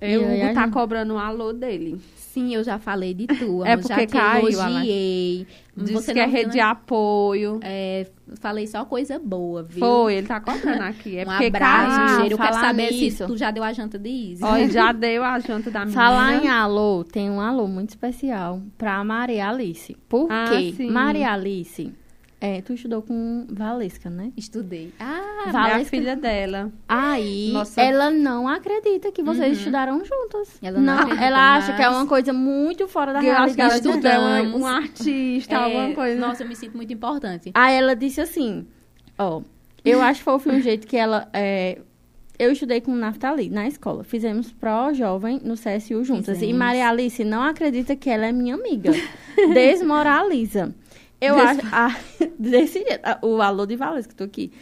Eu, 0.00 0.22
o 0.22 0.34
Hugo 0.34 0.54
tá 0.54 0.68
cobrando 0.68 1.14
o 1.14 1.18
alô 1.18 1.52
dele. 1.52 1.98
Sim, 2.16 2.54
eu 2.54 2.62
já 2.62 2.78
falei 2.78 3.14
de 3.14 3.26
tu. 3.26 3.64
É 3.64 3.76
porque 3.76 3.88
já 3.88 4.06
te 4.06 4.12
caiu, 4.12 4.48
elogiei. 4.48 5.46
Disse 5.74 5.92
Você 5.92 6.12
que 6.12 6.18
é 6.18 6.26
rede 6.26 6.50
de 6.50 6.60
apoio. 6.60 7.58
É, 7.62 8.06
falei 8.34 8.66
só 8.66 8.84
coisa 8.84 9.18
boa, 9.18 9.62
viu? 9.62 9.80
Foi, 9.80 10.16
ele 10.16 10.26
tá 10.26 10.40
contando 10.40 10.82
aqui. 10.82 11.16
É 11.16 11.22
um 11.22 11.26
porque 11.26 11.46
abraço, 11.46 11.96
caiu. 11.96 12.16
cheiro. 12.18 12.34
Eu 12.34 12.38
quero 12.38 12.54
saber 12.54 12.90
nisso. 12.90 13.16
se 13.16 13.26
tu 13.26 13.36
já 13.36 13.50
deu 13.50 13.62
a 13.62 13.72
janta 13.72 13.98
de 13.98 14.10
Isa. 14.10 14.46
Olha, 14.46 14.68
já 14.68 14.92
deu 14.92 15.24
a 15.24 15.38
janta 15.38 15.70
da 15.70 15.86
minha. 15.86 15.94
Falar 15.94 16.44
em 16.44 16.48
alô, 16.48 17.04
tem 17.04 17.30
um 17.30 17.40
alô 17.40 17.66
muito 17.66 17.90
especial 17.90 18.60
pra 18.76 19.02
Maria 19.04 19.48
Alice. 19.48 19.96
Por 20.08 20.30
ah, 20.30 20.46
quê? 20.50 20.74
Sim. 20.76 20.90
Maria 20.90 21.32
Alice 21.32 21.94
É, 22.44 22.60
tu 22.60 22.74
estudou 22.74 23.00
com 23.00 23.46
Valesca, 23.48 24.10
né? 24.10 24.30
Estudei. 24.36 24.92
Ah, 25.00 25.48
Valesca. 25.50 25.78
é 25.78 25.80
a 25.80 25.84
filha 25.86 26.14
dela. 26.14 26.70
Aí, 26.86 27.50
Nossa. 27.54 27.80
ela 27.80 28.10
não 28.10 28.46
acredita 28.46 29.10
que 29.10 29.22
vocês 29.22 29.52
uhum. 29.52 29.58
estudaram 29.58 30.04
juntas. 30.04 30.58
Ela 30.60 30.78
não, 30.78 31.08
não 31.08 31.12
ela 31.16 31.56
acha 31.56 31.74
que 31.74 31.80
é 31.80 31.88
uma 31.88 32.06
coisa 32.06 32.34
muito 32.34 32.86
fora 32.86 33.14
da 33.14 33.20
realidade. 33.20 33.80
Que 33.80 34.06
ela 34.06 34.40
é 34.40 34.42
um 34.42 34.66
artista, 34.66 35.54
é, 35.56 35.56
alguma 35.56 35.94
coisa. 35.94 36.20
Nossa, 36.20 36.42
eu 36.42 36.48
me 36.48 36.54
sinto 36.54 36.76
muito 36.76 36.92
importante. 36.92 37.50
Aí 37.54 37.74
ela 37.76 37.96
disse 37.96 38.20
assim, 38.20 38.66
ó, 39.18 39.40
eu 39.82 40.02
acho 40.02 40.22
fofo 40.22 40.50
um 40.50 40.60
jeito 40.60 40.86
que 40.86 40.98
ela... 40.98 41.26
É, 41.32 41.78
eu 42.38 42.52
estudei 42.52 42.82
com 42.82 42.92
o 42.92 42.94
Naftali 42.94 43.48
na 43.48 43.66
escola. 43.66 44.04
Fizemos 44.04 44.52
pró-jovem 44.52 45.40
no 45.42 45.54
CSU 45.54 46.04
juntas. 46.04 46.34
Fizemos. 46.34 46.42
E 46.42 46.52
Maria 46.52 46.90
Alice 46.90 47.24
não 47.24 47.42
acredita 47.42 47.96
que 47.96 48.10
ela 48.10 48.26
é 48.26 48.32
minha 48.32 48.54
amiga. 48.54 48.90
Desmoraliza. 49.54 50.74
Eu 51.24 51.38
acho. 51.38 51.60
Ah, 51.72 51.96
desse 52.38 52.84
jeito. 52.84 53.00
Ah, 53.02 53.18
o 53.22 53.40
alô 53.40 53.66
de 53.66 53.76
Valência 53.76 54.08
que 54.08 54.14
tô 54.14 54.24
aqui. 54.24 54.52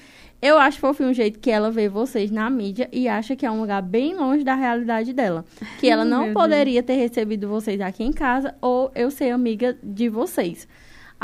Eu 0.40 0.58
acho 0.58 0.80
fofinho 0.80 1.10
um 1.10 1.14
jeito 1.14 1.38
que 1.38 1.50
ela 1.50 1.70
vê 1.70 1.88
vocês 1.88 2.28
na 2.28 2.50
mídia 2.50 2.88
e 2.90 3.06
acha 3.06 3.36
que 3.36 3.46
é 3.46 3.50
um 3.50 3.60
lugar 3.60 3.80
bem 3.80 4.12
longe 4.16 4.42
da 4.42 4.56
realidade 4.56 5.12
dela. 5.12 5.44
Que 5.78 5.86
ela 5.88 6.04
não 6.04 6.32
poderia 6.32 6.82
ter 6.82 6.94
recebido 6.94 7.48
vocês 7.48 7.80
aqui 7.80 8.02
em 8.02 8.12
casa 8.12 8.52
ou 8.60 8.90
eu 8.92 9.08
ser 9.08 9.30
amiga 9.30 9.78
de 9.80 10.08
vocês. 10.08 10.66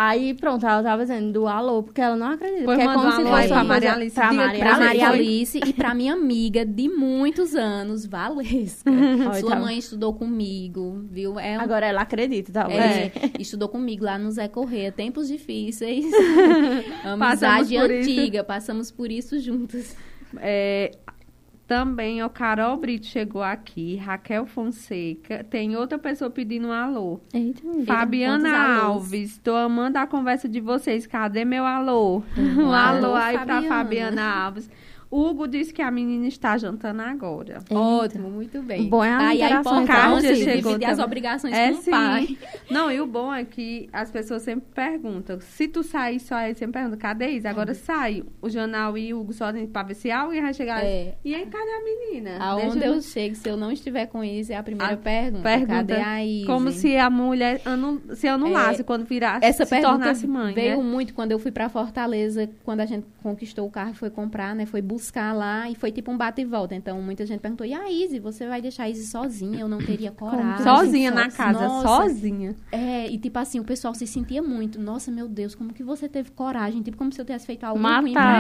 Aí, 0.01 0.32
pronto, 0.32 0.64
ela 0.64 0.80
tava 0.80 1.03
dizendo 1.03 1.32
do 1.32 1.49
alô, 1.49 1.82
porque 1.82 2.01
ela 2.01 2.14
não 2.14 2.28
acredita. 2.28 2.66
Porque 2.66 2.82
é 2.82 2.84
como 2.94 3.11
se 3.11 3.24
fosse 3.24 3.49
pra 3.49 3.64
Maria 3.64 3.94
Alice. 3.94 4.14
Pra 4.14 4.32
Maria, 4.32 4.61
pra 4.61 4.78
Maria 4.78 5.09
Alice 5.09 5.59
e 5.66 5.72
pra 5.72 5.92
minha 5.92 6.12
amiga 6.12 6.64
de 6.64 6.88
muitos 6.88 7.57
anos, 7.57 8.07
Valesca. 8.07 8.88
Sua 9.40 9.51
tá. 9.51 9.57
mãe 9.57 9.76
estudou 9.76 10.14
comigo, 10.14 11.05
viu? 11.11 11.36
É 11.40 11.59
um... 11.59 11.62
Agora 11.62 11.84
ela 11.84 12.03
acredita, 12.03 12.53
tá? 12.53 12.72
É, 12.72 13.11
estudou 13.40 13.68
comigo 13.68 14.05
lá 14.05 14.16
no 14.16 14.30
Zé 14.30 14.46
Correia. 14.46 14.92
Tempos 14.92 15.26
difíceis. 15.26 16.07
Amizade 17.03 17.76
antiga. 17.76 18.38
Isso. 18.38 18.46
Passamos 18.46 18.92
por 18.92 19.11
isso 19.11 19.40
juntas. 19.40 19.96
É, 20.36 20.92
também 21.69 22.23
o 22.25 22.31
Carol 22.31 22.79
Brito 22.79 23.05
chegou 23.05 23.43
aqui, 23.43 23.97
Raquel 23.97 24.47
Fonseca, 24.47 25.45
tem 25.45 25.77
outra 25.77 25.99
pessoa 25.99 26.31
pedindo 26.31 26.69
um 26.69 26.73
alô. 26.73 27.21
Eita, 27.33 27.62
Fabiana 27.85 28.81
Alves, 28.81 29.33
estou 29.33 29.55
amando 29.55 29.99
a 29.99 30.07
conversa 30.07 30.49
de 30.49 30.61
vocês. 30.61 31.07
Cadê 31.07 31.45
meu 31.45 31.66
alô? 31.66 32.23
Um 32.59 32.73
alô, 32.73 33.09
alô 33.09 33.14
aí 33.14 33.39
para 33.39 33.62
Fabiana 33.62 34.25
Alves. 34.25 34.71
Hugo 35.11 35.48
disse 35.48 35.72
que 35.72 35.80
a 35.80 35.90
menina 35.90 36.26
está 36.26 36.56
jantando 36.59 37.00
agora. 37.00 37.59
Eita. 37.68 37.74
Ótimo, 37.74 38.30
muito 38.30 38.62
bem. 38.62 38.88
Bom 38.88 39.02
é 39.02 39.11
a 39.11 39.18
Aí 39.28 39.42
a 39.42 39.61
importância 39.61 40.34
de 40.34 40.44
dividir 40.44 40.84
as 40.84 40.98
obrigações 40.98 41.54
é, 41.54 41.72
com 41.72 41.78
o 41.78 41.84
pai. 41.84 42.38
Não, 42.70 42.92
e 42.92 43.00
o 43.00 43.06
bom 43.06 43.32
é 43.32 43.44
que 43.44 43.88
as 43.92 44.11
pessoas 44.11 44.42
sempre 44.42 44.66
perguntam. 44.74 45.40
Se 45.40 45.66
tu 45.66 45.82
sair 45.82 46.20
só 46.20 46.34
aí, 46.34 46.54
sempre 46.54 46.74
perguntam, 46.74 46.98
cadê 46.98 47.28
isso? 47.28 47.48
Agora 47.48 47.70
é. 47.70 47.74
sai. 47.74 48.22
O 48.42 48.50
Jornal 48.50 48.98
e 48.98 49.14
o 49.14 49.20
Hugo 49.20 49.32
só 49.32 49.46
para 49.72 49.82
ver 49.88 49.94
se 49.94 50.11
alguém 50.11 50.42
vai 50.42 50.52
chegar. 50.52 50.84
É. 50.84 51.14
E 51.24 51.34
aí, 51.34 51.46
cadê 51.46 51.70
a 51.70 51.84
menina? 51.84 52.38
Aonde 52.38 52.84
eu, 52.84 52.94
eu 52.94 53.00
chego, 53.00 53.34
se 53.34 53.48
eu 53.48 53.56
não 53.56 53.72
estiver 53.72 54.06
com 54.06 54.22
isso, 54.22 54.52
é 54.52 54.56
a 54.56 54.62
primeira 54.62 54.92
a 54.92 54.96
pergunta. 54.96 55.42
pergunta. 55.42 55.74
Cadê 55.74 55.94
a 55.94 56.24
Isa? 56.24 56.46
Como 56.46 56.70
se 56.70 56.96
a 56.96 57.09
mulher 57.09 57.62
anu, 57.64 58.00
se 58.14 58.28
anulasse 58.28 58.82
é, 58.82 58.84
quando 58.84 59.06
virasse, 59.06 59.44
essa 59.44 59.64
se 59.64 59.80
tornasse 59.80 60.26
mãe. 60.26 60.54
Veio 60.54 60.78
né? 60.78 60.82
muito 60.82 61.14
quando 61.14 61.32
eu 61.32 61.38
fui 61.38 61.50
para 61.50 61.68
Fortaleza, 61.68 62.48
quando 62.64 62.80
a 62.80 62.86
gente 62.86 63.06
conquistou 63.22 63.66
o 63.66 63.70
carro 63.70 63.92
e 63.92 63.94
foi 63.94 64.11
comprar, 64.11 64.54
né? 64.54 64.66
Foi 64.66 64.82
buscar 64.82 64.97
lá 65.32 65.68
e 65.70 65.74
foi 65.74 65.90
tipo 65.90 66.11
um 66.11 66.16
bate 66.16 66.42
e 66.42 66.44
volta. 66.44 66.74
Então, 66.74 67.01
muita 67.01 67.24
gente 67.26 67.40
perguntou, 67.40 67.66
e 67.66 67.72
a 67.72 67.90
Izzy, 67.90 68.18
você 68.18 68.46
vai 68.46 68.61
deixar 68.61 68.84
a 68.84 68.90
Izzy 68.90 69.07
sozinha? 69.07 69.61
Eu 69.61 69.68
não 69.68 69.78
teria 69.78 70.11
coragem. 70.11 70.64
Sozinha 70.64 71.11
na 71.11 71.30
casa, 71.30 71.66
nossa. 71.66 71.86
sozinha. 71.86 72.55
É, 72.70 73.09
e 73.09 73.18
tipo 73.18 73.38
assim, 73.38 73.61
o 73.61 73.64
pessoal 73.64 73.94
se 73.94 74.07
sentia 74.07 74.42
muito, 74.42 74.80
nossa, 74.80 75.11
meu 75.11 75.28
Deus, 75.28 75.55
como 75.55 75.72
que 75.72 75.82
você 75.82 76.09
teve 76.09 76.30
coragem? 76.30 76.82
Tipo, 76.82 76.96
como 76.96 77.12
se 77.12 77.20
eu 77.20 77.24
tivesse 77.24 77.46
feito 77.46 77.64
algo 77.64 77.80
ruim 78.01 78.12
pra 78.12 78.38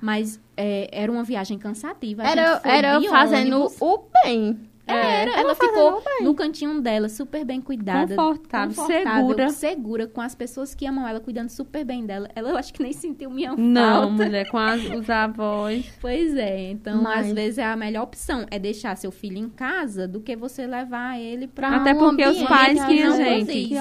Mas 0.00 0.40
é, 0.56 0.88
era 0.92 1.10
uma 1.10 1.22
viagem 1.22 1.58
cansativa. 1.58 2.22
era 2.22 2.60
era 2.64 3.00
fazendo 3.02 3.56
ônibus. 3.56 3.76
o 3.80 4.04
bem. 4.24 4.58
É, 4.86 5.22
era, 5.22 5.40
ela 5.40 5.54
ficou 5.54 6.02
no 6.20 6.34
cantinho 6.34 6.80
dela, 6.80 7.08
super 7.08 7.44
bem 7.44 7.60
cuidada. 7.60 8.14
Confortável, 8.14 8.76
confortável, 8.76 9.12
segura. 9.12 9.48
Segura, 9.48 10.06
com 10.06 10.20
as 10.20 10.34
pessoas 10.34 10.74
que 10.74 10.86
amam 10.86 11.08
ela, 11.08 11.20
cuidando 11.20 11.48
super 11.48 11.84
bem 11.84 12.04
dela. 12.04 12.28
Ela, 12.34 12.50
eu 12.50 12.56
acho 12.56 12.72
que 12.72 12.82
nem 12.82 12.92
sentiu 12.92 13.30
minha 13.30 13.50
falta. 13.50 13.62
Não, 13.62 14.10
mulher, 14.10 14.48
com 14.50 14.58
as, 14.58 14.82
os 14.84 15.08
avós. 15.08 15.84
Pois 16.00 16.36
é, 16.36 16.70
então, 16.70 17.02
Mas... 17.02 17.28
às 17.28 17.32
vezes, 17.32 17.58
é 17.58 17.64
a 17.64 17.76
melhor 17.76 18.02
opção 18.02 18.44
é 18.50 18.58
deixar 18.58 18.94
seu 18.96 19.10
filho 19.10 19.38
em 19.38 19.48
casa 19.48 20.06
do 20.06 20.20
que 20.20 20.36
você 20.36 20.66
levar 20.66 21.18
ele 21.18 21.46
pra 21.46 21.76
Até 21.76 21.94
um 21.94 21.98
porque 21.98 22.26
os 22.26 22.42
pais 22.42 22.84
que 22.84 23.02
a 23.02 23.10
gente... 23.10 23.74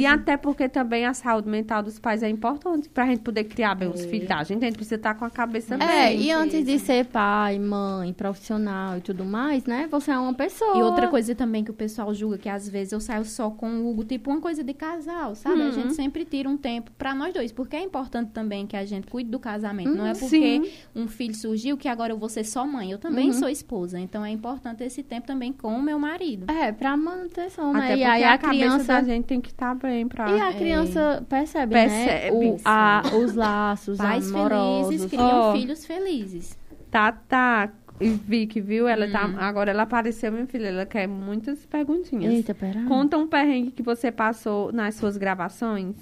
E 0.00 0.06
até 0.06 0.36
porque 0.36 0.68
também 0.68 1.06
a 1.06 1.14
saúde 1.14 1.48
mental 1.48 1.82
dos 1.82 1.98
pais 1.98 2.22
é 2.22 2.28
importante 2.28 2.88
pra 2.88 3.06
gente 3.06 3.20
poder 3.20 3.44
criar 3.44 3.76
bem 3.76 3.88
é. 3.88 3.92
os 3.92 4.04
filhos. 4.04 4.30
A 4.30 4.42
gente, 4.42 4.64
a 4.64 4.66
gente 4.66 4.76
precisa 4.76 4.96
estar 4.96 5.14
com 5.14 5.24
a 5.24 5.30
cabeça 5.30 5.74
é, 5.74 5.78
bem. 5.78 5.88
É, 5.88 6.16
e 6.16 6.32
antes 6.32 6.64
de 6.64 6.78
ser 6.78 7.06
pai, 7.06 7.58
mãe, 7.58 8.12
profissional 8.12 8.98
e 8.98 9.00
tudo 9.00 9.24
mais, 9.24 9.64
né? 9.64 9.86
Você 9.90 10.10
é 10.10 10.18
uma 10.18 10.34
pessoa 10.34 10.47
pessoa. 10.48 10.76
E 10.76 10.82
outra 10.82 11.08
coisa 11.08 11.34
também 11.34 11.62
que 11.62 11.70
o 11.70 11.74
pessoal 11.74 12.12
julga, 12.14 12.38
que 12.38 12.48
às 12.48 12.68
vezes 12.68 12.92
eu 12.92 13.00
saio 13.00 13.24
só 13.24 13.50
com 13.50 13.68
o 13.80 13.90
Hugo, 13.90 14.04
tipo 14.04 14.30
uma 14.30 14.40
coisa 14.40 14.64
de 14.64 14.74
casal, 14.74 15.34
sabe? 15.34 15.60
Uhum. 15.60 15.68
A 15.68 15.70
gente 15.70 15.94
sempre 15.94 16.24
tira 16.24 16.48
um 16.48 16.56
tempo 16.56 16.90
para 16.96 17.14
nós 17.14 17.32
dois, 17.32 17.52
porque 17.52 17.76
é 17.76 17.82
importante 17.82 18.30
também 18.30 18.66
que 18.66 18.76
a 18.76 18.84
gente 18.84 19.06
cuide 19.06 19.30
do 19.30 19.38
casamento. 19.38 19.90
Uhum, 19.90 19.96
não 19.96 20.06
é 20.06 20.12
uhum, 20.12 20.18
porque 20.18 20.60
sim. 20.64 20.70
um 20.94 21.06
filho 21.06 21.34
surgiu 21.34 21.76
que 21.76 21.88
agora 21.88 22.12
eu 22.12 22.18
vou 22.18 22.28
ser 22.28 22.44
só 22.44 22.66
mãe. 22.66 22.90
Eu 22.90 22.98
também 22.98 23.28
uhum. 23.28 23.34
sou 23.34 23.48
esposa, 23.48 23.98
então 23.98 24.24
é 24.24 24.30
importante 24.30 24.82
esse 24.82 25.02
tempo 25.02 25.26
também 25.26 25.52
com 25.52 25.74
o 25.74 25.82
meu 25.82 25.98
marido. 25.98 26.50
É, 26.50 26.72
pra 26.72 26.96
manutenção, 26.96 27.72
né? 27.72 27.92
Até 27.92 27.96
e 27.98 28.04
aí 28.04 28.24
a, 28.24 28.34
a 28.34 28.38
criança 28.38 28.84
da 28.84 29.02
gente 29.02 29.24
tem 29.24 29.40
que 29.40 29.50
estar 29.50 29.74
tá 29.76 29.88
bem 29.88 30.08
pra... 30.08 30.30
E 30.30 30.40
a 30.40 30.52
criança 30.52 31.00
é. 31.00 31.20
percebe, 31.20 31.72
percebe, 31.72 32.36
né? 32.36 32.52
O, 32.52 32.56
a, 32.64 33.02
os 33.22 33.34
laços 33.34 33.98
Pais 33.98 34.30
amorosos. 34.30 34.88
felizes 34.88 35.10
criam 35.10 35.50
oh. 35.50 35.52
filhos 35.52 35.86
felizes. 35.86 36.58
Tá, 36.90 37.12
tá 37.12 37.70
e 38.00 38.08
Vicky, 38.08 38.60
viu? 38.60 38.86
Ela 38.88 39.08
tá. 39.10 39.26
Hum. 39.26 39.34
Agora 39.38 39.70
ela 39.70 39.82
apareceu, 39.82 40.30
minha 40.32 40.46
filha. 40.46 40.68
Ela 40.68 40.86
quer 40.86 41.06
muitas 41.06 41.64
perguntinhas. 41.66 42.32
Eita, 42.32 42.54
pera. 42.54 42.84
Conta 42.86 43.16
um 43.16 43.26
perrengue 43.26 43.70
que 43.70 43.82
você 43.82 44.10
passou 44.10 44.72
nas 44.72 44.94
suas 44.94 45.16
gravações. 45.16 45.96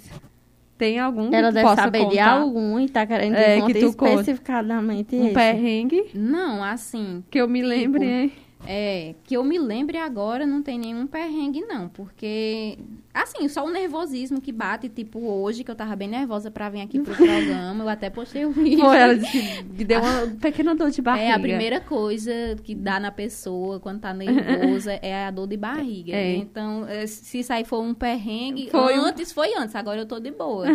Tem 0.77 0.99
algum 0.99 1.33
Ela 1.33 1.47
que 1.47 1.55
deve 1.55 1.67
possa 1.67 1.81
saber 1.83 1.99
contar? 1.99 2.11
de 2.11 2.19
algum 2.19 2.79
e 2.79 2.87
tá 2.87 3.05
querendo 3.05 3.35
é, 3.35 3.61
que 3.61 3.73
tu 3.73 3.87
especificadamente 3.87 5.15
Um 5.15 5.25
esse. 5.25 5.33
perrengue? 5.33 6.05
Não, 6.13 6.63
assim. 6.63 7.23
Que 7.31 7.41
eu 7.41 7.47
me 7.47 7.63
lembre, 7.63 8.01
tipo, 8.01 8.11
hein? 8.11 8.31
É, 8.69 9.15
que 9.23 9.37
eu 9.37 9.43
me 9.45 9.57
lembre 9.57 9.97
agora 9.97 10.45
não 10.45 10.61
tem 10.61 10.77
nenhum 10.77 11.07
perrengue, 11.07 11.61
não. 11.61 11.87
Porque, 11.87 12.77
assim, 13.13 13.47
só 13.47 13.65
o 13.65 13.69
nervosismo 13.69 14.41
que 14.41 14.51
bate, 14.51 14.89
tipo, 14.89 15.19
hoje, 15.19 15.63
que 15.63 15.71
eu 15.71 15.75
tava 15.75 15.95
bem 15.95 16.09
nervosa 16.09 16.51
pra 16.51 16.69
vir 16.69 16.81
aqui 16.81 16.99
pro 16.99 17.15
programa, 17.15 17.85
eu 17.85 17.89
até 17.89 18.09
postei 18.09 18.45
o 18.45 18.51
vídeo. 18.51 18.81
Foi, 18.81 18.97
ela 18.97 19.15
disse 19.15 19.63
que 19.63 19.85
deu 19.85 20.01
uma 20.01 20.27
pequena 20.41 20.75
dor 20.75 20.91
de 20.91 21.01
barriga. 21.01 21.25
É, 21.25 21.31
a 21.31 21.39
primeira 21.39 21.79
coisa 21.79 22.31
que 22.61 22.75
dá 22.75 22.99
na 22.99 23.11
pessoa 23.11 23.79
quando 23.79 24.01
tá 24.01 24.13
nervosa 24.13 24.91
é 25.01 25.25
a 25.25 25.31
dor 25.31 25.47
de 25.47 25.55
barriga. 25.55 26.13
É. 26.13 26.35
Então, 26.35 26.85
eh, 26.89 27.07
se 27.07 27.39
isso 27.39 27.53
aí 27.53 27.63
for 27.63 27.81
um 27.81 27.93
perrengue, 27.93 28.69
foi 28.69 28.95
antes, 28.95 29.31
foi 29.31 29.53
antes, 29.55 29.75
agora 29.75 30.01
eu 30.01 30.05
tô 30.05 30.19
de 30.19 30.31
boa. 30.31 30.67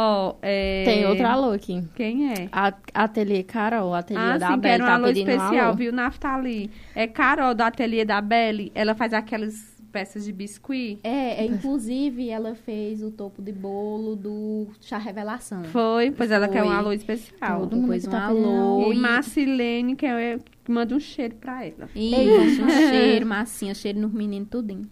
Ó, 0.00 0.30
oh, 0.30 0.36
é... 0.42 0.84
Tem 0.84 1.04
outro 1.06 1.26
alô 1.26 1.50
aqui. 1.50 1.82
Quem 1.96 2.32
é? 2.32 2.48
A, 2.52 2.72
ateliê 2.94 3.42
Carol, 3.42 3.92
ateliê 3.92 4.22
ah, 4.22 4.38
da 4.38 4.52
sim, 4.52 4.58
Beli. 4.58 4.82
um 4.82 4.86
tá 4.86 4.94
alô 4.94 5.08
especial, 5.08 5.66
alô. 5.66 5.74
viu, 5.74 5.92
Naftali? 5.92 6.70
É 6.94 7.08
Carol, 7.08 7.52
do 7.52 7.62
ateliê 7.62 8.04
da 8.04 8.20
Beli. 8.20 8.70
Ela 8.76 8.94
faz 8.94 9.12
aquelas 9.12 9.76
peças 9.90 10.24
de 10.24 10.32
biscuit. 10.32 11.00
É, 11.02 11.42
é, 11.42 11.46
inclusive 11.46 12.28
ela 12.28 12.54
fez 12.54 13.02
o 13.02 13.10
topo 13.10 13.42
de 13.42 13.50
bolo 13.50 14.14
do 14.14 14.68
chá 14.80 14.98
revelação. 14.98 15.64
Foi, 15.64 16.12
pois 16.12 16.30
ela 16.30 16.46
quer 16.46 16.62
um 16.62 16.70
alô 16.70 16.92
especial. 16.92 17.62
Todo 17.62 17.76
mundo 17.76 17.92
um 17.92 18.10
tá 18.10 18.26
alô. 18.26 18.92
E 18.92 18.96
Marcilene, 18.96 19.96
que, 19.96 20.06
é, 20.06 20.38
manda 20.68 20.94
um 20.94 21.00
cheiro 21.00 21.34
pra 21.34 21.64
ela. 21.64 21.88
Isso, 21.92 22.62
um 22.62 22.70
cheiro, 22.70 23.26
massinha, 23.26 23.74
cheiro 23.74 23.98
nos 23.98 24.12
meninos, 24.12 24.48
tudinho. 24.48 24.88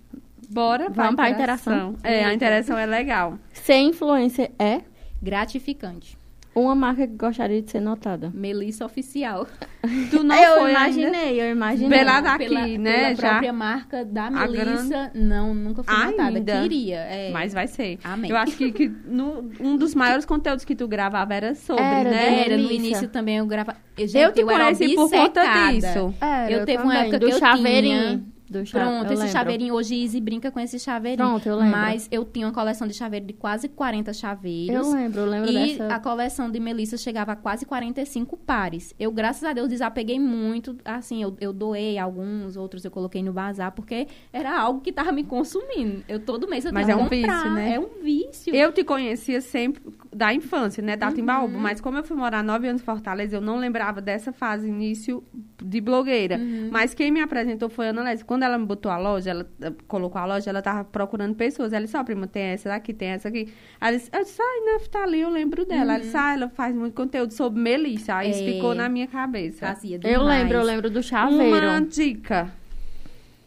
Bora 0.51 0.89
Vamos 0.91 1.15
para 1.15 1.27
a 1.27 1.31
interação. 1.31 1.95
É, 2.03 2.25
a 2.25 2.35
interação 2.35 2.77
é 2.77 2.87
legal. 2.87 3.39
Ser 3.53 3.79
influencer 3.79 4.51
é 4.59 4.81
gratificante. 5.23 6.17
Uma 6.55 6.75
marca 6.75 7.07
que 7.07 7.15
gostaria 7.15 7.61
de 7.61 7.71
ser 7.71 7.81
notada. 7.81 8.33
Melissa 8.33 8.87
Oficial. 8.87 9.47
Tu 10.11 10.25
não 10.25 10.35
eu 10.35 10.61
foi 10.61 10.71
imaginei, 10.71 11.05
ainda? 11.21 11.43
eu 11.43 11.53
imaginei. 11.53 11.99
Pela 11.99 12.21
daqui, 12.23 12.49
pela, 12.49 12.67
né? 12.67 12.93
Pela 12.93 13.15
já. 13.15 13.29
própria 13.29 13.53
marca 13.53 14.05
da 14.07 14.31
Melissa, 14.31 15.11
não, 15.15 15.55
nunca 15.55 15.85
foi 15.85 15.95
ainda. 15.95 16.31
notada. 16.31 16.63
Queria. 16.63 16.97
É. 16.97 17.31
Mas 17.31 17.53
vai 17.53 17.67
ser. 17.67 17.99
Amém. 18.03 18.31
Eu 18.31 18.37
acho 18.39 18.57
que, 18.57 18.73
que 18.73 18.89
no, 18.89 19.51
um 19.61 19.77
dos 19.77 19.95
maiores 19.95 20.25
conteúdos 20.25 20.65
que 20.65 20.75
tu 20.75 20.89
gravava 20.89 21.35
era 21.35 21.55
sobre, 21.55 21.85
era, 21.85 22.11
né? 22.11 22.47
Era, 22.47 22.57
no 22.57 22.73
início 22.73 23.07
também 23.09 23.37
eu 23.37 23.47
gravava. 23.47 23.79
Gente, 23.99 24.17
eu 24.17 24.33
te 24.33 24.41
eu 24.41 24.47
conheci 24.47 24.95
por 24.95 25.11
conta 25.11 25.43
disso. 25.71 26.15
Era, 26.21 26.51
eu, 26.51 26.65
teve 26.65 26.79
também. 26.79 26.97
uma 26.97 26.99
época 27.03 27.19
Do 27.19 27.27
que 27.27 27.33
eu 27.35 27.39
chaveirinho. 27.39 28.03
tinha 28.03 28.25
do 28.49 28.63
Pronto, 28.65 29.07
esse 29.07 29.17
lembro. 29.17 29.29
chaveirinho, 29.29 29.75
hoje 29.75 29.95
Izzy 29.97 30.21
brinca 30.21 30.51
com 30.51 30.61
esse 30.61 30.79
chaveirinho. 30.79 31.29
Pronto, 31.29 31.49
eu 31.49 31.57
lembro. 31.57 31.73
Mas 31.73 32.09
eu 32.13 32.25
tinha 32.25 32.47
uma 32.47 32.53
coleção 32.53 32.87
de 32.87 32.95
chaveiros 32.95 33.27
de 33.27 33.33
quase 33.33 33.69
40 33.69 34.13
chaveiros. 34.13 34.87
Eu 34.87 34.93
lembro, 34.93 35.21
eu 35.21 35.27
lembro 35.27 35.51
e 35.51 35.77
dessa. 35.77 35.95
a 35.95 35.99
coleção 35.99 36.51
de 36.51 36.61
Melissa 36.61 36.97
chegava 36.97 37.33
a 37.33 37.37
quase 37.37 37.67
45 37.67 38.37
pares. 38.37 38.95
Eu, 38.99 39.11
graças 39.11 39.43
a 39.43 39.53
Deus, 39.53 39.69
desapeguei 39.69 40.21
muito. 40.21 40.77
Assim, 40.85 41.23
eu, 41.23 41.37
eu 41.41 41.53
doei 41.53 41.99
alguns, 41.99 42.57
outros 42.57 42.85
eu 42.85 42.91
coloquei 42.91 43.23
no 43.23 43.33
bazar, 43.33 43.73
porque 43.73 44.07
era 44.33 44.57
algo 44.59 44.81
que 44.81 44.93
tava 44.93 45.11
me 45.11 45.25
consumindo. 45.25 46.05
Eu 46.09 46.21
todo 46.21 46.49
mês 46.49 46.65
eu 46.65 46.73
Mas 46.73 46.89
é 46.89 46.95
um 46.95 47.01
comprar. 47.01 47.19
vício, 47.19 47.51
né? 47.53 47.75
É 47.75 47.81
um 47.81 48.03
vício. 48.03 48.55
Eu 48.55 48.73
te 48.73 48.85
conhecia 48.85 49.41
sempre 49.41 49.83
da 50.15 50.33
infância, 50.33 50.83
né, 50.83 50.97
da 50.97 51.09
uhum. 51.09 51.15
Timbaúba, 51.15 51.59
mas 51.59 51.81
como 51.81 51.99
eu 51.99 52.05
fui 52.05 52.17
morar 52.17 52.43
nove 52.43 52.67
anos 52.67 52.81
em 52.81 52.85
Fortaleza, 52.85 53.37
eu 53.37 53.41
não 53.41 53.59
lembrava 53.59 54.01
dessa 54.01 54.33
fase 54.33 54.67
início 54.67 55.23
de 55.63 55.81
blogueira. 55.81 56.39
Uhum. 56.39 56.71
Mas 56.71 56.95
quem 56.95 57.11
me 57.11 57.21
apresentou 57.21 57.69
foi 57.69 57.89
a 57.89 57.91
Ana 57.91 58.03
Lésia. 58.03 58.25
Quando 58.37 58.43
ela 58.43 58.59
me 58.59 58.67
botou 58.67 58.93
a 58.93 58.99
loja, 58.99 59.31
ela 59.31 59.49
eh, 59.63 59.73
colocou 59.89 60.21
a 60.21 60.27
loja, 60.27 60.51
ela 60.51 60.61
tava 60.61 60.85
procurando 60.85 61.35
pessoas. 61.35 61.73
Ela 61.73 61.87
disse, 61.87 61.97
ó, 61.97 62.03
oh, 62.03 62.05
prima, 62.05 62.27
tem 62.27 62.43
essa 62.43 62.69
daqui, 62.69 62.93
tem 62.93 63.09
essa 63.09 63.29
aqui. 63.29 63.51
Aí 63.81 63.95
eu 63.95 63.99
disse, 63.99 64.11
eu 64.13 64.23
disse, 64.23 64.43
ai, 64.43 64.75
Naftali, 64.75 65.21
eu 65.21 65.31
lembro 65.31 65.65
dela. 65.65 65.85
Uhum. 65.85 65.91
Ela 65.91 65.99
disse, 66.01 66.17
ah, 66.19 66.35
ela 66.35 66.49
faz 66.51 66.75
muito 66.75 66.93
conteúdo 66.93 67.33
sobre 67.33 67.59
Melissa. 67.59 68.17
Aí 68.17 68.29
é. 68.29 68.31
isso 68.33 68.45
ficou 68.45 68.75
na 68.75 68.91
minha 68.91 69.07
cabeça. 69.07 69.69
Fazia 69.69 69.99
eu 70.05 70.23
lembro, 70.23 70.59
eu 70.59 70.63
lembro 70.63 70.91
do 70.91 71.03
chaveiro. 71.03 71.67
Uma 71.67 71.81
dica. 71.81 72.53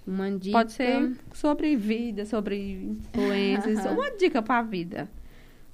Uma 0.08 0.32
dica. 0.32 0.58
Pode 0.58 0.72
ser 0.72 1.16
sobre 1.34 1.76
vida, 1.76 2.26
sobre 2.26 2.98
influências. 3.14 3.86
uma 3.94 4.10
dica 4.18 4.42
para 4.42 4.58
a 4.58 4.64
vida. 4.64 5.08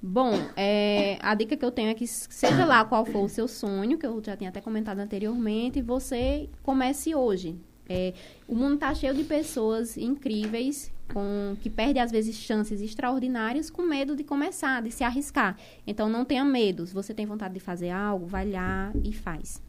Bom, 0.02 0.34
é, 0.54 1.16
a 1.22 1.34
dica 1.34 1.56
que 1.56 1.64
eu 1.64 1.70
tenho 1.70 1.88
é 1.88 1.94
que 1.94 2.06
seja 2.06 2.66
lá 2.66 2.84
qual 2.84 3.06
for 3.06 3.24
o 3.24 3.28
seu 3.30 3.48
sonho, 3.48 3.96
que 3.96 4.06
eu 4.06 4.22
já 4.22 4.36
tinha 4.36 4.50
até 4.50 4.60
comentado 4.60 4.98
anteriormente, 4.98 5.80
você 5.80 6.50
comece 6.62 7.14
hoje. 7.14 7.56
É, 7.88 8.12
o 8.48 8.54
mundo 8.54 8.74
está 8.74 8.94
cheio 8.94 9.14
de 9.14 9.24
pessoas 9.24 9.96
incríveis 9.96 10.92
com, 11.12 11.56
que 11.60 11.70
perdem, 11.70 12.02
às 12.02 12.10
vezes, 12.10 12.36
chances 12.36 12.80
extraordinárias 12.80 13.70
com 13.70 13.82
medo 13.82 14.16
de 14.16 14.24
começar, 14.24 14.82
de 14.82 14.90
se 14.90 15.04
arriscar. 15.04 15.56
Então, 15.86 16.08
não 16.08 16.24
tenha 16.24 16.44
medo. 16.44 16.86
Se 16.86 16.92
você 16.92 17.14
tem 17.14 17.26
vontade 17.26 17.54
de 17.54 17.60
fazer 17.60 17.90
algo, 17.90 18.26
vai 18.26 18.50
lá 18.50 18.92
e 19.04 19.12
faz. 19.12 19.62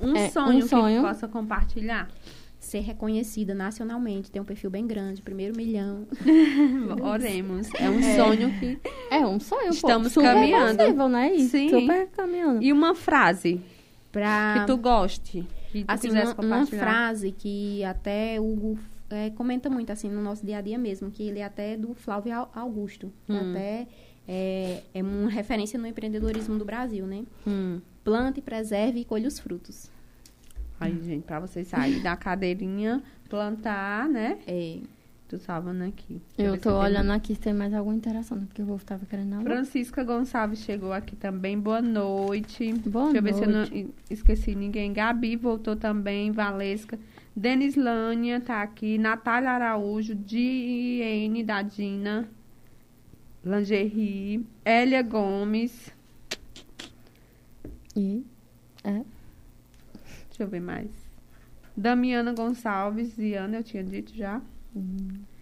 Um 0.00 0.16
é, 0.16 0.28
sonho, 0.30 0.64
um 0.64 0.68
sonho 0.68 1.02
que 1.02 1.08
possa 1.08 1.28
compartilhar? 1.28 2.08
ser 2.62 2.78
reconhecida 2.78 3.54
nacionalmente, 3.54 4.30
ter 4.30 4.38
um 4.38 4.44
perfil 4.44 4.70
bem 4.70 4.86
grande, 4.86 5.20
primeiro 5.20 5.54
milhão. 5.56 6.06
Oremos. 7.02 7.68
É 7.74 7.90
um 7.90 7.98
é. 7.98 8.16
sonho 8.16 8.58
que. 8.58 8.78
É 9.10 9.26
um 9.26 9.40
sonho. 9.40 9.70
Estamos 9.70 10.14
pô, 10.14 10.22
caminhando. 10.22 10.78
Possível, 10.78 11.08
né? 11.08 11.38
Sim. 11.38 11.68
Super 11.68 12.06
caminhando. 12.08 12.62
E 12.62 12.72
uma 12.72 12.94
frase 12.94 13.60
pra... 14.12 14.60
que 14.60 14.66
tu 14.68 14.76
goste. 14.76 15.44
Que 15.72 15.84
assim, 15.88 16.10
uma, 16.10 16.34
uma, 16.34 16.66
frase 16.66 17.32
que 17.32 17.82
até 17.82 18.38
o 18.38 18.44
Hugo 18.44 18.78
é, 19.08 19.30
comenta 19.30 19.70
muito 19.70 19.90
assim 19.90 20.10
no 20.10 20.20
nosso 20.20 20.44
dia 20.44 20.58
a 20.58 20.60
dia 20.60 20.76
mesmo, 20.76 21.10
que 21.10 21.22
ele 21.22 21.38
é 21.38 21.44
até 21.44 21.78
do 21.78 21.94
Flávio 21.94 22.46
Augusto. 22.54 23.10
Hum. 23.26 23.50
Até 23.50 23.86
é, 24.28 24.82
é 24.92 25.02
uma 25.02 25.30
referência 25.30 25.78
no 25.78 25.86
empreendedorismo 25.86 26.58
do 26.58 26.64
Brasil, 26.64 27.06
né? 27.06 27.24
Hum. 27.46 27.80
Plante, 28.04 28.42
preserve 28.42 29.00
e 29.00 29.04
colhe 29.04 29.26
os 29.26 29.38
frutos. 29.38 29.90
Aí, 30.78 31.00
gente, 31.02 31.24
pra 31.24 31.40
vocês 31.40 31.68
saírem 31.68 32.02
da 32.02 32.16
cadeirinha, 32.16 33.02
plantar, 33.30 34.08
né? 34.08 34.38
É. 34.46 34.78
Tu 35.32 35.38
salvando 35.38 35.84
aqui. 35.84 36.20
Eu 36.36 36.60
tô 36.60 36.78
olhando 36.78 37.10
aqui 37.10 37.34
se 37.34 37.40
tem 37.40 37.54
mais 37.54 37.72
alguma 37.72 37.96
interação, 37.96 38.36
né? 38.36 38.44
porque 38.46 38.60
o 38.60 38.66
povo 38.66 38.84
tava 38.84 39.06
querendo 39.06 39.30
falar. 39.30 39.42
Francisca 39.42 40.04
Gonçalves 40.04 40.58
chegou 40.58 40.92
aqui 40.92 41.16
também. 41.16 41.58
Boa 41.58 41.80
noite. 41.80 42.70
Boa 42.74 43.10
Deixa 43.10 43.12
noite. 43.12 43.16
eu 43.16 43.22
ver 43.22 43.34
se 43.34 43.42
eu 43.42 43.48
não 43.86 43.94
esqueci 44.10 44.54
ninguém. 44.54 44.92
Gabi 44.92 45.36
voltou 45.36 45.74
também. 45.74 46.30
Valesca. 46.32 46.98
Denislânia 47.34 48.42
tá 48.42 48.60
aqui. 48.60 48.98
Natália 48.98 49.52
Araújo. 49.52 50.14
Diene 50.14 51.42
da 51.42 51.62
Dina. 51.62 52.28
Lingerie. 53.42 54.46
Elia 54.66 55.00
Gomes. 55.00 55.90
E? 57.96 58.22
É. 58.84 59.00
Deixa 60.28 60.42
eu 60.42 60.48
ver 60.48 60.60
mais. 60.60 60.90
Damiana 61.74 62.34
Gonçalves, 62.34 63.18
Ana, 63.18 63.56
eu 63.56 63.64
tinha 63.64 63.82
dito 63.82 64.14
já. 64.14 64.42
Uhum. 64.74 65.32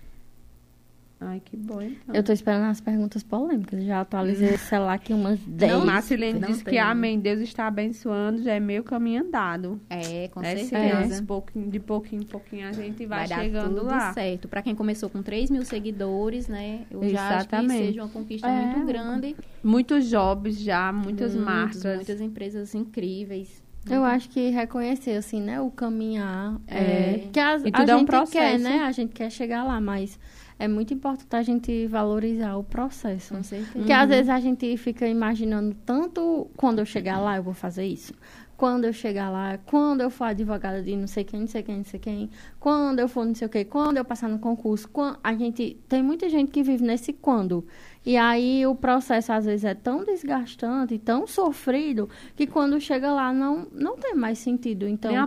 Ai, 1.22 1.38
que 1.44 1.54
bom, 1.54 1.82
então. 1.82 2.14
Eu 2.14 2.22
tô 2.22 2.32
esperando 2.32 2.70
as 2.70 2.80
perguntas 2.80 3.22
polêmicas. 3.22 3.84
Já 3.84 4.00
atualizei 4.00 4.54
o 4.54 4.58
celular 4.58 4.94
aqui 4.94 5.12
umas 5.12 5.38
10. 5.38 5.72
Não, 5.72 5.84
Marcelene 5.84 6.40
disse 6.40 6.64
que 6.64 6.78
amém, 6.78 7.20
Deus 7.20 7.40
está 7.40 7.66
abençoando, 7.66 8.42
já 8.42 8.54
é 8.54 8.60
meio 8.60 8.82
caminho 8.82 9.22
andado. 9.22 9.78
É, 9.90 10.28
com 10.28 10.40
é 10.42 10.56
certeza. 10.56 11.16
É. 11.16 11.22
Pouquinho, 11.22 11.68
de 11.68 11.78
pouquinho 11.78 12.22
em 12.22 12.26
pouquinho 12.26 12.66
a 12.66 12.72
gente 12.72 13.04
vai, 13.04 13.28
vai 13.28 13.42
chegando 13.42 13.80
tudo 13.80 13.86
lá. 13.86 14.14
certo. 14.14 14.48
Para 14.48 14.62
quem 14.62 14.74
começou 14.74 15.10
com 15.10 15.22
3 15.22 15.50
mil 15.50 15.62
seguidores, 15.62 16.48
né? 16.48 16.86
Eu 16.90 17.04
Exatamente. 17.04 17.12
já 17.12 17.36
acho 17.36 17.48
que 17.66 17.68
seja 17.68 18.02
uma 18.02 18.08
conquista 18.08 18.48
é. 18.48 18.66
muito 18.66 18.86
grande. 18.86 19.36
Muitos 19.62 20.08
jobs 20.08 20.58
já, 20.58 20.90
muitas 20.90 21.34
muitos, 21.34 21.54
marcas. 21.54 21.96
Muitas 21.96 22.20
empresas 22.22 22.74
incríveis. 22.74 23.59
Eu 23.88 24.04
acho 24.04 24.28
que 24.28 24.50
reconhecer, 24.50 25.12
assim, 25.12 25.40
né? 25.40 25.60
O 25.60 25.70
caminhar. 25.70 26.60
É, 26.66 26.76
é 26.76 27.28
que 27.32 27.40
a, 27.40 27.54
a 27.54 27.58
gente 27.58 27.90
é 27.90 27.96
um 27.96 28.04
processo. 28.04 28.32
quer, 28.32 28.58
né? 28.58 28.80
A 28.80 28.92
gente 28.92 29.12
quer 29.12 29.30
chegar 29.30 29.64
lá, 29.64 29.80
mas 29.80 30.18
é 30.58 30.68
muito 30.68 30.92
importante 30.92 31.34
a 31.34 31.42
gente 31.42 31.86
valorizar 31.86 32.56
o 32.56 32.62
processo. 32.62 33.34
Com 33.34 33.42
certeza. 33.42 33.72
Porque 33.72 33.92
uhum. 33.92 33.98
às 33.98 34.08
vezes 34.08 34.28
a 34.28 34.38
gente 34.38 34.76
fica 34.76 35.08
imaginando 35.08 35.74
tanto 35.86 36.50
quando 36.54 36.80
eu 36.80 36.84
chegar 36.84 37.18
lá 37.18 37.36
eu 37.36 37.42
vou 37.42 37.54
fazer 37.54 37.86
isso. 37.86 38.12
Quando 38.58 38.84
eu 38.84 38.92
chegar 38.92 39.30
lá, 39.30 39.58
quando 39.64 40.02
eu 40.02 40.10
for 40.10 40.24
advogada 40.24 40.82
de 40.82 40.94
não 40.94 41.06
sei 41.06 41.24
quem, 41.24 41.40
não 41.40 41.46
sei 41.46 41.62
quem, 41.62 41.78
não 41.78 41.84
sei 41.84 41.98
quem, 41.98 42.30
quando 42.58 42.98
eu 42.98 43.08
for 43.08 43.24
não 43.24 43.34
sei 43.34 43.46
o 43.46 43.50
quê, 43.50 43.64
quando 43.64 43.96
eu 43.96 44.04
passar 44.04 44.28
no 44.28 44.38
concurso, 44.38 44.86
quando, 44.90 45.18
a 45.24 45.32
gente 45.32 45.78
tem 45.88 46.02
muita 46.02 46.28
gente 46.28 46.50
que 46.50 46.62
vive 46.62 46.84
nesse 46.84 47.14
quando. 47.14 47.66
E 48.05 48.16
aí 48.16 48.66
o 48.66 48.74
processo 48.74 49.30
às 49.32 49.44
vezes 49.44 49.64
é 49.64 49.74
tão 49.74 50.05
desgastante, 50.05 50.98
tão 50.98 51.26
sofrido, 51.26 52.09
que 52.34 52.46
quando 52.46 52.80
chega 52.80 53.12
lá 53.12 53.32
não, 53.32 53.66
não 53.72 53.96
tem 53.96 54.14
mais 54.14 54.38
sentido. 54.38 54.88
Então, 54.88 55.11
Nem 55.11 55.20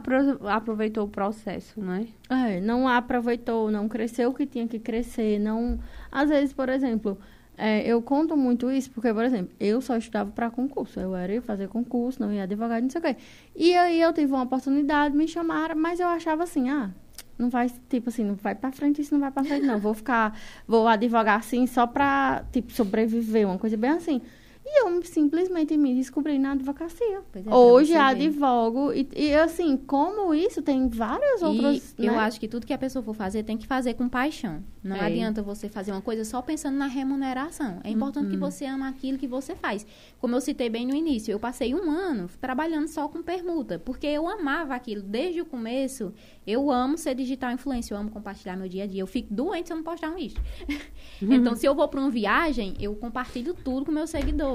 aproveitou 0.49 1.05
o 1.05 1.07
processo, 1.07 1.79
né? 1.79 2.07
É, 2.29 2.59
não 2.59 2.87
aproveitou, 2.87 3.69
não 3.69 3.87
cresceu 3.87 4.31
o 4.31 4.33
que 4.33 4.45
tinha 4.47 4.67
que 4.67 4.79
crescer, 4.79 5.39
não. 5.39 5.79
Às 6.11 6.29
vezes, 6.29 6.51
por 6.51 6.67
exemplo, 6.67 7.17
é, 7.55 7.85
eu 7.87 8.01
conto 8.01 8.35
muito 8.35 8.71
isso 8.71 8.89
porque, 8.89 9.13
por 9.13 9.23
exemplo, 9.23 9.53
eu 9.59 9.79
só 9.79 9.95
estudava 9.95 10.31
para 10.31 10.49
concurso. 10.49 10.99
Eu 10.99 11.15
era 11.15 11.33
ir 11.33 11.41
fazer 11.41 11.67
concurso, 11.67 12.21
não 12.21 12.33
ia 12.33 12.43
advogado, 12.43 12.81
não 12.81 12.89
sei 12.89 12.99
o 12.99 13.03
quê. 13.03 13.15
E 13.55 13.75
aí 13.75 14.01
eu 14.01 14.11
tive 14.11 14.33
uma 14.33 14.43
oportunidade, 14.43 15.15
me 15.15 15.27
chamaram, 15.27 15.75
mas 15.75 15.99
eu 15.99 16.07
achava 16.07 16.43
assim, 16.43 16.69
ah, 16.69 16.89
não 17.37 17.49
vai, 17.49 17.69
tipo 17.89 18.09
assim, 18.09 18.23
não 18.23 18.35
vai 18.35 18.55
para 18.55 18.71
frente, 18.71 19.01
isso 19.01 19.13
não 19.13 19.21
vai 19.21 19.31
para 19.31 19.43
frente, 19.43 19.65
não. 19.65 19.79
Vou 19.79 19.93
ficar, 19.93 20.37
vou 20.67 20.87
advogar 20.87 21.39
assim 21.39 21.65
só 21.67 21.87
para, 21.87 22.43
tipo, 22.51 22.71
sobreviver, 22.71 23.47
uma 23.47 23.57
coisa 23.57 23.77
bem 23.77 23.91
assim. 23.91 24.21
E 24.65 24.81
eu 24.81 25.03
simplesmente 25.03 25.75
me 25.75 25.93
descobri 25.93 26.39
na 26.39 26.53
advocacia. 26.53 27.21
É, 27.35 27.53
Hoje 27.53 27.93
advogo. 27.95 28.93
E, 28.93 29.07
e, 29.13 29.35
assim, 29.35 29.75
como 29.75 30.33
isso, 30.33 30.61
tem 30.61 30.87
várias 30.87 31.41
e 31.41 31.45
outras. 31.45 31.95
Né? 31.97 32.07
Eu 32.07 32.17
acho 32.17 32.39
que 32.39 32.47
tudo 32.47 32.65
que 32.65 32.73
a 32.73 32.77
pessoa 32.77 33.03
for 33.03 33.13
fazer 33.13 33.43
tem 33.43 33.57
que 33.57 33.67
fazer 33.67 33.95
com 33.95 34.07
paixão. 34.07 34.63
Não 34.81 34.95
é. 34.95 35.01
adianta 35.01 35.41
você 35.41 35.67
fazer 35.67 35.91
uma 35.91 36.01
coisa 36.01 36.23
só 36.23 36.41
pensando 36.41 36.77
na 36.77 36.87
remuneração. 36.87 37.81
É 37.83 37.89
importante 37.89 38.25
uhum. 38.25 38.31
que 38.31 38.37
você 38.37 38.65
ama 38.65 38.87
aquilo 38.87 39.17
que 39.17 39.27
você 39.27 39.53
faz. 39.53 39.85
Como 40.19 40.35
eu 40.35 40.41
citei 40.41 40.69
bem 40.69 40.85
no 40.85 40.95
início, 40.95 41.31
eu 41.31 41.39
passei 41.39 41.75
um 41.75 41.91
ano 41.91 42.29
trabalhando 42.39 42.87
só 42.87 43.07
com 43.09 43.21
permuta, 43.21 43.79
porque 43.79 44.07
eu 44.07 44.27
amava 44.27 44.75
aquilo. 44.75 45.01
Desde 45.01 45.41
o 45.41 45.45
começo, 45.45 46.13
eu 46.47 46.71
amo 46.71 46.97
ser 46.97 47.15
digital 47.15 47.51
influencer, 47.51 47.95
eu 47.95 47.99
amo 47.99 48.11
compartilhar 48.11 48.55
meu 48.55 48.69
dia 48.69 48.85
a 48.85 48.87
dia. 48.87 49.01
Eu 49.01 49.07
fico 49.07 49.33
doente 49.33 49.67
se 49.67 49.73
eu 49.73 49.77
não 49.77 49.83
postar 49.83 50.09
um 50.09 50.17
isso. 50.17 50.37
Então, 51.21 51.55
se 51.55 51.65
eu 51.65 51.73
vou 51.73 51.87
para 51.87 51.99
uma 51.99 52.09
viagem, 52.09 52.75
eu 52.79 52.95
compartilho 52.95 53.53
tudo 53.53 53.85
com 53.85 53.91
meus 53.91 54.09
seguidores. 54.09 54.52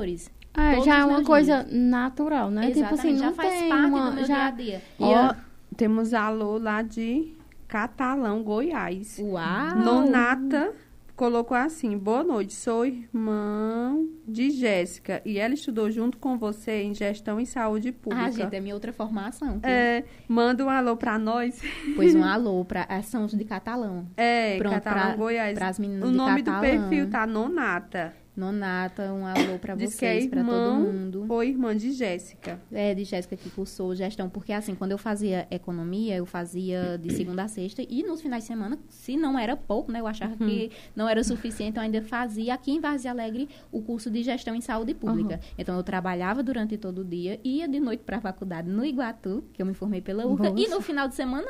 É, 0.55 0.81
já 0.83 0.99
é 0.99 1.05
uma 1.05 1.23
coisa 1.23 1.67
natural, 1.71 2.51
né? 2.51 2.71
Exatamente, 2.71 2.83
tipo 2.83 2.95
assim, 2.95 3.13
não 3.13 3.19
já 3.19 3.33
faz 3.33 3.55
tem 3.55 3.69
parte 3.69 3.87
uma, 3.87 4.11
do 4.11 4.17
meu 4.17 4.25
já... 4.25 4.35
dia 4.35 4.45
a 4.45 4.51
dia. 4.51 4.83
Ó, 4.99 5.35
temos 5.77 6.13
alô 6.13 6.59
lá 6.59 6.83
de 6.83 7.33
Catalão, 7.69 8.43
Goiás. 8.43 9.19
Uau! 9.21 9.77
Nonata 9.77 10.75
colocou 11.19 11.57
assim: 11.57 11.99
Boa 11.99 12.23
noite, 12.23 12.55
sou 12.55 12.87
irmã 12.87 13.99
de 14.27 14.51
Jéssica 14.51 15.21
e 15.25 15.39
ela 15.39 15.53
estudou 15.53 15.91
junto 15.91 16.17
com 16.17 16.39
você 16.39 16.83
em 16.83 16.95
gestão 16.95 17.41
e 17.41 17.45
saúde 17.45 17.93
pública. 17.93 18.27
Ah, 18.27 18.31
gente, 18.31 18.55
é 18.55 18.61
minha 18.61 18.75
outra 18.75 18.93
formação. 18.93 19.59
É, 19.63 20.05
manda 20.29 20.65
um 20.65 20.71
alô 20.71 20.97
pra 20.97 21.19
nós. 21.19 21.61
Pois 21.97 22.15
um 22.15 22.23
alô 22.25 22.65
pra 22.65 22.87
a 22.89 23.03
São 23.03 23.27
de 23.27 23.45
Catalão. 23.45 24.07
É, 24.17 24.57
Pronto, 24.57 24.75
Catalão, 24.75 25.07
pra, 25.09 25.17
Goiás. 25.17 25.59
Pras 25.59 25.79
meninas 25.79 26.09
o 26.09 26.13
nome 26.13 26.41
do 26.41 26.53
perfil 26.61 27.11
tá 27.11 27.27
Nonata. 27.27 28.15
Nonata, 28.39 29.13
um 29.13 29.27
alô 29.27 29.59
para 29.61 29.75
vocês, 29.75 30.27
é 30.27 30.29
para 30.29 30.45
todo 30.45 30.75
mundo. 30.79 31.27
Ou 31.29 31.43
irmã 31.43 31.77
de 31.77 31.93
Jéssica. 31.93 32.61
É, 32.71 32.95
de 32.95 33.03
Jéssica 33.05 33.37
que 33.37 33.51
cursou 33.51 33.95
gestão, 33.97 34.31
porque 34.31 34.53
assim, 34.53 34.75
quando 34.75 34.93
eu 34.93 34.99
fazia 34.99 35.49
economia, 35.51 36.17
eu 36.17 36.25
fazia 36.25 36.97
de 36.97 37.13
segunda 37.13 37.43
a 37.43 37.49
sexta 37.49 37.83
e 37.83 38.03
nos 38.05 38.23
finais 38.23 38.45
de 38.45 38.49
semana, 38.49 38.79
se 38.89 39.17
não 39.17 39.37
era 39.37 39.57
pouco, 39.57 39.91
né, 39.91 40.01
eu 40.01 40.07
achava 40.07 40.33
uhum. 40.33 40.49
que 40.49 40.71
não 40.95 41.09
era 41.09 41.23
suficiente, 41.25 41.77
eu 41.77 41.83
ainda 41.83 42.01
fazia 42.03 42.55
aqui 42.55 42.71
em 42.71 42.81
Vaz 42.81 43.05
Alegre 43.05 43.49
o 43.73 43.83
curso 43.83 44.11
de 44.11 44.23
gestão 44.23 44.55
em 44.55 44.61
saúde 44.61 44.95
pública. 44.95 45.35
Uhum. 45.35 45.55
Então 45.59 45.77
eu 45.77 45.83
trabalhava 45.83 46.43
durante 46.43 46.77
todo 46.77 47.01
o 47.01 47.05
dia, 47.05 47.41
ia 47.43 47.67
de 47.67 47.81
noite 47.81 48.05
para 48.05 48.19
a 48.19 48.21
faculdade 48.21 48.71
no 48.71 48.85
Iguatu, 48.85 49.43
que 49.53 49.61
eu 49.61 49.67
me 49.67 49.75
formei 49.75 50.01
pela 50.01 50.27
URCA, 50.27 50.55
e 50.57 50.69
no 50.69 50.81
final 50.81 51.09
de 51.09 51.17
semana 51.17 51.49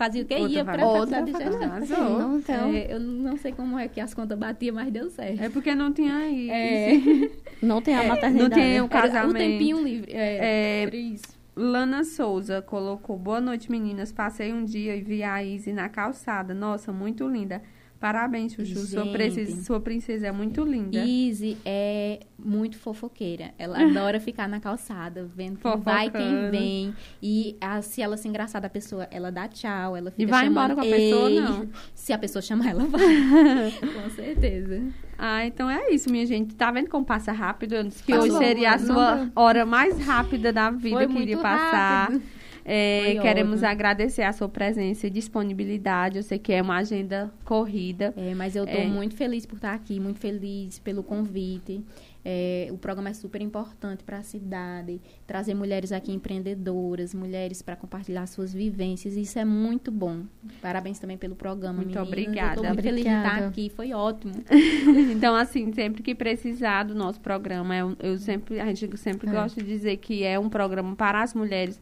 fazia 0.00 0.22
o 0.22 0.24
que? 0.24 0.34
Ia 0.34 0.64
para 0.64 0.82
a 0.82 0.86
faculdade 0.86 1.30
de 1.30 1.38
gestão. 1.38 2.18
Não, 2.18 2.38
então. 2.38 2.74
É, 2.74 2.94
eu 2.94 2.98
não 2.98 3.36
sei 3.36 3.52
como 3.52 3.78
é 3.78 3.86
que 3.86 4.00
as 4.00 4.14
contas 4.14 4.38
batiam, 4.38 4.74
mas 4.74 4.90
deu 4.90 5.10
certo. 5.10 5.42
É 5.42 5.50
porque 5.50 5.74
não 5.74 5.92
tinha 5.92 6.16
aí. 6.16 6.48
É. 6.48 6.92
não 7.60 7.82
tem 7.82 7.94
a 7.94 8.04
maternidade. 8.04 8.48
Não 8.48 8.50
tinha 8.50 8.84
o 8.84 8.88
casamento. 8.88 9.36
Era 9.36 9.46
o 9.46 9.50
tempinho 9.50 9.84
livre. 9.84 10.10
É, 10.10 10.84
é 10.84 10.96
isso. 10.96 11.38
Lana 11.54 12.02
Souza 12.02 12.62
colocou: 12.62 13.18
Boa 13.18 13.42
noite, 13.42 13.70
meninas. 13.70 14.10
Passei 14.10 14.54
um 14.54 14.64
dia 14.64 14.96
e 14.96 15.02
vi 15.02 15.22
a 15.22 15.44
Izzy 15.44 15.74
na 15.74 15.90
calçada. 15.90 16.54
Nossa, 16.54 16.90
muito 16.90 17.28
linda. 17.28 17.60
Parabéns, 18.00 18.54
Chuchu. 18.54 18.78
Sua, 18.78 19.06
princesa, 19.06 19.62
sua 19.62 19.78
princesa 19.78 20.28
é 20.28 20.32
muito 20.32 20.64
linda. 20.64 21.04
Izzy 21.04 21.58
é 21.66 22.20
muito 22.38 22.78
fofoqueira. 22.78 23.52
Ela 23.58 23.76
adora 23.84 24.18
ficar 24.18 24.48
na 24.48 24.58
calçada, 24.58 25.28
vendo 25.36 25.58
quem 25.58 25.76
vai 25.76 26.08
quem 26.08 26.50
vem. 26.50 26.94
E 27.22 27.58
a, 27.60 27.82
se 27.82 28.00
ela 28.00 28.16
se 28.16 28.26
engraçada, 28.26 28.68
a 28.68 28.70
pessoa, 28.70 29.06
ela 29.10 29.30
dá 29.30 29.46
tchau, 29.46 29.94
ela 29.94 30.10
fica 30.10 30.22
E 30.22 30.24
vai 30.24 30.46
embora 30.46 30.74
com 30.74 30.80
a 30.80 30.84
pessoa, 30.84 31.28
não? 31.28 31.68
Se 31.94 32.14
a 32.14 32.18
pessoa 32.18 32.40
chamar, 32.40 32.70
ela 32.70 32.86
vai. 32.86 33.00
com 33.78 34.10
certeza. 34.16 34.82
Ah, 35.18 35.44
então 35.44 35.68
é 35.68 35.90
isso, 35.90 36.10
minha 36.10 36.24
gente. 36.24 36.54
Tá 36.54 36.70
vendo 36.70 36.88
como 36.88 37.04
passa 37.04 37.32
rápido? 37.32 37.74
Eu 37.74 37.84
disse 37.84 38.02
que 38.02 38.12
Passou, 38.12 38.30
hoje 38.30 38.38
seria 38.38 38.72
a 38.72 38.78
sua 38.78 39.30
hora 39.36 39.66
mais 39.66 39.98
rápida 40.00 40.50
da 40.50 40.70
vida 40.70 40.96
Foi 40.96 41.06
que 41.06 41.18
iria 41.18 41.36
passar. 41.36 42.12
Rápido. 42.12 42.39
É, 42.64 43.18
queremos 43.20 43.62
agradecer 43.62 44.22
a 44.22 44.32
sua 44.32 44.48
presença 44.48 45.06
e 45.06 45.10
disponibilidade. 45.10 46.16
Eu 46.16 46.22
sei 46.22 46.38
que 46.38 46.52
é 46.52 46.62
uma 46.62 46.76
agenda 46.76 47.32
corrida. 47.44 48.12
É, 48.16 48.34
mas 48.34 48.56
eu 48.56 48.64
estou 48.64 48.80
é. 48.80 48.86
muito 48.86 49.14
feliz 49.16 49.46
por 49.46 49.56
estar 49.56 49.74
aqui, 49.74 49.98
muito 49.98 50.20
feliz 50.20 50.78
pelo 50.78 51.02
convite. 51.02 51.82
É, 52.22 52.68
o 52.70 52.76
programa 52.76 53.08
é 53.08 53.14
super 53.14 53.40
importante 53.40 54.04
para 54.04 54.18
a 54.18 54.22
cidade, 54.22 55.00
trazer 55.26 55.54
mulheres 55.54 55.90
aqui 55.90 56.12
empreendedoras, 56.12 57.14
mulheres 57.14 57.62
para 57.62 57.76
compartilhar 57.76 58.26
suas 58.26 58.52
vivências, 58.52 59.16
isso 59.16 59.38
é 59.38 59.44
muito 59.44 59.90
bom. 59.90 60.24
Parabéns 60.60 60.98
também 60.98 61.16
pelo 61.16 61.34
programa, 61.34 61.76
Muito 61.76 61.88
meninas. 61.88 62.08
obrigada. 62.08 62.54
Estou 62.56 62.64
muito 62.66 62.82
feliz 62.82 63.04
de 63.04 63.10
estar 63.10 63.46
aqui, 63.46 63.72
foi 63.74 63.92
ótimo. 63.94 64.34
então, 65.10 65.34
assim, 65.34 65.72
sempre 65.72 66.02
que 66.02 66.14
precisar 66.14 66.82
do 66.82 66.94
nosso 66.94 67.20
programa, 67.20 67.74
eu, 67.74 67.96
eu 67.98 68.18
sempre, 68.18 68.60
a 68.60 68.66
gente 68.66 68.98
sempre 68.98 69.28
é. 69.30 69.32
gosta 69.32 69.62
de 69.62 69.66
dizer 69.66 69.96
que 69.96 70.22
é 70.22 70.38
um 70.38 70.50
programa 70.50 70.94
para 70.94 71.22
as 71.22 71.32
mulheres 71.32 71.80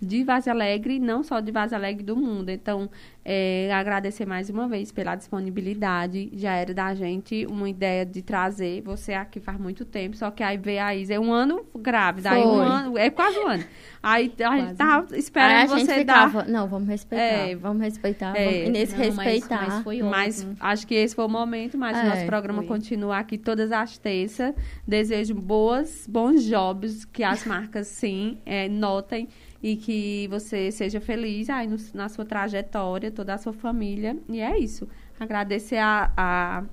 de 0.00 0.24
Vaz 0.24 0.48
Alegre, 0.48 0.98
não 0.98 1.22
só 1.22 1.40
de 1.40 1.52
Vaz 1.52 1.72
Alegre 1.72 2.02
do 2.02 2.16
mundo. 2.16 2.48
Então, 2.48 2.88
é, 3.24 3.70
agradecer 3.72 4.24
mais 4.24 4.48
uma 4.48 4.66
vez 4.66 4.90
pela 4.90 5.14
disponibilidade. 5.14 6.30
Já 6.32 6.54
era 6.54 6.72
da 6.72 6.94
gente 6.94 7.46
uma 7.46 7.68
ideia 7.68 8.06
de 8.06 8.22
trazer 8.22 8.80
você 8.82 9.12
aqui 9.12 9.38
faz 9.40 9.58
muito 9.58 9.84
tempo, 9.84 10.16
só 10.16 10.30
que 10.30 10.42
aí 10.42 10.56
veio 10.56 10.82
a 10.82 10.94
Isa, 10.94 11.14
é 11.14 11.20
um 11.20 11.32
ano 11.32 11.66
grávida, 11.78 12.30
aí 12.30 12.42
um 12.42 12.60
ano, 12.60 12.96
é 12.96 13.10
quase 13.10 13.38
um 13.38 13.46
ano. 13.46 13.64
Aí 14.02 14.32
a 14.40 14.56
gente 14.56 14.74
tava 14.76 15.16
esperando 15.16 15.50
aí 15.50 15.62
a 15.64 15.66
você 15.66 15.94
ficava, 15.98 16.42
dar... 16.42 16.48
Não, 16.48 16.66
vamos 16.66 16.88
respeitar, 16.88 17.24
é, 17.24 17.54
vamos 17.54 17.82
respeitar, 17.82 18.34
é, 18.34 18.44
vamos, 18.44 18.70
nesse 18.70 18.92
não, 18.96 19.04
respeitar. 19.04 19.60
Mas, 19.60 19.68
mas, 19.74 19.84
foi 19.84 20.02
mas 20.02 20.46
acho 20.58 20.86
que 20.86 20.94
esse 20.94 21.14
foi 21.14 21.26
o 21.26 21.28
momento, 21.28 21.76
mas 21.76 21.98
é, 21.98 22.02
o 22.02 22.08
nosso 22.08 22.24
programa 22.24 22.62
foi. 22.62 22.68
continua 22.68 23.18
aqui 23.18 23.36
todas 23.36 23.70
as 23.70 23.98
terças. 23.98 24.54
Desejo 24.86 25.34
boas, 25.34 26.06
bons 26.08 26.42
jobs, 26.44 27.04
que 27.04 27.22
as 27.22 27.44
marcas 27.44 27.86
sim 27.88 28.38
é, 28.46 28.68
notem 28.68 29.28
e 29.62 29.76
que 29.76 30.26
você 30.28 30.70
seja 30.70 31.00
feliz 31.00 31.50
aí 31.50 31.66
no, 31.66 31.76
na 31.92 32.08
sua 32.08 32.24
trajetória, 32.24 33.10
toda 33.10 33.34
a 33.34 33.38
sua 33.38 33.52
família. 33.52 34.16
E 34.28 34.40
é 34.40 34.58
isso. 34.58 34.88
Agradecer 35.18 35.76
a, 35.76 36.10
a 36.16 36.64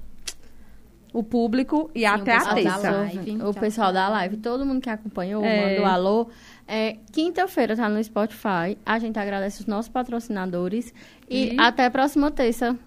o 1.14 1.24
público 1.24 1.90
e 1.96 2.02
Sim, 2.02 2.06
até 2.06 2.36
a 2.36 2.54
terça. 2.54 2.92
Live, 2.92 3.42
o 3.44 3.54
pessoal 3.54 3.92
da 3.92 4.08
live, 4.10 4.38
todo 4.38 4.66
mundo 4.66 4.82
que 4.82 4.90
acompanhou, 4.90 5.44
é. 5.44 5.72
mandou 5.72 5.86
alô. 5.86 6.30
É, 6.68 6.98
Quinta-feira 7.12 7.76
tá 7.76 7.90
no 7.90 8.04
Spotify. 8.04 8.78
A 8.86 9.00
gente 9.00 9.18
agradece 9.18 9.62
os 9.62 9.68
nossos 9.68 9.90
patrocinadores. 9.90 10.94
E, 11.30 11.56
e 11.56 11.60
até 11.60 11.86
a 11.86 11.92
próxima 11.92 12.30
terça. 12.30 12.78